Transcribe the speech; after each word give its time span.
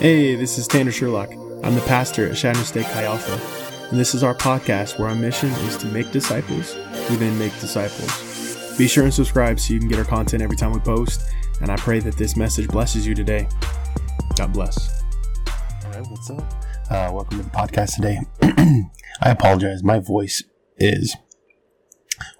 Hey, 0.00 0.36
this 0.36 0.58
is 0.58 0.68
Tanner 0.68 0.92
Sherlock. 0.92 1.32
I'm 1.64 1.74
the 1.74 1.82
pastor 1.84 2.28
at 2.28 2.36
Chadron 2.36 2.64
State 2.64 2.86
Chi 2.86 3.02
Alpha, 3.02 3.32
and 3.90 3.98
this 3.98 4.14
is 4.14 4.22
our 4.22 4.32
podcast 4.32 4.96
where 4.96 5.08
our 5.08 5.14
mission 5.16 5.48
is 5.48 5.76
to 5.78 5.86
make 5.86 6.12
disciples 6.12 6.74
who 6.74 7.16
then 7.16 7.36
make 7.36 7.52
disciples. 7.58 8.78
Be 8.78 8.86
sure 8.86 9.02
and 9.02 9.12
subscribe 9.12 9.58
so 9.58 9.74
you 9.74 9.80
can 9.80 9.88
get 9.88 9.98
our 9.98 10.04
content 10.04 10.40
every 10.40 10.54
time 10.54 10.70
we 10.70 10.78
post, 10.78 11.28
and 11.60 11.68
I 11.72 11.74
pray 11.74 11.98
that 11.98 12.16
this 12.16 12.36
message 12.36 12.68
blesses 12.68 13.08
you 13.08 13.16
today. 13.16 13.48
God 14.36 14.52
bless. 14.52 15.02
All 15.84 15.90
right, 15.90 16.06
what's 16.08 16.30
up? 16.30 16.48
Uh, 16.88 17.10
welcome 17.12 17.38
to 17.38 17.42
the 17.42 17.50
podcast 17.50 17.96
today. 17.96 18.20
I 19.20 19.30
apologize. 19.30 19.82
My 19.82 19.98
voice 19.98 20.44
is 20.76 21.16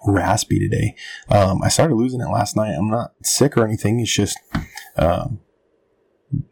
raspy 0.07 0.59
today. 0.59 0.95
Um, 1.27 1.61
I 1.61 1.67
started 1.67 1.95
losing 1.95 2.21
it 2.21 2.31
last 2.31 2.55
night. 2.55 2.73
I'm 2.73 2.89
not 2.89 3.15
sick 3.21 3.57
or 3.57 3.65
anything. 3.65 3.99
It's 3.99 4.15
just 4.15 4.39
um, 4.95 5.41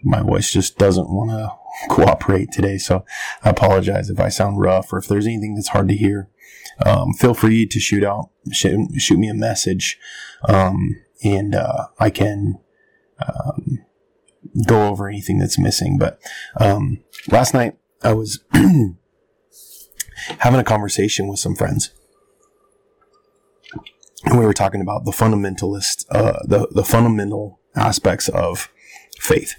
my 0.03 0.21
voice 0.21 0.51
just 0.51 0.77
doesn't 0.77 1.09
want 1.09 1.31
to 1.31 1.51
cooperate 1.89 2.51
today. 2.51 2.77
So 2.77 3.05
I 3.43 3.49
apologize 3.49 4.09
if 4.09 4.19
I 4.19 4.29
sound 4.29 4.59
rough 4.59 4.91
or 4.91 4.97
if 4.97 5.07
there's 5.07 5.27
anything 5.27 5.55
that's 5.55 5.69
hard 5.69 5.87
to 5.89 5.95
hear. 5.95 6.29
Um, 6.85 7.13
feel 7.13 7.33
free 7.33 7.65
to 7.65 7.79
shoot 7.79 8.03
out, 8.03 8.29
shoot, 8.51 8.89
shoot 8.97 9.17
me 9.17 9.29
a 9.29 9.33
message, 9.33 9.97
um, 10.47 10.95
and 11.23 11.55
uh, 11.55 11.87
I 11.99 12.11
can 12.11 12.59
um, 13.19 13.83
go 14.67 14.87
over 14.87 15.07
anything 15.07 15.39
that's 15.39 15.57
missing. 15.57 15.97
But 15.97 16.19
um, 16.59 17.03
last 17.29 17.53
night 17.53 17.77
I 18.03 18.13
was 18.13 18.43
having 18.53 20.59
a 20.59 20.63
conversation 20.63 21.27
with 21.27 21.39
some 21.39 21.55
friends. 21.55 21.91
And 24.23 24.37
we 24.37 24.45
were 24.45 24.53
talking 24.53 24.81
about 24.81 25.05
the 25.05 25.11
fundamentalist, 25.11 26.05
uh, 26.11 26.39
the, 26.43 26.67
the 26.71 26.83
fundamental 26.83 27.59
aspects 27.75 28.29
of 28.29 28.69
faith 29.19 29.55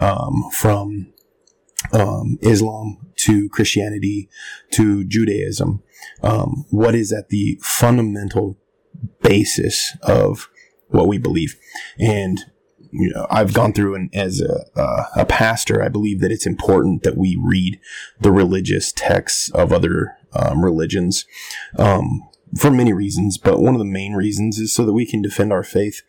um, 0.00 0.44
from 0.52 1.12
um, 1.92 2.38
Islam 2.42 2.98
to 3.16 3.48
Christianity 3.48 4.28
to 4.72 5.04
Judaism. 5.04 5.82
Um, 6.22 6.66
what 6.70 6.94
is 6.94 7.12
at 7.12 7.28
the 7.28 7.58
fundamental 7.62 8.58
basis 9.22 9.96
of 10.02 10.48
what 10.88 11.08
we 11.08 11.18
believe? 11.18 11.56
And 11.98 12.38
you 12.90 13.10
know, 13.14 13.26
I've 13.30 13.52
gone 13.52 13.72
through 13.72 13.94
and 13.94 14.14
as 14.14 14.40
a, 14.40 14.64
uh, 14.80 15.04
a 15.16 15.26
pastor, 15.26 15.82
I 15.82 15.88
believe 15.88 16.20
that 16.20 16.32
it's 16.32 16.46
important 16.46 17.02
that 17.02 17.16
we 17.16 17.38
read 17.40 17.78
the 18.20 18.32
religious 18.32 18.92
texts 18.92 19.50
of 19.50 19.72
other 19.72 20.16
um, 20.32 20.64
religions. 20.64 21.26
Um, 21.76 22.27
for 22.56 22.70
many 22.70 22.92
reasons, 22.92 23.36
but 23.38 23.60
one 23.60 23.74
of 23.74 23.78
the 23.78 23.84
main 23.84 24.14
reasons 24.14 24.58
is 24.58 24.74
so 24.74 24.84
that 24.84 24.92
we 24.92 25.06
can 25.06 25.22
defend 25.22 25.52
our 25.52 25.62
faith, 25.62 26.02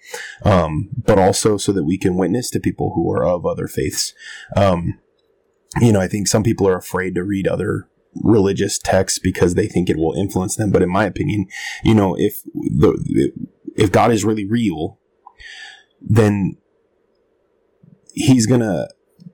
um, 0.44 0.90
but 0.96 1.20
also 1.20 1.58
so 1.58 1.72
that 1.72 1.84
we 1.84 1.98
can 1.98 2.16
witness 2.16 2.50
to 2.52 2.60
people 2.60 2.94
who 2.96 3.12
are 3.12 3.26
of 3.26 3.46
other 3.46 3.68
faiths. 3.68 4.14
Um, 4.56 5.00
you 5.80 5.92
know, 5.92 6.00
I 6.00 6.08
think 6.08 6.28
some 6.28 6.44
people 6.44 6.68
are 6.68 6.78
afraid 6.78 7.16
to 7.16 7.24
read 7.24 7.48
other 7.48 7.88
religious 8.16 8.78
texts 8.80 9.20
because 9.20 9.56
they 9.56 9.68
think 9.68 9.90
it 9.90 9.98
will 9.98 10.14
influence 10.14 10.56
them. 10.56 10.72
But 10.72 10.82
in 10.82 10.90
my 10.90 11.06
opinion, 11.06 11.48
you 11.84 11.94
know, 11.94 12.16
if 12.18 12.42
the, 12.54 13.32
if 13.76 13.92
God 13.92 14.12
is 14.12 14.26
really 14.26 14.46
real, 14.46 15.00
then 16.02 16.58
he's 18.14 18.48
to 18.48 18.90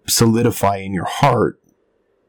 solidify 0.08 0.78
in 0.78 0.94
your 0.94 1.06
heart 1.06 1.60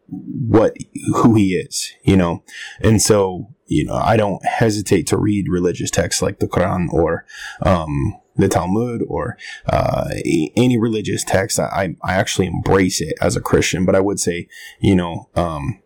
what 0.08 0.77
who 1.16 1.34
he 1.34 1.54
is, 1.54 1.92
you 2.04 2.16
know. 2.16 2.44
And 2.80 3.02
so 3.02 3.56
you 3.67 3.84
know, 3.84 3.95
I 3.95 4.17
don't 4.17 4.45
hesitate 4.45 5.06
to 5.09 5.17
read 5.17 5.48
religious 5.48 5.91
texts 5.91 6.22
like 6.22 6.39
the 6.39 6.47
Quran 6.47 6.89
or 6.92 7.25
um, 7.62 8.20
the 8.36 8.48
Talmud 8.48 9.03
or 9.09 9.36
uh, 9.67 10.09
any 10.56 10.78
religious 10.78 11.25
text. 11.25 11.59
I, 11.59 11.97
I 12.03 12.14
actually 12.14 12.47
embrace 12.47 13.00
it 13.00 13.14
as 13.20 13.37
a 13.37 13.41
Christian, 13.41 13.84
but 13.84 13.97
I 13.97 14.00
would 14.00 14.20
say, 14.20 14.48
you 14.81 14.94
know, 14.94 15.28
um, 15.34 15.81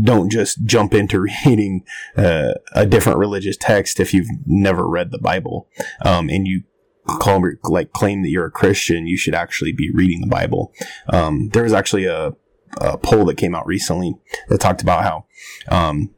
don't 0.00 0.30
just 0.30 0.64
jump 0.64 0.94
into 0.94 1.20
reading 1.44 1.84
uh, 2.16 2.54
a 2.72 2.86
different 2.86 3.18
religious 3.18 3.56
text 3.56 4.00
if 4.00 4.14
you've 4.14 4.28
never 4.46 4.88
read 4.88 5.10
the 5.10 5.18
Bible 5.18 5.68
um, 6.04 6.28
and 6.28 6.46
you 6.46 6.62
call 7.06 7.42
like 7.64 7.92
claim 7.92 8.22
that 8.22 8.30
you're 8.30 8.46
a 8.46 8.50
Christian. 8.50 9.06
You 9.06 9.16
should 9.16 9.34
actually 9.34 9.72
be 9.72 9.90
reading 9.92 10.20
the 10.20 10.26
Bible. 10.26 10.72
Um, 11.08 11.50
there 11.52 11.62
was 11.62 11.72
actually 11.72 12.04
a, 12.04 12.32
a, 12.80 12.98
poll 12.98 13.24
that 13.26 13.36
came 13.36 13.54
out 13.54 13.66
recently 13.66 14.14
that 14.48 14.60
talked 14.60 14.82
about 14.82 15.04
how 15.04 15.26
um, 15.68 16.10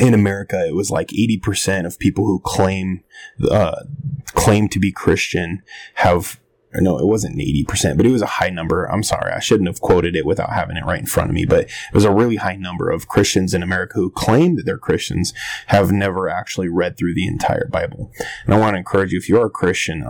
in 0.00 0.14
America, 0.14 0.66
it 0.66 0.74
was 0.74 0.90
like 0.90 1.08
80% 1.08 1.86
of 1.86 1.98
people 1.98 2.26
who 2.26 2.40
claim, 2.40 3.02
uh, 3.50 3.82
claim 4.28 4.68
to 4.68 4.78
be 4.78 4.92
Christian 4.92 5.62
have 5.94 6.40
no, 6.82 6.98
it 6.98 7.06
wasn't 7.06 7.36
80%, 7.36 7.96
but 7.96 8.06
it 8.06 8.10
was 8.10 8.22
a 8.22 8.26
high 8.26 8.50
number. 8.50 8.84
I'm 8.86 9.02
sorry. 9.02 9.32
I 9.32 9.40
shouldn't 9.40 9.68
have 9.68 9.80
quoted 9.80 10.16
it 10.16 10.26
without 10.26 10.50
having 10.50 10.76
it 10.76 10.84
right 10.84 11.00
in 11.00 11.06
front 11.06 11.30
of 11.30 11.34
me, 11.34 11.44
but 11.44 11.64
it 11.64 11.94
was 11.94 12.04
a 12.04 12.12
really 12.12 12.36
high 12.36 12.56
number 12.56 12.90
of 12.90 13.08
Christians 13.08 13.54
in 13.54 13.62
America 13.62 13.94
who 13.94 14.10
claim 14.10 14.56
that 14.56 14.64
they're 14.64 14.78
Christians 14.78 15.32
have 15.66 15.90
never 15.92 16.28
actually 16.28 16.68
read 16.68 16.96
through 16.96 17.14
the 17.14 17.26
entire 17.26 17.66
Bible. 17.68 18.12
And 18.44 18.54
I 18.54 18.58
want 18.58 18.74
to 18.74 18.78
encourage 18.78 19.12
you, 19.12 19.18
if 19.18 19.28
you're 19.28 19.46
a 19.46 19.50
Christian, 19.50 20.04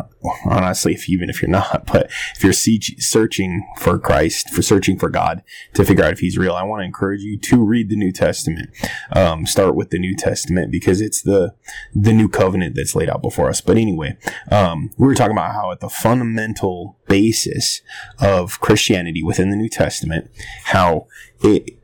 honestly, 0.45 0.95
if 0.95 1.09
even 1.09 1.31
if 1.31 1.43
you're 1.43 1.51
not, 1.51 1.87
but 1.93 2.11
if 2.37 2.45
you're 2.45 2.53
searching 2.53 3.67
for 3.79 3.99
Christ, 3.99 4.51
for 4.51 4.63
searching 4.63 4.99
for 4.99 5.09
God 5.09 5.43
to 5.75 5.85
figure 5.85 6.05
out 6.05 6.13
if 6.13 6.21
he's 6.21 6.39
real, 6.39 6.55
I 6.55 6.63
want 6.63 6.81
to 6.81 6.87
encourage 6.87 7.23
you 7.23 7.39
to 7.39 7.65
read 7.65 7.89
the 7.89 7.97
New 7.97 8.13
Testament. 8.13 8.71
Um, 9.13 9.47
start 9.47 9.75
with 9.75 9.91
the 9.91 9.99
New 9.99 10.15
Testament 10.15 10.71
because 10.71 11.01
it's 11.01 11.23
the, 11.23 11.55
the 11.95 12.13
new 12.13 12.29
covenant 12.29 12.77
that's 12.77 12.95
laid 12.95 13.09
out 13.09 13.23
before 13.23 13.49
us. 13.49 13.61
But 13.61 13.77
anyway, 13.77 14.17
um, 14.51 14.91
we 14.97 15.07
were 15.07 15.15
talking 15.15 15.33
about 15.33 15.53
how 15.53 15.73
at 15.73 15.81
the 15.81 15.89
fundamental 15.89 16.58
fundamental 16.59 16.97
basis 17.09 17.83
of 18.21 18.61
Christianity 18.61 19.23
within 19.23 19.51
the 19.51 19.57
New 19.57 19.69
Testament, 19.69 20.31
how 20.65 21.07
it 21.43 21.79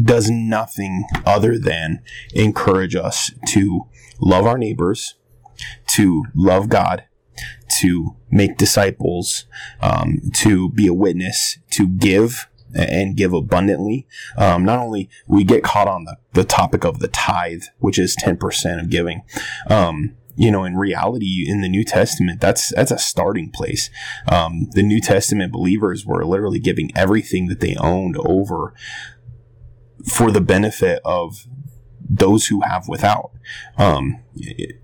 does 0.00 0.30
nothing 0.30 1.04
other 1.26 1.58
than 1.58 2.02
encourage 2.34 2.94
us 2.94 3.32
to 3.48 3.82
love 4.20 4.46
our 4.46 4.58
neighbors, 4.58 5.16
to 5.88 6.24
love 6.34 6.68
God, 6.68 7.04
to 7.80 8.16
make 8.30 8.56
disciples, 8.56 9.46
um, 9.80 10.20
to 10.34 10.70
be 10.70 10.86
a 10.86 10.94
witness, 10.94 11.58
to 11.70 11.88
give 11.88 12.48
and 12.74 13.16
give 13.16 13.32
abundantly. 13.32 14.06
Um, 14.36 14.64
not 14.64 14.78
only 14.78 15.08
we 15.26 15.42
get 15.42 15.64
caught 15.64 15.88
on 15.88 16.04
the, 16.04 16.16
the 16.34 16.44
topic 16.44 16.84
of 16.84 16.98
the 16.98 17.08
tithe, 17.08 17.62
which 17.78 17.98
is 17.98 18.16
10% 18.16 18.80
of 18.80 18.90
giving, 18.90 19.22
um, 19.68 20.16
you 20.38 20.52
know, 20.52 20.62
in 20.62 20.76
reality, 20.76 21.44
in 21.48 21.62
the 21.62 21.68
New 21.68 21.82
Testament, 21.82 22.40
that's 22.40 22.72
that's 22.74 22.92
a 22.92 22.98
starting 22.98 23.50
place. 23.50 23.90
Um, 24.30 24.68
the 24.70 24.84
New 24.84 25.00
Testament 25.00 25.52
believers 25.52 26.06
were 26.06 26.24
literally 26.24 26.60
giving 26.60 26.96
everything 26.96 27.48
that 27.48 27.58
they 27.58 27.74
owned 27.74 28.16
over 28.18 28.72
for 30.06 30.30
the 30.30 30.40
benefit 30.40 31.00
of 31.04 31.48
those 32.08 32.46
who 32.46 32.60
have 32.60 32.86
without. 32.86 33.32
Um, 33.76 34.20
it, 34.36 34.76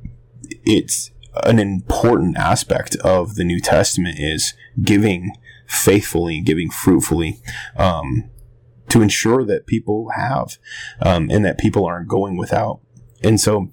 it's 0.65 1.13
an 1.45 1.61
important 1.61 2.37
aspect 2.37 2.97
of 2.97 3.37
the 3.37 3.45
New 3.45 3.61
Testament 3.61 4.19
is 4.19 4.55
giving 4.83 5.31
faithfully, 5.69 6.39
and 6.39 6.47
giving 6.47 6.69
fruitfully. 6.69 7.41
Um, 7.77 8.29
to 8.89 9.01
ensure 9.03 9.45
that 9.45 9.67
people 9.67 10.11
have, 10.15 10.59
um, 11.01 11.31
and 11.31 11.45
that 11.45 11.59
people 11.59 11.87
aren't 11.87 12.07
going 12.07 12.37
without. 12.37 12.81
And 13.23 13.41
so, 13.41 13.73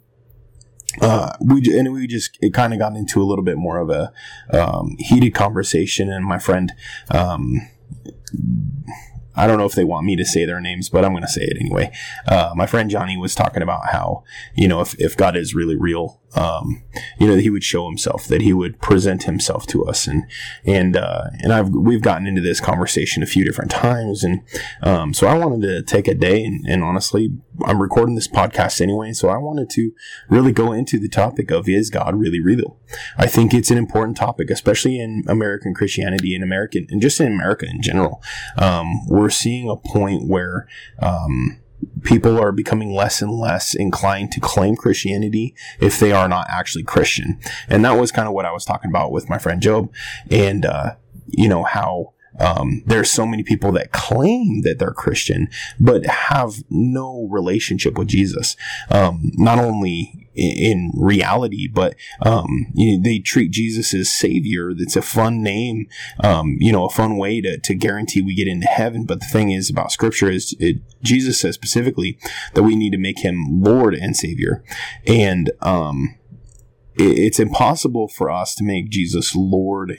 uh, 1.00 1.34
we 1.40 1.62
and 1.78 1.94
we 1.94 2.08
just 2.08 2.38
it 2.42 2.54
kind 2.54 2.74
of 2.74 2.80
got 2.80 2.96
into 2.96 3.22
a 3.22 3.26
little 3.26 3.46
bit 3.46 3.58
more 3.58 3.78
of 3.78 3.90
a 3.90 4.12
um, 4.52 4.96
heated 5.00 5.34
conversation, 5.34 6.12
and 6.12 6.26
my 6.26 6.40
friend, 6.40 6.74
um, 7.10 7.62
I 9.36 9.48
don't 9.48 9.58
know 9.58 9.66
if 9.66 9.74
they 9.74 9.86
want 9.86 10.06
me 10.06 10.16
to 10.18 10.26
say 10.26 10.46
their 10.46 10.60
names, 10.60 10.90
but 10.90 11.06
I'm 11.06 11.12
going 11.12 11.24
to 11.24 11.30
say 11.30 11.44
it 11.44 11.58
anyway. 11.60 11.92
Uh, 12.28 12.52
my 12.56 12.66
friend 12.66 12.90
Johnny 12.90 13.16
was 13.16 13.36
talking 13.36 13.64
about 13.64 13.92
how 13.92 14.24
you 14.56 14.68
know 14.68 14.82
if 14.82 14.94
if 15.00 15.16
God 15.16 15.38
is 15.38 15.56
really 15.56 15.78
real, 15.78 16.22
um, 16.36 16.84
you 17.20 17.28
know, 17.28 17.36
that 17.36 17.42
he 17.42 17.50
would 17.50 17.64
show 17.64 17.86
himself, 17.86 18.26
that 18.28 18.42
he 18.42 18.54
would 18.54 18.80
present 18.82 19.24
himself 19.24 19.68
to 19.68 19.86
us. 19.86 20.08
And, 20.08 20.24
and, 20.66 20.96
uh, 20.96 21.26
and 21.40 21.52
I've, 21.52 21.70
we've 21.70 22.02
gotten 22.02 22.28
into 22.28 22.42
this 22.42 22.60
conversation 22.60 23.22
a 23.22 23.28
few 23.28 23.44
different 23.44 23.72
times. 23.72 24.24
And, 24.24 24.42
um, 24.82 25.14
so 25.14 25.28
I 25.28 25.38
wanted 25.38 25.62
to 25.62 25.82
take 25.84 26.08
a 26.08 26.14
day 26.14 26.44
and, 26.44 26.66
and 26.68 26.84
honestly, 26.84 27.34
I'm 27.66 27.82
recording 27.82 28.16
this 28.16 28.28
podcast 28.28 28.82
anyway. 28.82 29.14
So 29.14 29.30
I 29.30 29.38
wanted 29.38 29.70
to 29.72 29.92
really 30.30 30.52
go 30.52 30.72
into 30.72 31.00
the 31.00 31.10
topic 31.10 31.52
of 31.52 31.68
is 31.68 31.90
God 31.90 32.16
really 32.16 32.40
real? 32.40 32.78
I 33.18 33.28
think 33.28 33.54
it's 33.54 33.72
an 33.72 33.78
important 33.78 34.18
topic, 34.18 34.50
especially 34.50 35.00
in 35.00 35.24
American 35.28 35.74
Christianity 35.74 36.34
and 36.34 36.44
American, 36.44 36.88
and 36.90 37.02
just 37.02 37.20
in 37.20 37.28
America 37.28 37.66
in 37.66 37.82
general. 37.82 38.22
Um, 38.58 39.06
we're 39.08 39.30
seeing 39.30 39.70
a 39.70 39.76
point 39.76 40.28
where, 40.28 40.68
um, 41.00 41.60
people 42.04 42.40
are 42.40 42.52
becoming 42.52 42.94
less 42.94 43.22
and 43.22 43.32
less 43.32 43.74
inclined 43.74 44.32
to 44.32 44.40
claim 44.40 44.76
Christianity 44.76 45.56
if 45.80 46.00
they 46.00 46.12
are 46.12 46.28
not 46.28 46.48
actually 46.50 46.84
Christian. 46.84 47.40
And 47.68 47.84
that 47.86 47.94
was 47.94 48.12
kind 48.12 48.28
of 48.28 48.34
what 48.34 48.46
I 48.46 48.52
was 48.52 48.66
talking 48.66 48.90
about 48.90 49.12
with 49.12 49.30
my 49.30 49.38
friend 49.38 49.62
Job 49.62 49.92
and, 50.30 50.66
uh, 50.66 50.96
you 51.28 51.50
know, 51.50 51.64
how, 51.64 52.14
um, 52.40 52.84
there's 52.86 53.12
so 53.12 53.26
many 53.26 53.44
people 53.44 53.72
that 53.74 53.92
claim 53.92 54.62
that 54.62 54.80
they're 54.80 54.92
Christian, 54.92 55.50
but 55.80 56.06
have 56.06 56.64
no 56.70 57.28
relationship 57.30 57.98
with 57.98 58.08
Jesus. 58.08 58.56
Um, 58.90 59.32
not 59.36 59.60
only 59.60 60.30
in 60.34 60.92
reality, 60.96 61.68
but 61.68 61.96
um, 62.22 62.68
you 62.74 62.98
know, 62.98 63.04
they 63.04 63.20
treat 63.20 63.52
Jesus 63.52 63.94
as 63.94 64.12
Savior. 64.12 64.74
That's 64.74 64.96
a 64.96 65.02
fun 65.02 65.44
name, 65.44 65.88
um, 66.24 66.56
you 66.60 66.72
know, 66.72 66.86
a 66.86 66.90
fun 66.90 67.18
way 67.18 67.42
to, 67.42 67.60
to 67.60 67.76
guarantee 67.76 68.22
we 68.22 68.36
get 68.36 68.48
into 68.48 68.68
heaven. 68.68 69.06
But 69.06 69.20
the 69.20 69.26
thing 69.26 69.52
is 69.52 69.70
about 69.70 69.92
Scripture 69.92 70.30
is 70.30 70.56
it, 70.60 70.78
Jesus 71.04 71.42
says 71.42 71.56
specifically 71.56 72.18
that 72.54 72.64
we 72.64 72.76
need 72.76 72.92
to 72.92 72.98
make 72.98 73.20
Him 73.20 73.62
Lord 73.62 73.94
and 73.94 74.16
Savior, 74.16 74.64
and 75.06 75.52
um, 75.62 76.16
it, 76.96 77.18
it's 77.18 77.40
impossible 77.40 78.08
for 78.08 78.32
us 78.32 78.56
to 78.56 78.64
make 78.64 78.90
Jesus 78.90 79.36
Lord 79.36 79.98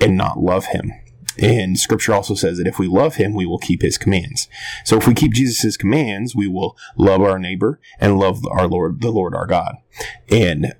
and 0.00 0.16
not 0.16 0.38
love 0.38 0.66
Him. 0.66 0.92
And 1.40 1.78
scripture 1.78 2.12
also 2.14 2.34
says 2.34 2.58
that 2.58 2.66
if 2.66 2.78
we 2.78 2.86
love 2.86 3.16
him, 3.16 3.34
we 3.34 3.46
will 3.46 3.58
keep 3.58 3.82
his 3.82 3.96
commands. 3.96 4.48
So 4.84 4.96
if 4.96 5.08
we 5.08 5.14
keep 5.14 5.32
Jesus' 5.32 5.76
commands, 5.76 6.36
we 6.36 6.46
will 6.46 6.76
love 6.96 7.22
our 7.22 7.38
neighbor 7.38 7.80
and 7.98 8.18
love 8.18 8.44
our 8.46 8.68
Lord, 8.68 9.00
the 9.00 9.10
Lord 9.10 9.34
our 9.34 9.46
God. 9.46 9.76
And 10.28 10.74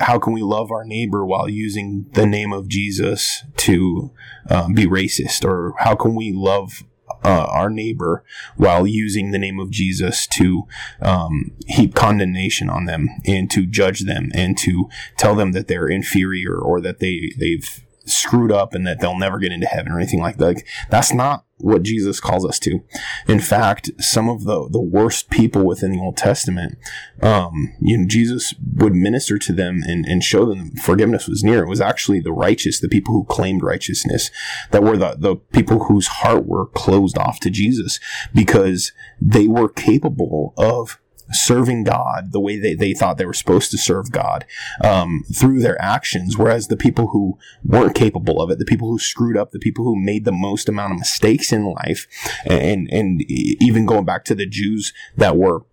how 0.00 0.18
can 0.18 0.32
we 0.32 0.42
love 0.42 0.70
our 0.70 0.84
neighbor 0.84 1.24
while 1.24 1.48
using 1.48 2.06
the 2.12 2.26
name 2.26 2.52
of 2.52 2.68
Jesus 2.68 3.44
to 3.56 4.12
um, 4.50 4.74
be 4.74 4.86
racist? 4.86 5.44
Or 5.44 5.74
how 5.78 5.94
can 5.94 6.14
we 6.14 6.32
love 6.32 6.84
uh, 7.24 7.46
our 7.50 7.70
neighbor 7.70 8.24
while 8.56 8.86
using 8.86 9.30
the 9.30 9.38
name 9.38 9.58
of 9.58 9.70
Jesus 9.70 10.26
to 10.26 10.66
um, 11.00 11.52
heap 11.66 11.94
condemnation 11.94 12.70
on 12.70 12.84
them 12.84 13.08
and 13.26 13.50
to 13.50 13.66
judge 13.66 14.00
them 14.00 14.30
and 14.34 14.56
to 14.58 14.88
tell 15.16 15.34
them 15.34 15.52
that 15.52 15.68
they're 15.68 15.88
inferior 15.88 16.56
or 16.58 16.80
that 16.80 16.98
they 16.98 17.32
they've 17.38 17.84
screwed 18.10 18.52
up 18.52 18.74
and 18.74 18.86
that 18.86 19.00
they'll 19.00 19.18
never 19.18 19.38
get 19.38 19.52
into 19.52 19.66
heaven 19.66 19.92
or 19.92 19.98
anything 19.98 20.20
like 20.20 20.36
that. 20.38 20.44
Like, 20.44 20.66
that's 20.90 21.12
not 21.12 21.44
what 21.58 21.82
Jesus 21.82 22.20
calls 22.20 22.44
us 22.44 22.58
to. 22.60 22.80
In 23.28 23.40
fact, 23.40 23.90
some 23.98 24.28
of 24.28 24.44
the, 24.44 24.68
the 24.70 24.80
worst 24.80 25.30
people 25.30 25.64
within 25.64 25.92
the 25.92 26.00
Old 26.00 26.16
Testament, 26.16 26.78
um, 27.22 27.74
you 27.80 27.98
know, 27.98 28.06
Jesus 28.06 28.54
would 28.76 28.94
minister 28.94 29.38
to 29.38 29.52
them 29.52 29.82
and, 29.86 30.04
and 30.06 30.22
show 30.22 30.46
them 30.46 30.72
forgiveness 30.76 31.28
was 31.28 31.44
near. 31.44 31.62
It 31.62 31.68
was 31.68 31.80
actually 31.80 32.20
the 32.20 32.32
righteous, 32.32 32.80
the 32.80 32.88
people 32.88 33.14
who 33.14 33.24
claimed 33.24 33.62
righteousness, 33.62 34.30
that 34.70 34.82
were 34.82 34.96
the, 34.96 35.16
the 35.18 35.36
people 35.36 35.84
whose 35.84 36.06
heart 36.06 36.46
were 36.46 36.66
closed 36.66 37.18
off 37.18 37.40
to 37.40 37.50
Jesus 37.50 38.00
because 38.34 38.92
they 39.20 39.46
were 39.46 39.68
capable 39.68 40.54
of 40.56 40.99
serving 41.32 41.84
God 41.84 42.32
the 42.32 42.40
way 42.40 42.58
they, 42.58 42.74
they 42.74 42.92
thought 42.92 43.18
they 43.18 43.26
were 43.26 43.32
supposed 43.32 43.70
to 43.70 43.78
serve 43.78 44.10
God 44.10 44.44
um, 44.82 45.24
through 45.34 45.60
their 45.60 45.80
actions. 45.80 46.36
Whereas 46.36 46.68
the 46.68 46.76
people 46.76 47.08
who 47.08 47.38
weren't 47.64 47.94
capable 47.94 48.40
of 48.42 48.50
it, 48.50 48.58
the 48.58 48.64
people 48.64 48.88
who 48.88 48.98
screwed 48.98 49.36
up, 49.36 49.50
the 49.50 49.58
people 49.58 49.84
who 49.84 49.96
made 49.96 50.24
the 50.24 50.32
most 50.32 50.68
amount 50.68 50.92
of 50.92 50.98
mistakes 50.98 51.52
in 51.52 51.64
life, 51.64 52.06
and 52.46 52.88
and 52.90 53.22
even 53.28 53.86
going 53.86 54.04
back 54.04 54.24
to 54.26 54.34
the 54.34 54.46
Jews 54.46 54.92
that 55.16 55.36
were 55.36 55.64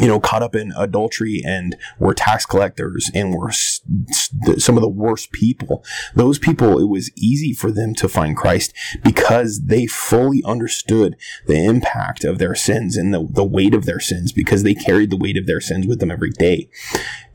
you 0.00 0.06
know, 0.06 0.18
caught 0.18 0.42
up 0.42 0.54
in 0.54 0.72
adultery 0.76 1.42
and 1.44 1.76
were 1.98 2.14
tax 2.14 2.44
collectors 2.46 3.10
and 3.14 3.32
were 3.32 3.52
some 3.52 4.76
of 4.76 4.82
the 4.82 4.88
worst 4.88 5.30
people. 5.32 5.84
Those 6.14 6.38
people, 6.38 6.78
it 6.78 6.88
was 6.88 7.10
easy 7.16 7.52
for 7.52 7.70
them 7.70 7.94
to 7.96 8.08
find 8.08 8.36
Christ 8.36 8.72
because 9.02 9.66
they 9.66 9.86
fully 9.86 10.42
understood 10.44 11.16
the 11.46 11.64
impact 11.64 12.24
of 12.24 12.38
their 12.38 12.54
sins 12.54 12.96
and 12.96 13.14
the, 13.14 13.26
the 13.30 13.44
weight 13.44 13.74
of 13.74 13.86
their 13.86 14.00
sins 14.00 14.32
because 14.32 14.62
they 14.62 14.74
carried 14.74 15.10
the 15.10 15.16
weight 15.16 15.36
of 15.36 15.46
their 15.46 15.60
sins 15.60 15.86
with 15.86 16.00
them 16.00 16.10
every 16.10 16.30
day. 16.30 16.68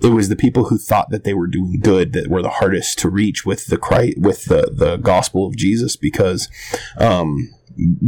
It 0.01 0.07
was 0.07 0.29
the 0.29 0.35
people 0.35 0.65
who 0.65 0.77
thought 0.77 1.09
that 1.11 1.23
they 1.23 1.33
were 1.33 1.47
doing 1.47 1.79
good 1.79 2.13
that 2.13 2.29
were 2.29 2.41
the 2.41 2.49
hardest 2.49 2.99
to 2.99 3.09
reach 3.09 3.45
with 3.45 3.67
the 3.67 3.77
Christ, 3.77 4.17
with 4.17 4.45
the, 4.45 4.71
the 4.73 4.97
gospel 4.97 5.45
of 5.45 5.55
Jesus 5.55 5.95
because, 5.95 6.49
um, 6.97 7.53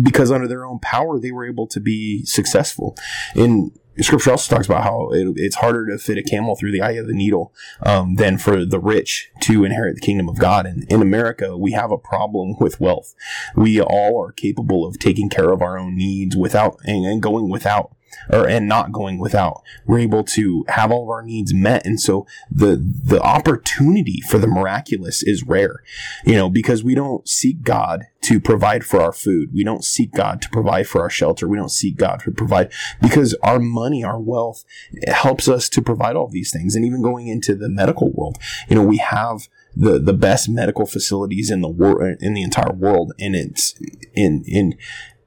because 0.02 0.32
under 0.32 0.48
their 0.48 0.66
own 0.66 0.80
power 0.80 1.20
they 1.20 1.32
were 1.32 1.46
able 1.46 1.68
to 1.68 1.80
be 1.80 2.26
successful. 2.26 2.98
In 3.36 3.72
Scripture 4.00 4.32
also 4.32 4.56
talks 4.56 4.68
about 4.68 4.84
how 4.84 5.10
it, 5.12 5.34
it's 5.36 5.58
harder 5.58 5.86
to 5.88 5.98
fit 5.98 6.18
a 6.18 6.24
camel 6.24 6.56
through 6.56 6.72
the 6.72 6.82
eye 6.82 6.92
of 6.92 7.08
the 7.08 7.14
needle 7.14 7.54
um, 7.84 8.16
than 8.16 8.38
for 8.38 8.66
the 8.66 8.80
rich 8.80 9.30
to 9.42 9.66
inherit 9.66 9.96
the 9.96 10.02
kingdom 10.02 10.30
of 10.30 10.40
God. 10.40 10.66
And 10.66 10.86
in 10.92 11.02
America, 11.02 11.58
we 11.58 11.74
have 11.74 11.92
a 11.92 11.98
problem 11.98 12.56
with 12.60 12.80
wealth. 12.80 13.14
We 13.56 13.82
all 13.82 14.22
are 14.22 14.32
capable 14.32 14.86
of 14.86 14.98
taking 14.98 15.30
care 15.30 15.52
of 15.52 15.62
our 15.62 15.78
own 15.78 15.98
needs 15.98 16.38
without 16.38 16.78
and, 16.86 17.06
and 17.06 17.22
going 17.22 17.50
without 17.50 17.96
or 18.30 18.48
and 18.48 18.68
not 18.68 18.92
going 18.92 19.20
without. 19.20 19.62
We're 19.86 20.00
able 20.00 20.24
to 20.26 20.66
have 20.68 20.92
all 20.92 21.04
of 21.04 21.10
our 21.10 21.24
needs 21.24 21.54
met, 21.54 21.86
and 21.86 22.00
so 22.00 22.26
the 22.50 22.76
the 22.76 23.22
opportunity 23.22 24.22
for 24.22 24.38
the 24.38 24.48
miraculous 24.48 25.24
is 25.24 25.44
rare, 25.44 25.84
you 26.26 26.36
know, 26.36 26.50
because 26.50 26.84
we 26.84 26.96
don't 26.96 27.28
seek 27.28 27.62
God 27.62 28.06
to 28.22 28.40
provide 28.40 28.84
for 28.84 29.02
our 29.02 29.14
food. 29.14 29.50
We 29.54 29.64
don't 29.64 29.84
seek 29.84 30.14
God 30.14 30.42
to 30.44 30.50
provide 30.50 30.88
for 30.88 31.02
our 31.02 31.10
shelter. 31.10 31.48
We 31.48 31.58
don't 31.58 31.72
seek 31.72 31.98
God 31.98 32.22
to 32.22 32.32
provide 32.32 32.72
because 33.02 33.36
our 33.44 33.60
money, 33.60 34.04
our 34.04 34.20
wealth 34.20 34.64
helps 35.08 35.48
us 35.48 35.70
to 35.70 35.82
provide 35.82 36.16
all 36.16 36.28
these 36.28 36.52
things. 36.52 36.76
And 36.76 36.86
even 36.86 37.02
going 37.02 37.28
into 37.28 37.56
the 37.56 37.70
medical 37.70 38.12
world, 38.12 38.38
you 38.70 38.76
know, 38.76 38.84
we 38.84 38.98
have 38.98 39.48
the 39.76 40.00
the 40.00 40.14
best 40.14 40.50
medical 40.50 40.86
facilities 40.86 41.50
in 41.50 41.62
the 41.62 41.70
world 41.70 42.18
in 42.20 42.34
the 42.34 42.42
entire 42.42 42.74
world 42.74 43.14
and 43.20 43.36
it's 43.36 43.74
in 44.14 44.44
in 44.46 44.78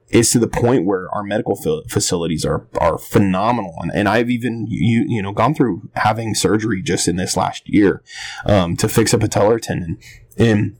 is 0.09 0.31
to 0.31 0.39
the 0.39 0.47
point 0.47 0.85
where 0.85 1.09
our 1.13 1.23
medical 1.23 1.55
facilities 1.89 2.45
are 2.45 2.67
are 2.79 2.97
phenomenal, 2.97 3.75
and, 3.81 3.91
and 3.93 4.07
I've 4.07 4.29
even 4.29 4.67
you 4.67 5.05
you 5.07 5.21
know 5.21 5.31
gone 5.31 5.55
through 5.55 5.89
having 5.95 6.35
surgery 6.35 6.81
just 6.81 7.07
in 7.07 7.15
this 7.15 7.35
last 7.35 7.67
year 7.67 8.03
um, 8.45 8.75
to 8.77 8.87
fix 8.87 9.13
a 9.13 9.17
patellar 9.17 9.61
tendon, 9.61 9.97
and 10.37 10.77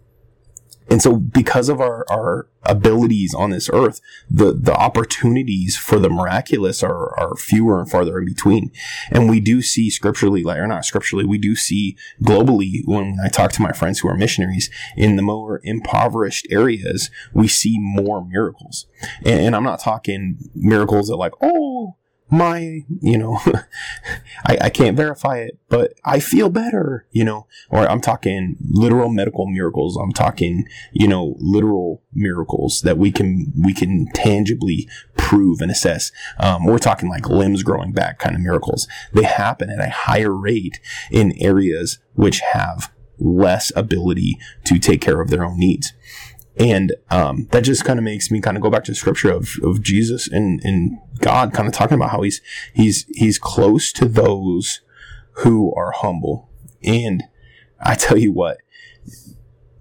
and 0.89 1.01
so 1.01 1.15
because 1.15 1.69
of 1.69 1.81
our, 1.81 2.05
our 2.09 2.47
abilities 2.63 3.33
on 3.33 3.49
this 3.49 3.69
earth, 3.73 4.01
the, 4.29 4.53
the 4.53 4.73
opportunities 4.73 5.75
for 5.75 5.99
the 5.99 6.09
miraculous 6.09 6.83
are, 6.83 7.17
are 7.19 7.35
fewer 7.35 7.79
and 7.79 7.89
farther 7.89 8.19
in 8.19 8.25
between. 8.25 8.71
And 9.09 9.29
we 9.29 9.39
do 9.39 9.61
see 9.61 9.89
scripturally, 9.89 10.43
like, 10.43 10.57
or 10.57 10.67
not 10.67 10.85
scripturally, 10.85 11.25
we 11.25 11.37
do 11.37 11.55
see 11.55 11.97
globally 12.21 12.81
when 12.85 13.17
I 13.23 13.29
talk 13.29 13.51
to 13.53 13.61
my 13.61 13.71
friends 13.71 13.99
who 13.99 14.09
are 14.09 14.17
missionaries 14.17 14.69
in 14.95 15.15
the 15.15 15.21
more 15.21 15.59
impoverished 15.63 16.47
areas, 16.51 17.09
we 17.33 17.47
see 17.47 17.77
more 17.79 18.23
miracles. 18.23 18.85
And, 19.23 19.39
and 19.39 19.55
I'm 19.55 19.63
not 19.63 19.79
talking 19.79 20.37
miracles 20.53 21.07
that 21.07 21.17
like, 21.17 21.33
oh, 21.41 21.95
my, 22.29 22.81
you 23.01 23.17
know, 23.17 23.39
I, 24.45 24.57
I 24.61 24.69
can't 24.69 24.97
verify 24.97 25.37
it, 25.37 25.57
but 25.69 25.93
I 26.03 26.19
feel 26.19 26.49
better, 26.49 27.05
you 27.11 27.23
know, 27.23 27.47
or 27.69 27.89
I'm 27.89 28.01
talking 28.01 28.57
literal 28.61 29.09
medical 29.09 29.45
miracles. 29.47 29.95
I'm 29.95 30.11
talking, 30.11 30.67
you 30.91 31.07
know, 31.07 31.35
literal 31.39 32.01
miracles 32.13 32.81
that 32.81 32.97
we 32.97 33.11
can, 33.11 33.53
we 33.55 33.73
can 33.73 34.07
tangibly 34.13 34.89
prove 35.17 35.61
and 35.61 35.71
assess. 35.71 36.11
Um, 36.39 36.65
we're 36.65 36.79
talking 36.79 37.09
like 37.09 37.29
limbs 37.29 37.63
growing 37.63 37.91
back 37.91 38.19
kind 38.19 38.35
of 38.35 38.41
miracles. 38.41 38.87
They 39.13 39.23
happen 39.23 39.69
at 39.69 39.79
a 39.79 39.89
higher 39.89 40.33
rate 40.33 40.79
in 41.11 41.33
areas 41.39 41.99
which 42.13 42.39
have 42.39 42.91
less 43.19 43.71
ability 43.75 44.37
to 44.65 44.79
take 44.79 45.01
care 45.01 45.21
of 45.21 45.29
their 45.29 45.43
own 45.45 45.59
needs. 45.59 45.93
And 46.57 46.93
um, 47.09 47.47
that 47.51 47.61
just 47.61 47.83
kind 47.83 47.99
of 47.99 48.05
makes 48.05 48.31
me 48.31 48.39
kind 48.39 48.55
of 48.55 48.63
go 48.63 48.69
back 48.69 48.85
to 48.85 48.95
scripture 48.95 49.31
of, 49.31 49.49
of 49.61 49.81
Jesus 49.81 50.27
and, 50.27 50.61
and 50.63 50.97
God 51.19 51.53
kind 51.53 51.67
of 51.67 51.73
talking 51.73 51.95
about 51.95 52.11
how 52.11 52.21
he's 52.21 52.41
he's 52.73 53.05
he's 53.13 53.37
close 53.37 53.91
to 53.93 54.05
those 54.05 54.81
who 55.37 55.73
are 55.75 55.91
humble. 55.91 56.49
And 56.83 57.23
I 57.83 57.95
tell 57.95 58.17
you 58.17 58.31
what, 58.31 58.59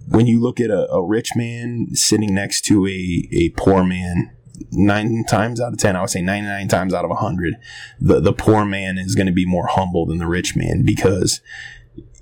when 0.09 0.26
you 0.26 0.40
look 0.40 0.61
at 0.61 0.71
a, 0.71 0.90
a 0.90 1.02
rich 1.02 1.31
man 1.37 1.95
sitting 1.95 2.35
next 2.35 2.62
to 2.66 2.87
a, 2.87 3.28
a 3.33 3.50
poor 3.50 3.85
man, 3.85 4.33
nine 4.73 5.25
times 5.25 5.61
out 5.61 5.73
of 5.73 5.78
ten, 5.78 5.97
I 5.97 6.00
would 6.00 6.11
say 6.11 6.23
99 6.23 6.69
times 6.69 6.93
out 6.95 7.04
of 7.04 7.11
100, 7.11 7.54
the, 8.00 8.21
the 8.21 8.33
poor 8.33 8.64
man 8.64 8.99
is 8.99 9.14
going 9.14 9.26
to 9.26 9.33
be 9.33 9.47
more 9.47 9.69
humble 9.69 10.07
than 10.07 10.19
the 10.19 10.26
rich 10.26 10.57
man 10.57 10.83
because 10.85 11.40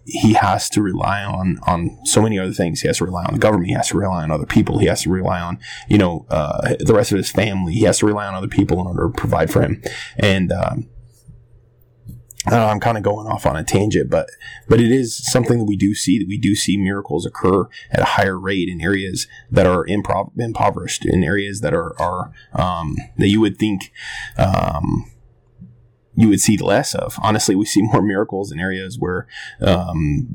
he 0.04 0.32
has 0.34 0.68
to 0.70 0.82
rely 0.82 1.22
on 1.22 1.58
on 1.66 1.98
so 2.04 2.22
many 2.22 2.38
other 2.38 2.52
things. 2.52 2.80
He 2.80 2.88
has 2.88 2.98
to 2.98 3.04
rely 3.04 3.24
on 3.24 3.34
the 3.34 3.38
government. 3.38 3.68
He 3.68 3.74
has 3.74 3.88
to 3.88 3.98
rely 3.98 4.22
on 4.22 4.30
other 4.30 4.46
people. 4.46 4.78
He 4.78 4.86
has 4.86 5.02
to 5.02 5.10
rely 5.10 5.40
on 5.40 5.58
you 5.88 5.98
know 5.98 6.26
uh, 6.28 6.74
the 6.80 6.94
rest 6.94 7.12
of 7.12 7.18
his 7.18 7.30
family. 7.30 7.74
He 7.74 7.82
has 7.82 7.98
to 7.98 8.06
rely 8.06 8.26
on 8.26 8.34
other 8.34 8.48
people 8.48 8.80
in 8.80 8.86
order 8.86 9.08
to 9.08 9.12
provide 9.12 9.50
for 9.50 9.62
him. 9.62 9.82
And 10.16 10.52
um, 10.52 10.88
I'm 12.46 12.80
kind 12.80 12.96
of 12.96 13.04
going 13.04 13.28
off 13.28 13.46
on 13.46 13.56
a 13.56 13.62
tangent, 13.62 14.10
but 14.10 14.28
but 14.68 14.80
it 14.80 14.90
is 14.90 15.16
something 15.30 15.58
that 15.58 15.64
we 15.64 15.76
do 15.76 15.94
see 15.94 16.18
that 16.18 16.26
we 16.26 16.38
do 16.38 16.54
see 16.54 16.76
miracles 16.76 17.24
occur 17.24 17.68
at 17.90 18.00
a 18.00 18.04
higher 18.04 18.38
rate 18.38 18.68
in 18.68 18.80
areas 18.80 19.28
that 19.50 19.66
are 19.66 19.86
improv- 19.86 20.32
impoverished, 20.36 21.04
in 21.04 21.22
areas 21.22 21.60
that 21.60 21.72
are 21.72 21.94
are 22.00 22.32
um, 22.52 22.96
that 23.18 23.28
you 23.28 23.40
would 23.40 23.58
think. 23.58 23.92
Um, 24.36 25.11
you 26.14 26.28
would 26.28 26.40
see 26.40 26.56
less 26.56 26.94
of. 26.94 27.16
Honestly, 27.22 27.54
we 27.54 27.64
see 27.64 27.82
more 27.92 28.02
miracles 28.02 28.52
in 28.52 28.60
areas 28.60 28.98
where 28.98 29.26
um, 29.60 30.28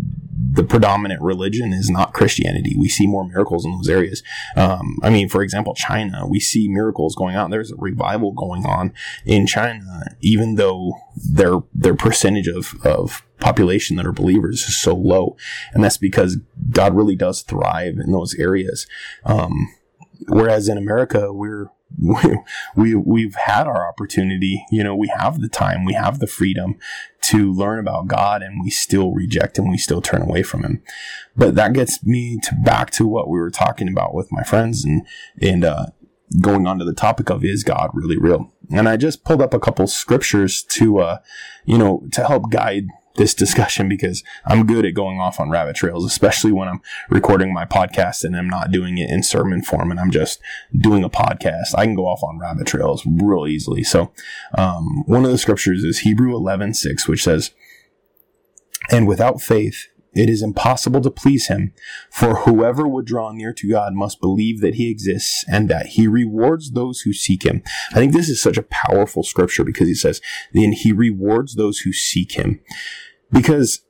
the 0.52 0.64
predominant 0.64 1.22
religion 1.22 1.74
is 1.74 1.90
not 1.90 2.14
Christianity. 2.14 2.76
We 2.78 2.90
see 2.90 3.08
more 3.08 3.28
miracles 3.28 3.66
in 3.66 3.72
those 3.72 3.90
areas. 3.90 4.24
Um, 4.56 4.98
I 5.04 5.10
mean, 5.10 5.30
for 5.30 5.42
example, 5.42 5.76
China, 5.76 6.26
we 6.28 6.40
see 6.40 6.68
miracles 6.68 7.16
going 7.16 7.36
on. 7.36 7.52
There's 7.52 7.72
a 7.72 7.76
revival 7.78 8.32
going 8.34 8.66
on 8.66 8.94
in 9.26 9.48
China, 9.48 10.04
even 10.22 10.56
though 10.56 10.94
their 11.16 11.60
their 11.74 11.96
percentage 11.96 12.48
of 12.48 12.76
of 12.86 13.24
population 13.40 13.98
that 13.98 14.06
are 14.06 14.12
believers 14.12 14.64
is 14.64 14.80
so 14.80 14.96
low, 14.96 15.36
and 15.74 15.84
that's 15.84 15.98
because 15.98 16.38
God 16.72 16.96
really 16.96 17.16
does 17.16 17.42
thrive 17.42 17.98
in 18.00 18.12
those 18.12 18.36
areas. 18.36 18.88
Um, 19.26 19.70
whereas 20.28 20.68
in 20.68 20.78
America, 20.78 21.32
we're 21.32 21.68
we, 22.02 22.16
we 22.76 22.96
we've 22.96 23.36
had 23.36 23.68
our 23.68 23.88
opportunity 23.88 24.66
you 24.72 24.84
know 24.84 24.96
we 24.96 25.08
have 25.08 25.40
the 25.40 25.50
time 25.50 25.86
we 25.86 25.94
have 25.94 26.20
the 26.20 26.28
freedom 26.28 26.78
to 27.22 27.52
learn 27.52 27.80
about 27.80 28.08
god 28.08 28.42
and 28.42 28.62
we 28.64 28.70
still 28.70 29.12
reject 29.12 29.58
him 29.58 29.70
we 29.70 29.78
still 29.78 30.02
turn 30.02 30.22
away 30.22 30.44
from 30.44 30.64
him. 30.64 30.82
But 31.36 31.56
that 31.56 31.74
gets 31.74 32.04
me 32.04 32.40
to 32.44 32.56
back 32.56 32.92
to 32.92 33.06
what 33.06 33.30
we 33.30 33.40
were 33.40 33.52
talking 33.52 33.88
about 33.88 34.14
with 34.14 34.32
my 34.32 34.44
friends 34.44 34.84
and 34.84 35.06
and 35.42 35.64
uh, 35.64 35.88
going 36.42 36.68
on 36.68 36.78
to 36.80 36.86
the 36.86 36.94
topic 36.94 37.30
of 37.30 37.44
is 37.46 37.64
god 37.64 37.92
really 37.94 38.18
real? 38.18 38.52
And 38.72 38.90
i 38.90 38.98
just 38.98 39.24
pulled 39.24 39.42
up 39.42 39.54
a 39.54 39.60
couple 39.60 39.88
scriptures 39.88 40.64
to 40.64 41.00
uh 41.00 41.20
you 41.66 41.78
know 41.78 42.04
to 42.12 42.26
help 42.26 42.50
guide 42.52 42.88
this 43.18 43.34
discussion 43.34 43.90
because 43.90 44.24
I'm 44.46 44.66
good 44.66 44.86
at 44.86 44.94
going 44.94 45.20
off 45.20 45.40
on 45.40 45.50
rabbit 45.50 45.76
trails, 45.76 46.06
especially 46.06 46.52
when 46.52 46.68
I'm 46.68 46.82
recording 47.10 47.54
my 47.54 47.66
podcast 47.66 48.24
and 48.24 48.36
I'm 48.36 48.50
not 48.50 48.72
doing 48.72 48.98
it 48.98 49.10
in 49.10 49.24
sermon 49.24 49.62
form 49.62 49.92
and 49.92 50.00
I'm 50.00 50.12
just 50.12 50.40
doing 50.76 51.04
a 51.04 51.10
podcast. 51.10 51.76
I 51.76 51.86
can 51.86 51.96
go 51.96 52.08
off 52.08 52.24
on 52.24 52.40
rabbit 52.40 52.68
trails 52.68 53.04
real 53.06 53.48
easily. 53.48 53.84
So, 53.84 54.12
um, 54.58 55.04
one 55.06 55.26
of 55.26 55.32
the 55.32 55.38
scriptures 55.38 55.84
is 55.84 56.00
Hebrew 56.00 56.36
11 56.36 56.74
6, 56.74 57.08
which 57.08 57.24
says, 57.24 57.52
And 58.90 59.08
without 59.08 59.42
faith, 59.42 59.88
it 60.18 60.30
is 60.30 60.42
impossible 60.42 61.02
to 61.02 61.12
please 61.12 61.48
him, 61.48 61.74
for 62.10 62.38
whoever 62.38 62.88
would 62.88 63.06
draw 63.06 63.32
near 63.32 63.54
to 63.54 63.70
God 63.70 63.94
must 63.94 64.20
believe 64.20 64.62
that 64.62 64.76
he 64.76 64.90
exists 64.90 65.46
and 65.48 65.70
that 65.70 65.88
he 65.88 66.08
rewards 66.08 66.72
those 66.72 67.02
who 67.02 67.14
seek 67.14 67.44
him. 67.44 67.62
I 67.92 67.96
think 67.96 68.14
this 68.14 68.30
is 68.30 68.42
such 68.42 68.58
a 68.58 68.64
powerful 68.64 69.24
scripture 69.24 69.64
because 69.64 69.88
he 69.88 69.94
says, 69.94 70.20
then 70.54 70.72
he 70.72 70.92
rewards 70.92 71.56
those 71.56 71.80
who 71.80 71.94
seek 71.94 72.32
him. 72.32 72.62
Because 73.32 73.82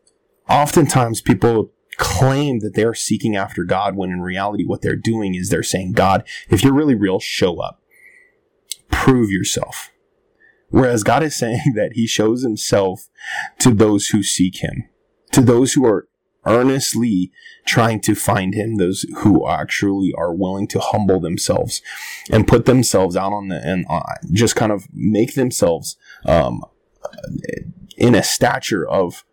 oftentimes 0.49 1.21
people 1.21 1.71
claim 1.97 2.59
that 2.59 2.75
they're 2.75 2.93
seeking 2.93 3.35
after 3.35 3.63
God 3.63 3.95
when 3.95 4.11
in 4.11 4.21
reality 4.21 4.63
what 4.63 4.81
they're 4.81 4.95
doing 4.95 5.35
is 5.35 5.49
they're 5.49 5.63
saying, 5.63 5.93
God, 5.93 6.23
if 6.49 6.63
you're 6.63 6.73
really 6.73 6.95
real, 6.95 7.19
show 7.19 7.59
up. 7.59 7.81
Prove 8.89 9.29
yourself. 9.29 9.91
Whereas 10.69 11.03
God 11.03 11.23
is 11.23 11.35
saying 11.39 11.73
that 11.75 11.93
he 11.93 12.07
shows 12.07 12.43
himself 12.43 13.09
to 13.59 13.71
those 13.73 14.07
who 14.07 14.23
seek 14.23 14.57
him, 14.57 14.87
to 15.31 15.41
those 15.41 15.73
who 15.73 15.85
are 15.85 16.07
earnestly 16.45 17.31
trying 17.65 17.99
to 17.99 18.15
find 18.15 18.53
him, 18.53 18.75
those 18.75 19.05
who 19.17 19.47
actually 19.47 20.13
are 20.17 20.33
willing 20.33 20.67
to 20.67 20.79
humble 20.79 21.19
themselves 21.19 21.81
and 22.31 22.47
put 22.47 22.65
themselves 22.65 23.17
out 23.17 23.33
on 23.33 23.49
the, 23.49 23.59
and 23.61 23.85
uh, 23.89 24.01
just 24.31 24.55
kind 24.55 24.71
of 24.71 24.87
make 24.93 25.33
themselves, 25.33 25.97
um, 26.25 26.63
in 27.97 28.15
a 28.15 28.23
stature 28.23 28.87
of 28.87 29.25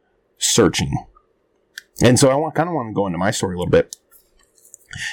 searching. 0.45 1.07
And 2.03 2.19
so 2.19 2.31
I 2.31 2.35
want, 2.35 2.55
kind 2.55 2.69
of 2.69 2.75
want 2.75 2.89
to 2.89 2.95
go 2.95 3.07
into 3.07 3.19
my 3.19 3.31
story 3.31 3.55
a 3.55 3.59
little 3.59 3.71
bit. 3.71 3.97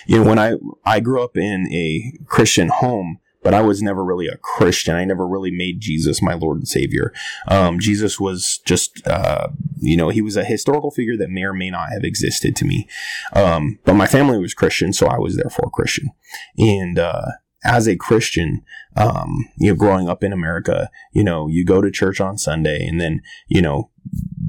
You 0.05 0.19
know, 0.19 0.29
when 0.29 0.39
I, 0.39 0.53
I 0.85 0.99
grew 0.99 1.23
up 1.23 1.37
in 1.37 1.67
a 1.71 2.17
Christian 2.25 2.69
home, 2.69 3.19
but 3.43 3.55
I 3.55 3.61
was 3.61 3.81
never 3.81 4.05
really 4.05 4.27
a 4.27 4.37
Christian. 4.37 4.95
I 4.95 5.03
never 5.03 5.27
really 5.27 5.49
made 5.49 5.79
Jesus 5.79 6.21
my 6.21 6.35
Lord 6.35 6.57
and 6.57 6.67
Savior. 6.67 7.11
Um, 7.47 7.79
Jesus 7.79 8.19
was 8.19 8.59
just, 8.65 9.05
uh, 9.07 9.47
you 9.79 9.97
know, 9.97 10.09
he 10.09 10.21
was 10.21 10.37
a 10.37 10.43
historical 10.43 10.91
figure 10.91 11.17
that 11.17 11.31
may 11.31 11.43
or 11.43 11.53
may 11.53 11.71
not 11.71 11.89
have 11.91 12.03
existed 12.03 12.55
to 12.57 12.65
me. 12.65 12.87
Um, 13.33 13.79
but 13.83 13.95
my 13.95 14.05
family 14.05 14.37
was 14.37 14.53
Christian, 14.53 14.93
so 14.93 15.07
I 15.07 15.17
was 15.17 15.37
therefore 15.37 15.71
Christian. 15.71 16.09
And, 16.57 16.99
uh, 16.99 17.25
as 17.63 17.87
a 17.87 17.95
Christian, 17.95 18.63
um, 18.95 19.45
you 19.57 19.69
know, 19.69 19.75
growing 19.75 20.09
up 20.09 20.23
in 20.23 20.33
America, 20.33 20.89
you 21.13 21.23
know, 21.23 21.47
you 21.47 21.63
go 21.63 21.81
to 21.81 21.91
church 21.91 22.19
on 22.19 22.37
Sunday 22.37 22.85
and 22.87 22.99
then, 22.99 23.21
you 23.47 23.61
know, 23.61 23.91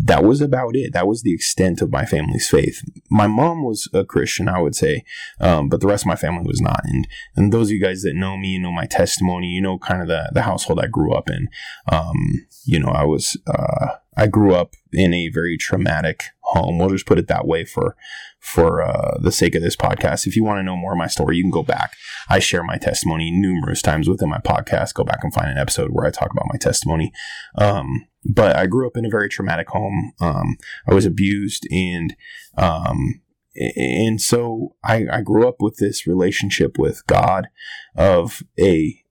that 0.04 0.24
was 0.24 0.40
about 0.40 0.74
it. 0.74 0.92
That 0.92 1.06
was 1.06 1.22
the 1.22 1.32
extent 1.32 1.80
of 1.80 1.92
my 1.92 2.04
family's 2.04 2.48
faith. 2.48 2.82
My 3.10 3.26
mom 3.26 3.64
was 3.64 3.88
a 3.94 4.04
Christian, 4.04 4.48
I 4.48 4.60
would 4.60 4.74
say, 4.74 5.04
um, 5.40 5.68
but 5.68 5.80
the 5.80 5.86
rest 5.86 6.04
of 6.04 6.08
my 6.08 6.16
family 6.16 6.44
was 6.46 6.60
not. 6.60 6.80
And 6.84 7.06
and 7.36 7.52
those 7.52 7.68
of 7.68 7.72
you 7.72 7.80
guys 7.80 8.02
that 8.02 8.14
know 8.14 8.36
me, 8.36 8.48
you 8.48 8.60
know 8.60 8.72
my 8.72 8.86
testimony, 8.86 9.48
you 9.48 9.60
know 9.60 9.78
kind 9.78 10.02
of 10.02 10.08
the 10.08 10.30
the 10.32 10.42
household 10.42 10.80
I 10.80 10.86
grew 10.86 11.14
up 11.14 11.30
in. 11.30 11.48
Um, 11.90 12.46
you 12.64 12.78
know, 12.78 12.88
I 12.88 13.04
was 13.04 13.36
uh, 13.46 13.96
I 14.16 14.26
grew 14.26 14.54
up 14.54 14.74
in 14.92 15.14
a 15.14 15.28
very 15.28 15.56
traumatic 15.56 16.24
home. 16.40 16.78
We'll 16.78 16.90
just 16.90 17.06
put 17.06 17.18
it 17.18 17.28
that 17.28 17.46
way 17.46 17.64
for 17.64 17.96
for 18.42 18.82
uh, 18.82 19.18
the 19.20 19.30
sake 19.30 19.54
of 19.54 19.62
this 19.62 19.76
podcast. 19.76 20.26
If 20.26 20.34
you 20.34 20.42
want 20.42 20.58
to 20.58 20.64
know 20.64 20.76
more 20.76 20.92
of 20.92 20.98
my 20.98 21.06
story, 21.06 21.36
you 21.36 21.44
can 21.44 21.50
go 21.52 21.62
back. 21.62 21.94
I 22.28 22.40
share 22.40 22.64
my 22.64 22.76
testimony 22.76 23.30
numerous 23.30 23.80
times 23.80 24.08
within 24.08 24.28
my 24.28 24.38
podcast. 24.38 24.94
Go 24.94 25.04
back 25.04 25.20
and 25.22 25.32
find 25.32 25.48
an 25.48 25.58
episode 25.58 25.90
where 25.92 26.04
I 26.04 26.10
talk 26.10 26.32
about 26.32 26.48
my 26.52 26.58
testimony. 26.58 27.12
Um, 27.56 28.06
but 28.24 28.56
I 28.56 28.66
grew 28.66 28.86
up 28.86 28.96
in 28.96 29.06
a 29.06 29.10
very 29.10 29.28
traumatic 29.28 29.68
home. 29.68 30.12
Um, 30.20 30.56
I 30.88 30.92
was 30.92 31.06
abused 31.06 31.66
and, 31.70 32.16
um, 32.58 33.22
and 33.54 34.20
so 34.20 34.74
I, 34.82 35.06
I 35.10 35.20
grew 35.20 35.46
up 35.46 35.56
with 35.60 35.76
this 35.76 36.06
relationship 36.06 36.78
with 36.78 37.06
God 37.06 37.46
of 37.94 38.42
a, 38.58 39.02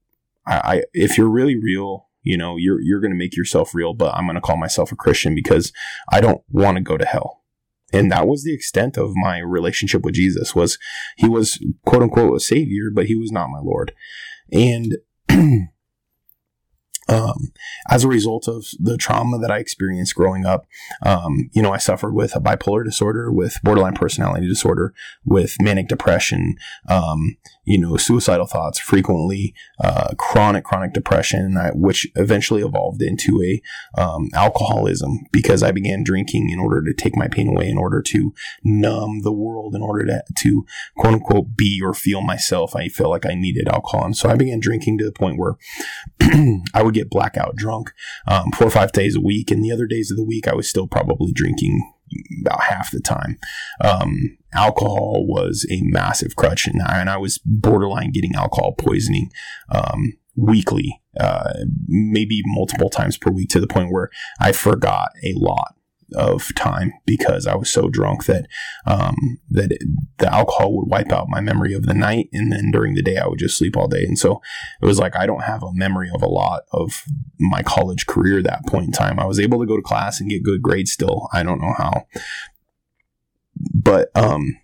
I, 0.45 0.55
I 0.55 0.83
if 0.93 1.17
you're 1.17 1.29
really 1.29 1.55
real, 1.55 2.09
you 2.21 2.37
know, 2.37 2.57
you're, 2.57 2.81
you're 2.81 2.99
going 2.99 3.11
to 3.11 3.17
make 3.17 3.37
yourself 3.37 3.73
real, 3.73 3.93
but 3.93 4.13
I'm 4.13 4.25
going 4.25 4.35
to 4.35 4.41
call 4.41 4.57
myself 4.57 4.91
a 4.91 4.95
Christian 4.95 5.35
because 5.35 5.71
I 6.11 6.19
don't 6.19 6.41
want 6.49 6.75
to 6.77 6.83
go 6.83 6.97
to 6.97 7.05
hell. 7.05 7.40
And 7.93 8.11
that 8.11 8.27
was 8.27 8.43
the 8.43 8.53
extent 8.53 8.97
of 8.97 9.11
my 9.15 9.39
relationship 9.39 10.03
with 10.03 10.15
Jesus 10.15 10.55
was 10.55 10.77
he 11.17 11.27
was 11.27 11.63
quote 11.85 12.03
unquote 12.03 12.35
a 12.35 12.39
savior, 12.39 12.89
but 12.93 13.07
he 13.07 13.15
was 13.15 13.31
not 13.31 13.49
my 13.49 13.59
Lord. 13.59 13.93
And 14.51 14.97
um, 17.11 17.51
as 17.89 18.03
a 18.03 18.07
result 18.07 18.47
of 18.47 18.65
the 18.79 18.97
trauma 18.97 19.37
that 19.39 19.51
I 19.51 19.57
experienced 19.57 20.15
growing 20.15 20.45
up, 20.45 20.65
um, 21.05 21.49
you 21.51 21.61
know, 21.61 21.73
I 21.73 21.77
suffered 21.77 22.13
with 22.13 22.35
a 22.35 22.39
bipolar 22.39 22.85
disorder, 22.85 23.31
with 23.31 23.57
borderline 23.63 23.95
personality 23.95 24.47
disorder, 24.47 24.93
with 25.25 25.57
manic 25.59 25.89
depression, 25.89 26.55
um, 26.87 27.35
you 27.65 27.77
know, 27.77 27.97
suicidal 27.97 28.47
thoughts 28.47 28.79
frequently, 28.79 29.53
uh, 29.83 30.13
chronic, 30.17 30.63
chronic 30.63 30.93
depression, 30.93 31.57
which 31.73 32.07
eventually 32.15 32.61
evolved 32.61 33.01
into 33.01 33.41
a 33.43 33.61
um, 34.01 34.29
alcoholism 34.33 35.19
because 35.33 35.63
I 35.63 35.71
began 35.71 36.03
drinking 36.03 36.49
in 36.49 36.59
order 36.59 36.81
to 36.81 36.93
take 36.93 37.17
my 37.17 37.27
pain 37.27 37.49
away, 37.49 37.69
in 37.69 37.77
order 37.77 38.01
to 38.01 38.33
numb 38.63 39.21
the 39.23 39.33
world, 39.33 39.75
in 39.75 39.81
order 39.81 40.05
to, 40.05 40.23
to 40.43 40.65
quote 40.97 41.15
unquote 41.15 41.57
be 41.57 41.81
or 41.83 41.93
feel 41.93 42.21
myself. 42.21 42.75
I 42.75 42.87
felt 42.87 43.09
like 43.09 43.25
I 43.25 43.35
needed 43.35 43.67
alcohol. 43.67 44.05
And 44.05 44.15
so 44.15 44.29
I 44.29 44.35
began 44.35 44.59
drinking 44.59 44.97
to 44.99 45.05
the 45.05 45.11
point 45.11 45.37
where 45.37 45.57
I 46.73 46.83
would 46.83 46.93
get 46.93 47.00
blackout 47.05 47.55
drunk 47.55 47.91
um, 48.27 48.51
four 48.51 48.67
or 48.67 48.71
five 48.71 48.91
days 48.91 49.15
a 49.15 49.21
week. 49.21 49.51
And 49.51 49.63
the 49.63 49.71
other 49.71 49.87
days 49.87 50.11
of 50.11 50.17
the 50.17 50.23
week, 50.23 50.47
I 50.47 50.55
was 50.55 50.69
still 50.69 50.87
probably 50.87 51.31
drinking 51.31 51.93
about 52.41 52.63
half 52.63 52.91
the 52.91 52.99
time. 52.99 53.37
Um, 53.81 54.37
alcohol 54.53 55.25
was 55.25 55.65
a 55.71 55.81
massive 55.83 56.35
crutch, 56.35 56.67
and 56.67 56.81
I, 56.81 56.99
and 56.99 57.09
I 57.09 57.17
was 57.17 57.39
borderline 57.45 58.11
getting 58.11 58.35
alcohol 58.35 58.73
poisoning 58.77 59.31
um, 59.69 60.13
weekly, 60.35 61.01
uh, 61.19 61.53
maybe 61.87 62.41
multiple 62.45 62.89
times 62.89 63.17
per 63.17 63.31
week, 63.31 63.49
to 63.49 63.59
the 63.59 63.67
point 63.67 63.91
where 63.91 64.09
I 64.39 64.51
forgot 64.51 65.09
a 65.23 65.33
lot 65.35 65.75
of 66.15 66.53
time 66.55 66.93
because 67.05 67.47
I 67.47 67.55
was 67.55 67.71
so 67.71 67.89
drunk 67.89 68.25
that 68.25 68.47
um, 68.85 69.39
that 69.49 69.71
it, 69.71 69.81
the 70.17 70.33
alcohol 70.33 70.75
would 70.75 70.89
wipe 70.89 71.11
out 71.11 71.29
my 71.29 71.41
memory 71.41 71.73
of 71.73 71.85
the 71.85 71.93
night, 71.93 72.29
and 72.33 72.51
then 72.51 72.71
during 72.71 72.93
the 72.93 73.01
day 73.01 73.17
I 73.17 73.27
would 73.27 73.39
just 73.39 73.57
sleep 73.57 73.77
all 73.77 73.87
day. 73.87 74.03
And 74.03 74.17
so 74.17 74.41
it 74.81 74.85
was 74.85 74.99
like 74.99 75.15
I 75.15 75.25
don't 75.25 75.43
have 75.43 75.63
a 75.63 75.73
memory 75.73 76.09
of 76.13 76.21
a 76.21 76.29
lot 76.29 76.63
of 76.71 77.03
my 77.39 77.63
college 77.63 78.05
career 78.05 78.39
at 78.39 78.45
that 78.45 78.65
point 78.67 78.85
in 78.85 78.91
time. 78.91 79.19
I 79.19 79.25
was 79.25 79.39
able 79.39 79.59
to 79.59 79.67
go 79.67 79.75
to 79.75 79.83
class 79.83 80.19
and 80.19 80.29
get 80.29 80.43
good 80.43 80.61
grades 80.61 80.91
still. 80.91 81.27
I 81.33 81.43
don't 81.43 81.61
know 81.61 81.73
how, 81.77 82.07
but 83.73 84.09
um, 84.15 84.57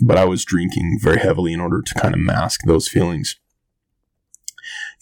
but 0.00 0.18
I 0.18 0.24
was 0.24 0.44
drinking 0.44 0.98
very 1.02 1.20
heavily 1.20 1.52
in 1.52 1.60
order 1.60 1.82
to 1.82 1.94
kind 1.94 2.14
of 2.14 2.20
mask 2.20 2.62
those 2.66 2.88
feelings. 2.88 3.36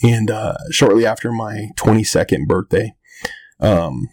And 0.03 0.31
uh, 0.31 0.55
shortly 0.71 1.07
after 1.07 1.33
my 1.33 1.69
22nd 1.79 2.47
birthday, 2.47 2.95
um, 3.61 4.09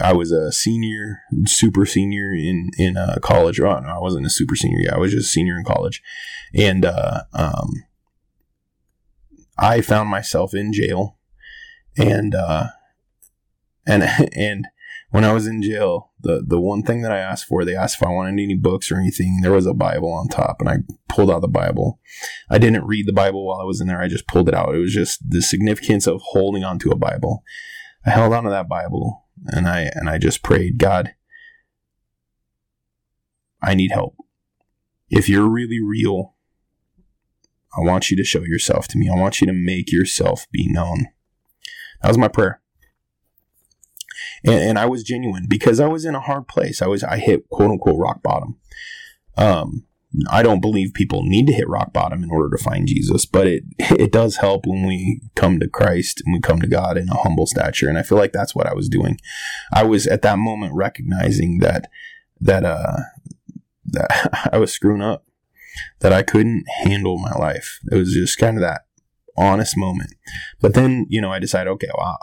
I 0.00 0.12
was 0.12 0.32
a 0.32 0.52
senior, 0.52 1.22
super 1.46 1.86
senior 1.86 2.32
in 2.32 2.70
in 2.78 2.96
uh, 2.96 3.18
college. 3.22 3.60
Oh, 3.60 3.78
no, 3.78 3.88
I 3.88 3.98
wasn't 3.98 4.26
a 4.26 4.30
super 4.30 4.56
senior. 4.56 4.78
Yeah, 4.80 4.94
I 4.94 4.98
was 4.98 5.12
just 5.12 5.26
a 5.26 5.30
senior 5.30 5.56
in 5.56 5.64
college, 5.64 6.02
and 6.54 6.84
uh, 6.84 7.22
um, 7.32 7.84
I 9.58 9.80
found 9.80 10.08
myself 10.08 10.54
in 10.54 10.72
jail, 10.72 11.18
and 11.96 12.34
uh, 12.34 12.68
and 13.86 14.02
and 14.36 14.66
when 15.10 15.24
I 15.24 15.32
was 15.32 15.46
in 15.46 15.62
jail, 15.62 16.12
the 16.20 16.42
the 16.46 16.60
one 16.60 16.82
thing 16.82 17.02
that 17.02 17.12
I 17.12 17.18
asked 17.18 17.46
for, 17.46 17.64
they 17.64 17.74
asked 17.74 17.96
if 17.96 18.06
I 18.06 18.10
wanted 18.10 18.42
any 18.42 18.54
books 18.54 18.90
or 18.90 18.96
anything. 18.96 19.40
There 19.42 19.52
was 19.52 19.66
a 19.66 19.74
Bible 19.74 20.12
on 20.12 20.28
top, 20.28 20.56
and 20.60 20.68
I 20.68 20.76
pulled 21.08 21.30
out 21.30 21.40
the 21.40 21.48
Bible. 21.48 21.98
I 22.48 22.58
didn't 22.58 22.86
read 22.86 23.06
the 23.06 23.12
Bible 23.12 23.46
while 23.46 23.60
I 23.60 23.64
was 23.64 23.80
in 23.80 23.88
there. 23.88 24.00
I 24.00 24.08
just 24.08 24.26
pulled 24.26 24.48
it 24.48 24.54
out. 24.54 24.74
It 24.74 24.78
was 24.78 24.94
just 24.94 25.28
the 25.28 25.42
significance 25.42 26.06
of 26.06 26.20
holding 26.22 26.64
onto 26.64 26.90
a 26.90 26.96
Bible. 26.96 27.42
I 28.06 28.10
held 28.10 28.32
onto 28.32 28.50
that 28.50 28.68
Bible 28.68 29.22
and 29.46 29.68
I 29.68 29.90
and 29.94 30.08
I 30.08 30.18
just 30.18 30.42
prayed, 30.42 30.78
God, 30.78 31.14
I 33.62 33.74
need 33.74 33.92
help. 33.92 34.16
If 35.10 35.28
you're 35.28 35.48
really 35.48 35.80
real, 35.80 36.34
I 37.76 37.80
want 37.80 38.10
you 38.10 38.16
to 38.16 38.24
show 38.24 38.42
yourself 38.42 38.88
to 38.88 38.98
me. 38.98 39.08
I 39.08 39.18
want 39.18 39.40
you 39.40 39.46
to 39.46 39.52
make 39.52 39.92
yourself 39.92 40.46
be 40.50 40.66
known. 40.68 41.08
That 42.02 42.08
was 42.08 42.18
my 42.18 42.28
prayer. 42.28 42.60
And, 44.44 44.54
and 44.54 44.78
I 44.78 44.86
was 44.86 45.02
genuine 45.02 45.46
because 45.48 45.80
I 45.80 45.86
was 45.86 46.04
in 46.04 46.14
a 46.14 46.20
hard 46.20 46.48
place. 46.48 46.82
I 46.82 46.86
was, 46.86 47.04
I 47.04 47.18
hit 47.18 47.48
quote 47.48 47.70
unquote 47.70 47.98
rock 47.98 48.22
bottom. 48.22 48.58
Um, 49.36 49.84
I 50.30 50.42
don't 50.42 50.60
believe 50.60 50.92
people 50.92 51.22
need 51.22 51.46
to 51.46 51.52
hit 51.52 51.68
rock 51.68 51.92
bottom 51.92 52.22
in 52.22 52.30
order 52.30 52.54
to 52.54 52.62
find 52.62 52.86
Jesus, 52.86 53.24
but 53.24 53.46
it 53.46 53.64
it 53.78 54.12
does 54.12 54.36
help 54.36 54.66
when 54.66 54.86
we 54.86 55.20
come 55.34 55.58
to 55.60 55.68
Christ 55.68 56.22
and 56.24 56.34
we 56.34 56.40
come 56.40 56.60
to 56.60 56.66
God 56.66 56.96
in 56.96 57.08
a 57.08 57.16
humble 57.16 57.46
stature. 57.46 57.88
And 57.88 57.98
I 57.98 58.02
feel 58.02 58.18
like 58.18 58.32
that's 58.32 58.54
what 58.54 58.66
I 58.66 58.74
was 58.74 58.88
doing. 58.88 59.18
I 59.72 59.84
was 59.84 60.06
at 60.06 60.22
that 60.22 60.38
moment 60.38 60.74
recognizing 60.74 61.58
that 61.58 61.88
that 62.40 62.64
uh 62.64 62.98
that 63.86 64.50
I 64.52 64.58
was 64.58 64.72
screwing 64.72 65.02
up, 65.02 65.24
that 66.00 66.12
I 66.12 66.22
couldn't 66.22 66.64
handle 66.84 67.18
my 67.18 67.32
life. 67.32 67.80
It 67.90 67.96
was 67.96 68.12
just 68.12 68.38
kind 68.38 68.56
of 68.56 68.62
that 68.62 68.82
honest 69.36 69.76
moment. 69.76 70.14
But 70.60 70.74
then, 70.74 71.06
you 71.08 71.20
know, 71.20 71.32
I 71.32 71.38
decided, 71.38 71.70
okay, 71.70 71.88
well, 71.96 72.18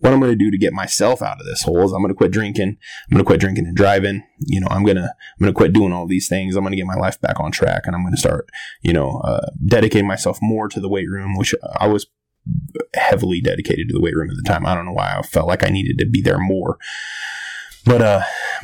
what 0.00 0.12
I'm 0.12 0.20
going 0.20 0.32
to 0.32 0.36
do 0.36 0.50
to 0.50 0.58
get 0.58 0.72
myself 0.72 1.22
out 1.22 1.40
of 1.40 1.46
this 1.46 1.62
hole 1.62 1.84
is 1.84 1.92
I'm 1.92 2.00
going 2.00 2.12
to 2.12 2.14
quit 2.14 2.30
drinking. 2.30 2.76
I'm 3.08 3.14
going 3.14 3.24
to 3.24 3.26
quit 3.26 3.40
drinking 3.40 3.66
and 3.66 3.76
driving. 3.76 4.24
You 4.40 4.60
know, 4.60 4.68
I'm 4.70 4.84
going 4.84 4.96
to, 4.96 5.04
I'm 5.04 5.38
going 5.40 5.52
to 5.52 5.56
quit 5.56 5.72
doing 5.72 5.92
all 5.92 6.06
these 6.06 6.28
things. 6.28 6.54
I'm 6.54 6.62
going 6.62 6.72
to 6.72 6.76
get 6.76 6.86
my 6.86 6.96
life 6.96 7.20
back 7.20 7.40
on 7.40 7.50
track 7.50 7.82
and 7.86 7.96
I'm 7.96 8.02
going 8.02 8.14
to 8.14 8.20
start, 8.20 8.48
you 8.82 8.92
know, 8.92 9.20
uh, 9.24 9.46
dedicating 9.64 10.06
myself 10.06 10.38
more 10.42 10.68
to 10.68 10.80
the 10.80 10.88
weight 10.88 11.08
room, 11.08 11.36
which 11.36 11.54
I 11.78 11.86
was 11.86 12.06
heavily 12.94 13.40
dedicated 13.40 13.88
to 13.88 13.94
the 13.94 14.00
weight 14.00 14.14
room 14.14 14.30
at 14.30 14.36
the 14.36 14.42
time. 14.42 14.66
I 14.66 14.74
don't 14.74 14.86
know 14.86 14.92
why 14.92 15.16
I 15.16 15.22
felt 15.22 15.48
like 15.48 15.64
I 15.64 15.70
needed 15.70 15.98
to 15.98 16.06
be 16.06 16.20
there 16.20 16.38
more. 16.38 16.78
But 17.84 18.02
uh, 18.02 18.22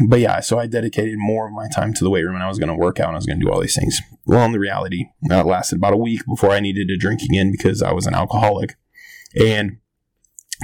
but 0.09 0.19
yeah, 0.19 0.41
so 0.41 0.59
I 0.59 0.67
dedicated 0.67 1.15
more 1.17 1.47
of 1.47 1.53
my 1.53 1.69
time 1.69 1.95
to 1.95 2.03
the 2.03 2.11
weight 2.11 2.25
room, 2.25 2.35
and 2.35 2.43
I 2.43 2.49
was 2.49 2.59
going 2.59 2.71
to 2.71 2.75
work 2.75 2.99
out, 2.99 3.07
and 3.07 3.15
I 3.15 3.19
was 3.19 3.27
going 3.27 3.39
to 3.39 3.47
do 3.47 3.53
all 3.53 3.61
these 3.61 3.77
things. 3.77 4.01
Well, 4.27 4.45
in 4.45 4.51
the 4.51 4.59
reality, 4.59 5.07
that 5.23 5.47
lasted 5.47 5.77
about 5.77 5.93
a 5.93 5.97
week 5.97 6.23
before 6.27 6.51
I 6.51 6.59
needed 6.59 6.89
to 6.89 6.97
drink 6.97 7.23
again 7.23 7.53
because 7.53 7.83
I 7.83 7.93
was 7.93 8.09
an 8.09 8.15
alcoholic, 8.15 8.75
and 9.37 9.79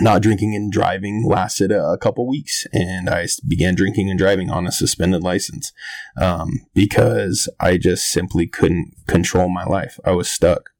not 0.00 0.22
drinking 0.22 0.54
and 0.54 0.70
driving 0.70 1.24
lasted 1.26 1.70
a, 1.72 1.96
couple 1.98 2.26
weeks, 2.26 2.66
and 2.72 3.08
I 3.08 3.26
began 3.46 3.74
drinking 3.74 4.10
and 4.10 4.18
driving 4.18 4.50
on 4.50 4.66
a 4.66 4.72
suspended 4.72 5.22
license 5.22 5.72
um, 6.20 6.66
because 6.74 7.48
I 7.58 7.76
just 7.76 8.08
simply 8.08 8.46
couldn't 8.46 8.94
control 9.06 9.48
my 9.48 9.64
life. 9.64 9.98
I 10.04 10.12
was 10.12 10.28
stuck. 10.28 10.70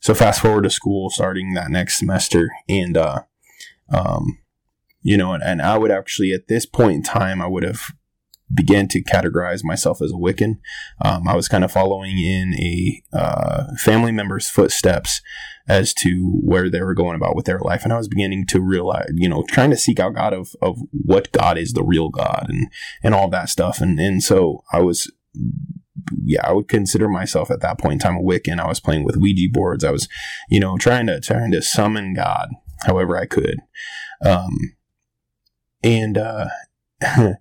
So 0.00 0.14
fast 0.14 0.40
forward 0.40 0.64
to 0.64 0.70
school, 0.70 1.10
starting 1.10 1.54
that 1.54 1.70
next 1.70 1.98
semester, 1.98 2.50
and 2.68 2.96
uh, 2.96 3.22
um, 3.92 4.38
you 5.02 5.16
know, 5.16 5.32
and, 5.32 5.42
and 5.42 5.62
I 5.62 5.78
would 5.78 5.90
actually, 5.90 6.32
at 6.32 6.48
this 6.48 6.66
point 6.66 6.92
in 6.92 7.02
time, 7.02 7.40
I 7.40 7.46
would 7.46 7.62
have 7.62 7.92
began 8.52 8.88
to 8.88 9.02
categorize 9.02 9.64
myself 9.64 10.00
as 10.00 10.12
a 10.12 10.14
Wiccan. 10.14 10.58
Um, 11.04 11.26
I 11.28 11.34
was 11.34 11.48
kind 11.48 11.64
of 11.64 11.72
following 11.72 12.18
in 12.18 12.54
a 12.54 13.02
uh, 13.12 13.64
family 13.78 14.12
member's 14.12 14.48
footsteps 14.48 15.20
as 15.68 15.92
to 15.94 16.38
where 16.42 16.70
they 16.70 16.80
were 16.80 16.94
going 16.94 17.16
about 17.16 17.34
with 17.34 17.46
their 17.46 17.58
life, 17.58 17.82
and 17.82 17.92
I 17.92 17.96
was 17.98 18.08
beginning 18.08 18.46
to 18.46 18.60
realize, 18.60 19.10
you 19.14 19.28
know, 19.28 19.44
trying 19.48 19.70
to 19.70 19.76
seek 19.76 19.98
out 19.98 20.14
God 20.14 20.32
of 20.32 20.54
of 20.62 20.78
what 20.92 21.32
God 21.32 21.58
is, 21.58 21.72
the 21.72 21.84
real 21.84 22.08
God, 22.08 22.46
and 22.48 22.68
and 23.02 23.14
all 23.14 23.28
that 23.30 23.48
stuff, 23.48 23.80
and 23.80 23.98
and 23.98 24.22
so 24.22 24.62
I 24.72 24.80
was. 24.80 25.10
Yeah, 26.22 26.46
I 26.46 26.52
would 26.52 26.68
consider 26.68 27.08
myself 27.08 27.50
at 27.50 27.60
that 27.62 27.80
point 27.80 27.94
in 27.94 27.98
time 27.98 28.16
a 28.16 28.20
Wiccan. 28.20 28.60
I 28.60 28.68
was 28.68 28.78
playing 28.78 29.02
with 29.02 29.16
Ouija 29.16 29.48
boards. 29.50 29.82
I 29.82 29.90
was, 29.90 30.08
you 30.48 30.60
know, 30.60 30.76
trying 30.76 31.08
to 31.08 31.18
trying 31.20 31.50
to 31.50 31.62
summon 31.62 32.14
God 32.14 32.50
however 32.84 33.16
I 33.16 33.26
could. 33.26 33.58
Um, 34.24 34.76
and 35.82 36.18
uh, 36.18 36.48
I, 37.02 37.36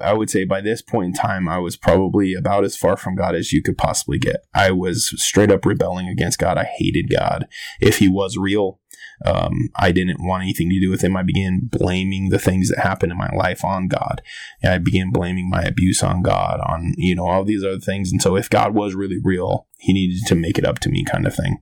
I 0.00 0.12
would 0.12 0.30
say 0.30 0.44
by 0.44 0.60
this 0.60 0.82
point 0.82 1.06
in 1.06 1.12
time, 1.12 1.48
I 1.48 1.58
was 1.58 1.76
probably 1.76 2.34
about 2.34 2.64
as 2.64 2.76
far 2.76 2.96
from 2.96 3.14
God 3.14 3.34
as 3.34 3.52
you 3.52 3.62
could 3.62 3.78
possibly 3.78 4.18
get. 4.18 4.44
I 4.52 4.72
was 4.72 5.14
straight 5.22 5.50
up 5.50 5.64
rebelling 5.64 6.08
against 6.08 6.38
God. 6.38 6.58
I 6.58 6.64
hated 6.64 7.08
God. 7.08 7.46
If 7.80 7.98
He 7.98 8.08
was 8.08 8.36
real, 8.36 8.80
um, 9.24 9.68
I 9.76 9.92
didn't 9.92 10.26
want 10.26 10.42
anything 10.42 10.68
to 10.70 10.80
do 10.80 10.90
with 10.90 11.04
Him. 11.04 11.16
I 11.16 11.22
began 11.22 11.68
blaming 11.70 12.30
the 12.30 12.38
things 12.38 12.68
that 12.68 12.80
happened 12.80 13.12
in 13.12 13.18
my 13.18 13.30
life 13.32 13.64
on 13.64 13.86
God. 13.86 14.22
And 14.60 14.72
I 14.72 14.78
began 14.78 15.12
blaming 15.12 15.48
my 15.48 15.62
abuse 15.62 16.02
on 16.02 16.22
God, 16.22 16.58
on, 16.60 16.94
you 16.96 17.14
know, 17.14 17.26
all 17.26 17.44
these 17.44 17.62
other 17.62 17.78
things. 17.78 18.10
And 18.10 18.20
so 18.20 18.36
if 18.36 18.50
God 18.50 18.74
was 18.74 18.94
really 18.94 19.18
real, 19.22 19.68
He 19.78 19.92
needed 19.92 20.26
to 20.26 20.34
make 20.34 20.58
it 20.58 20.66
up 20.66 20.80
to 20.80 20.90
me, 20.90 21.04
kind 21.04 21.28
of 21.28 21.34
thing. 21.34 21.58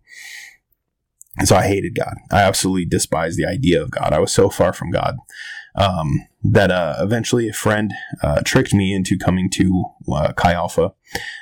And 1.37 1.47
so 1.47 1.56
I 1.56 1.66
hated 1.66 1.94
God. 1.94 2.14
I 2.32 2.40
absolutely 2.40 2.87
despised 2.87 3.38
the 3.38 3.47
idea 3.47 3.82
of 3.82 3.90
God. 3.90 4.14
I 4.14 4.18
was 4.18 4.32
so 4.32 4.49
far 4.49 4.73
from 4.73 4.90
God 4.90 5.18
um, 5.78 6.26
that 6.52 6.71
uh, 6.71 6.97
eventually 7.00 7.49
a 7.49 7.52
friend 7.52 7.93
uh, 8.23 8.40
tricked 8.45 8.73
me 8.73 8.95
into 8.95 9.19
coming 9.19 9.50
to 9.50 9.85
uh, 10.12 10.33
Chi 10.33 10.53
Alpha, 10.53 10.93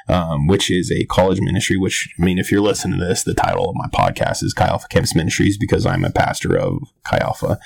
um, 0.09 0.47
which 0.47 0.71
is 0.71 0.91
a 0.91 1.05
college 1.07 1.41
ministry. 1.41 1.77
Which 1.77 2.09
I 2.19 2.25
mean, 2.25 2.39
if 2.39 2.51
you're 2.51 2.61
listening 2.61 2.99
to 2.99 3.05
this, 3.05 3.23
the 3.23 3.35
title 3.35 3.69
of 3.69 3.77
my 3.77 3.87
podcast 3.89 4.43
is 4.43 4.55
Chi 4.55 4.67
Alpha 4.67 4.89
Campus 4.89 5.15
Ministries 5.15 5.59
because 5.59 5.87
I'm 5.87 6.05
a 6.05 6.11
pastor 6.11 6.57
of 6.57 6.79
Chi 7.05 7.19
Alpha. 7.19 7.59